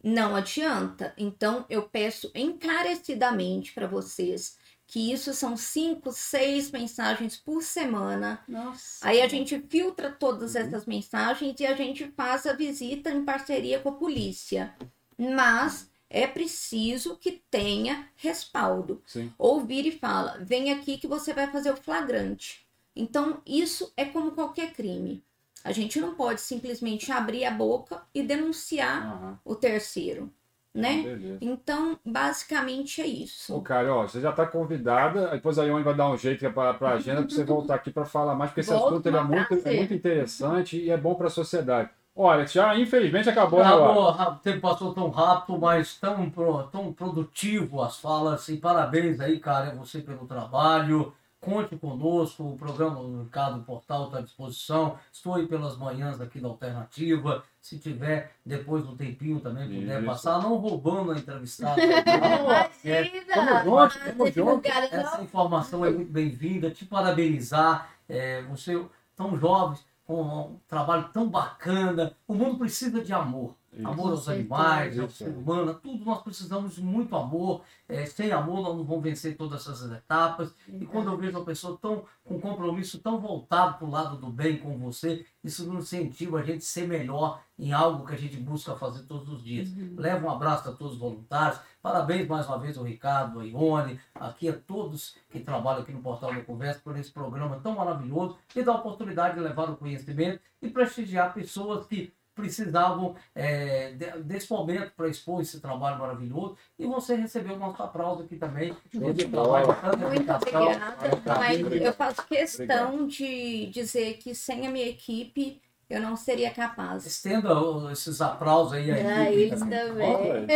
não 0.03 0.35
adianta. 0.35 1.13
Então, 1.17 1.65
eu 1.69 1.83
peço 1.83 2.31
encarecidamente 2.33 3.73
para 3.73 3.87
vocês 3.87 4.57
que 4.91 5.11
isso 5.13 5.35
são 5.35 5.55
cinco, 5.55 6.11
seis 6.11 6.71
mensagens 6.71 7.37
por 7.37 7.61
semana. 7.61 8.43
Nossa. 8.47 9.07
Aí 9.07 9.21
a 9.21 9.27
gente 9.27 9.59
filtra 9.69 10.09
todas 10.11 10.55
Uhum. 10.55 10.61
essas 10.61 10.85
mensagens 10.87 11.59
e 11.59 11.65
a 11.67 11.75
gente 11.75 12.11
faz 12.17 12.47
a 12.47 12.53
visita 12.53 13.11
em 13.11 13.23
parceria 13.23 13.79
com 13.79 13.89
a 13.89 13.93
polícia. 13.93 14.73
Mas 15.15 15.91
é 16.09 16.25
preciso 16.25 17.15
que 17.17 17.33
tenha 17.51 18.07
respaldo. 18.15 18.99
Sim. 19.05 19.31
Ou 19.37 19.61
vira 19.63 19.89
e 19.89 19.99
fala: 19.99 20.39
vem 20.41 20.71
aqui 20.71 20.97
que 20.97 21.05
você 21.07 21.33
vai 21.35 21.51
fazer 21.51 21.71
o 21.71 21.77
flagrante. 21.77 22.65
Então, 22.95 23.41
isso 23.45 23.93
é 23.95 24.05
como 24.05 24.31
qualquer 24.31 24.73
crime. 24.73 25.23
A 25.63 25.71
gente 25.71 25.99
não 25.99 26.15
pode 26.15 26.41
simplesmente 26.41 27.11
abrir 27.11 27.45
a 27.45 27.51
boca 27.51 28.01
e 28.11 28.23
denunciar 28.23 29.05
Aham. 29.05 29.39
o 29.45 29.53
terceiro, 29.55 30.33
né? 30.73 31.11
Beleza. 31.13 31.41
Então, 31.41 31.99
basicamente 32.05 33.01
é 33.01 33.07
Ô, 33.47 33.59
isso. 33.59 33.61
cara, 33.61 33.93
ó, 33.93 34.03
você 34.07 34.21
já 34.21 34.29
está 34.29 34.45
convidada, 34.47 35.29
depois 35.31 35.57
a 35.57 35.63
Ione 35.65 35.83
vai 35.83 35.95
dar 35.95 36.09
um 36.09 36.17
jeito 36.17 36.49
para 36.53 36.69
a 36.89 36.93
agenda 36.93 37.21
para 37.23 37.29
você 37.31 37.43
voltar 37.43 37.75
aqui 37.75 37.91
para 37.91 38.05
falar 38.05 38.35
mais, 38.35 38.51
porque 38.51 38.61
esse 38.61 38.73
Volto, 38.73 38.73
assunto 38.73 39.07
ele 39.07 39.17
é, 39.17 39.23
muito, 39.23 39.53
é 39.65 39.71
muito 39.71 39.93
interessante 39.93 40.77
e 40.79 40.89
é 40.91 40.97
bom 40.97 41.15
para 41.15 41.27
a 41.27 41.29
sociedade. 41.31 41.89
Olha, 42.15 42.45
já 42.45 42.77
infelizmente 42.77 43.27
acabou, 43.29 43.63
né, 43.65 43.71
Acabou, 43.71 43.71
Laura? 43.73 44.09
ra- 44.11 44.29
o 44.31 44.35
tempo 44.39 44.61
passou 44.61 44.93
tão 44.93 45.09
rápido, 45.09 45.57
mas 45.59 45.95
tão, 45.99 46.29
pro- 46.29 46.63
tão 46.67 46.93
produtivo 46.93 47.81
as 47.81 47.97
falas. 47.99 48.47
E 48.49 48.57
parabéns 48.57 49.19
aí, 49.19 49.39
cara, 49.39 49.73
você 49.75 50.01
pelo 50.01 50.25
trabalho. 50.27 51.13
Conte 51.41 51.77
conosco, 51.77 52.43
o 52.43 52.57
programa 52.57 53.01
do 53.01 53.23
Ricardo 53.23 53.63
Portal 53.63 54.05
está 54.07 54.17
à 54.17 54.21
disposição. 54.21 54.99
Estou 55.11 55.35
aí 55.35 55.47
pelas 55.47 55.77
manhãs 55.77 56.19
aqui 56.19 56.39
da 56.39 56.49
Alternativa. 56.49 57.43
Se 57.61 57.79
tiver 57.79 58.33
depois 58.45 58.83
do 58.83 58.95
tempinho 58.95 59.39
também 59.39 59.67
puder 59.69 59.99
Isso. 59.99 60.05
passar, 60.05 60.41
não 60.41 60.57
roubando 60.57 61.11
a 61.11 61.17
entrevistada. 61.17 61.79
não, 61.81 62.51
é, 62.51 63.03
tamo 63.33 63.85
Você 64.17 64.31
junto. 64.31 64.31
divulgada, 64.31 64.87
essa 64.91 65.21
informação 65.21 65.85
é 65.85 65.89
muito 65.89 66.11
bem-vinda. 66.11 66.71
Te 66.71 66.85
parabenizar. 66.85 67.89
É, 68.09 68.41
você 68.43 68.83
tão 69.15 69.37
jovem, 69.37 69.77
com 70.05 70.21
um 70.23 70.59
trabalho 70.67 71.07
tão 71.13 71.29
bacana. 71.29 72.15
O 72.27 72.33
mundo 72.33 72.57
precisa 72.57 73.01
de 73.01 73.13
amor. 73.13 73.55
Isso. 73.71 73.87
Amor 73.87 74.11
aos 74.11 74.27
animais, 74.27 74.99
ao 74.99 75.09
ser 75.09 75.29
humano, 75.29 75.73
tudo 75.75 76.03
nós 76.03 76.21
precisamos 76.21 76.75
de 76.75 76.81
muito 76.81 77.15
amor. 77.15 77.61
É, 77.87 78.05
sem 78.05 78.31
amor 78.31 78.61
nós 78.61 78.75
não 78.75 78.83
vamos 78.83 79.03
vencer 79.03 79.37
todas 79.37 79.61
essas 79.61 79.91
etapas. 79.91 80.53
E 80.67 80.85
quando 80.85 81.11
eu 81.11 81.17
vejo 81.17 81.37
uma 81.37 81.45
pessoa 81.45 81.77
tão 81.81 82.03
com 82.23 82.35
um 82.35 82.39
compromisso 82.39 82.99
tão 82.99 83.19
voltado 83.19 83.77
para 83.77 83.87
o 83.87 83.91
lado 83.91 84.17
do 84.17 84.27
bem 84.27 84.57
com 84.57 84.77
você, 84.77 85.25
isso 85.43 85.65
nos 85.71 85.93
incentiva 85.93 86.39
a 86.39 86.43
gente 86.43 86.63
ser 86.63 86.87
melhor 86.87 87.41
em 87.57 87.73
algo 87.73 88.05
que 88.05 88.13
a 88.13 88.17
gente 88.17 88.37
busca 88.37 88.75
fazer 88.75 89.03
todos 89.03 89.29
os 89.29 89.43
dias. 89.43 89.69
Leva 89.97 90.25
um 90.25 90.31
abraço 90.31 90.69
a 90.69 90.71
todos 90.71 90.93
os 90.93 90.99
voluntários. 90.99 91.59
Parabéns 91.81 92.27
mais 92.27 92.45
uma 92.47 92.59
vez 92.59 92.77
ao 92.77 92.83
Ricardo, 92.83 93.39
a 93.39 93.45
Ione, 93.45 93.99
aqui 94.15 94.49
a 94.49 94.53
todos 94.53 95.15
que 95.29 95.39
trabalham 95.39 95.81
aqui 95.81 95.91
no 95.91 96.01
Portal 96.01 96.33
da 96.33 96.41
Conversa 96.41 96.81
por 96.83 96.97
esse 96.97 97.11
programa 97.11 97.59
tão 97.61 97.75
maravilhoso 97.75 98.37
e 98.55 98.61
da 98.61 98.73
oportunidade 98.73 99.35
de 99.35 99.41
levar 99.41 99.69
o 99.69 99.77
conhecimento 99.77 100.41
e 100.61 100.69
prestigiar 100.69 101.33
pessoas 101.33 101.85
que 101.85 102.13
precisavam 102.39 103.15
é, 103.35 103.91
de- 103.91 104.23
desse 104.23 104.51
momento 104.51 104.91
para 104.95 105.07
expor 105.07 105.41
esse 105.41 105.59
trabalho 105.59 105.99
maravilhoso 105.99 106.57
e 106.77 106.85
você 106.87 107.15
recebeu 107.15 107.55
o 107.55 107.59
nosso 107.59 107.81
aplauso 107.83 108.23
aqui 108.23 108.35
também. 108.35 108.75
Muito 108.93 109.25
obrigada. 109.29 111.17
Tá, 111.23 111.35
Mas 111.39 111.59
obrigado. 111.61 111.87
eu 111.87 111.93
faço 111.93 112.25
questão 112.27 113.05
de 113.07 113.67
dizer 113.67 114.13
que 114.17 114.33
sem 114.33 114.65
a 114.67 114.71
minha 114.71 114.87
equipe 114.87 115.61
eu 115.89 116.01
não 116.01 116.15
seria 116.15 116.51
capaz. 116.51 117.05
Estenda 117.05 117.49
esses 117.91 118.21
aplausos 118.21 118.73
aí. 118.73 118.91
aí 118.91 118.99
É 119.05 119.33
isso 119.33 119.67
também. 119.67 120.15
Olha, 120.15 120.47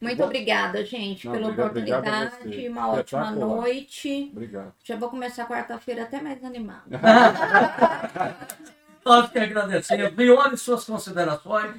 Muito 0.00 0.22
obrigada, 0.22 0.84
gente, 0.84 1.26
Não, 1.26 1.32
pela 1.34 1.46
obrigado- 1.48 1.70
obrigado 1.70 2.06
oportunidade. 2.06 2.56
você. 2.56 2.68
Uma 2.68 2.88
ótima 2.88 3.30
noite. 3.32 4.28
Obrigado. 4.32 4.72
Já 4.84 4.96
vou 4.96 5.08
começar 5.10 5.46
quarta-feira 5.46 6.04
até 6.04 6.20
mais 6.22 6.42
animada. 6.44 6.84
Nós 9.08 9.30
que 9.30 9.38
agradecemos. 9.38 10.14
Vione 10.14 10.56
suas 10.56 10.84
considerações. 10.84 11.74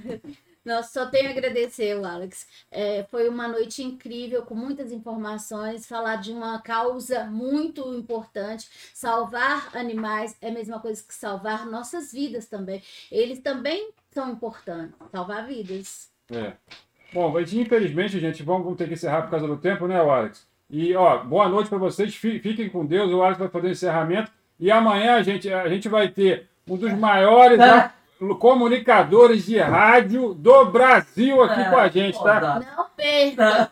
Nossa, 0.66 0.92
só 0.92 1.06
tenho 1.10 1.30
a 1.30 1.32
agradecer, 1.32 1.98
o 1.98 2.06
Alex. 2.06 2.46
É, 2.70 3.04
foi 3.10 3.30
uma 3.30 3.48
noite 3.48 3.82
incrível, 3.82 4.42
com 4.44 4.54
muitas 4.54 4.92
informações, 4.92 5.88
falar 5.88 6.18
de 6.18 6.32
uma 6.32 6.62
causa 6.62 7.24
muito 7.24 7.94
importante. 7.94 8.70
Salvar 8.94 9.70
animais 9.76 10.36
é 10.42 10.50
a 10.50 10.52
mesma 10.52 10.80
coisa 10.80 11.02
que 11.02 11.14
salvar 11.14 11.66
nossas 11.66 12.12
vidas 12.12 12.46
também. 12.48 12.84
Eles 13.12 13.40
também 13.40 13.90
são 14.12 14.32
importantes, 14.32 14.94
salvar 15.12 15.48
vidas. 15.48 16.10
É. 16.32 16.54
Bom, 17.14 17.30
mas 17.32 17.52
infelizmente, 17.54 18.20
gente, 18.20 18.44
vamos, 18.44 18.64
vamos 18.64 18.78
ter 18.78 18.88
que 18.88 18.94
encerrar 18.94 19.24
por 19.24 19.32
causa 19.32 19.48
do 19.48 19.58
tempo, 19.58 19.88
né, 19.88 19.96
Alex? 20.00 20.46
E, 20.70 20.94
ó, 20.94 21.24
boa 21.24 21.48
noite 21.50 21.70
para 21.70 21.80
vocês. 21.80 22.14
Fi- 22.16 22.40
Fiquem 22.40 22.70
com 22.70 22.86
Deus. 22.86 23.12
O 23.12 23.24
Alex 23.24 23.40
vai 23.40 23.48
fazer 23.48 23.68
o 23.68 23.72
encerramento. 23.72 24.32
E 24.60 24.70
amanhã 24.70 25.16
a 25.16 25.24
gente, 25.24 25.52
a 25.52 25.68
gente 25.70 25.88
vai 25.88 26.10
ter 26.10 26.49
um 26.70 26.78
dos 26.78 26.94
maiores 26.94 27.60
a- 27.60 27.92
comunicadores 28.38 29.46
de 29.46 29.58
rádio 29.60 30.34
do 30.34 30.66
Brasil 30.66 31.42
aqui 31.42 31.62
É, 31.62 31.70
com 31.70 31.78
a 31.78 31.88
gente, 31.88 32.22
tá? 32.22 32.62
Não 32.78 32.86
perca! 32.96 33.72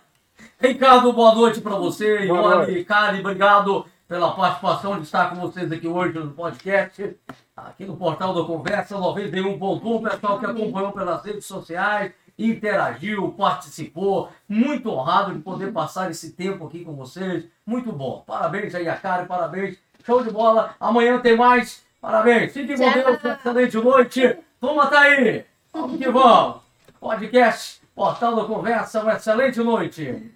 Ricardo, 0.60 1.14
boa 1.14 1.36
noite 1.36 1.62
para 1.62 1.76
você. 1.76 2.26
Boa 2.26 2.64
Ione, 2.66 2.84
Kari, 2.84 3.20
obrigado 3.20 3.86
pela 4.08 4.32
participação 4.32 4.96
de 4.98 5.04
estar 5.04 5.30
com 5.30 5.36
vocês 5.36 5.72
aqui 5.72 5.88
hoje 5.88 6.18
no 6.18 6.32
podcast. 6.32 7.16
Aqui 7.56 7.86
no 7.86 7.98
Portal 7.98 8.34
da 8.34 8.44
Conversa 8.44 8.96
91.1, 8.98 10.10
pessoal 10.10 10.40
que 10.40 10.46
acompanhou 10.46 10.92
pelas 10.92 11.24
redes 11.24 11.46
sociais, 11.46 12.12
interagiu, 12.38 13.30
participou. 13.38 14.30
Muito 14.48 14.90
honrado 14.92 15.34
de 15.34 15.40
poder 15.40 15.72
passar 15.74 16.10
esse 16.10 16.32
tempo 16.34 16.66
aqui 16.68 16.86
com 16.86 16.94
vocês. 16.94 17.46
Muito 17.66 17.92
bom. 17.92 18.24
Parabéns 18.26 18.74
aí 18.76 18.88
a 18.88 18.96
parabéns. 18.96 19.78
Show 20.06 20.24
de 20.24 20.30
bola. 20.32 20.76
Amanhã 20.80 21.20
tem 21.20 21.36
mais. 21.36 21.84
Parabéns. 22.08 22.54
Fiquem 22.54 22.78
com. 22.78 22.90
Deus. 22.90 23.20
Excelente 23.22 23.78
noite. 23.78 24.38
Turma 24.62 24.88
tá 24.88 25.02
aí. 25.02 25.44
Vamos 25.74 25.98
que 25.98 26.10
vamos. 26.10 26.62
Podcast 27.02 27.82
Portal 27.94 28.34
da 28.34 28.46
Conversa, 28.46 29.02
uma 29.02 29.16
excelente 29.16 29.60
noite. 29.60 30.32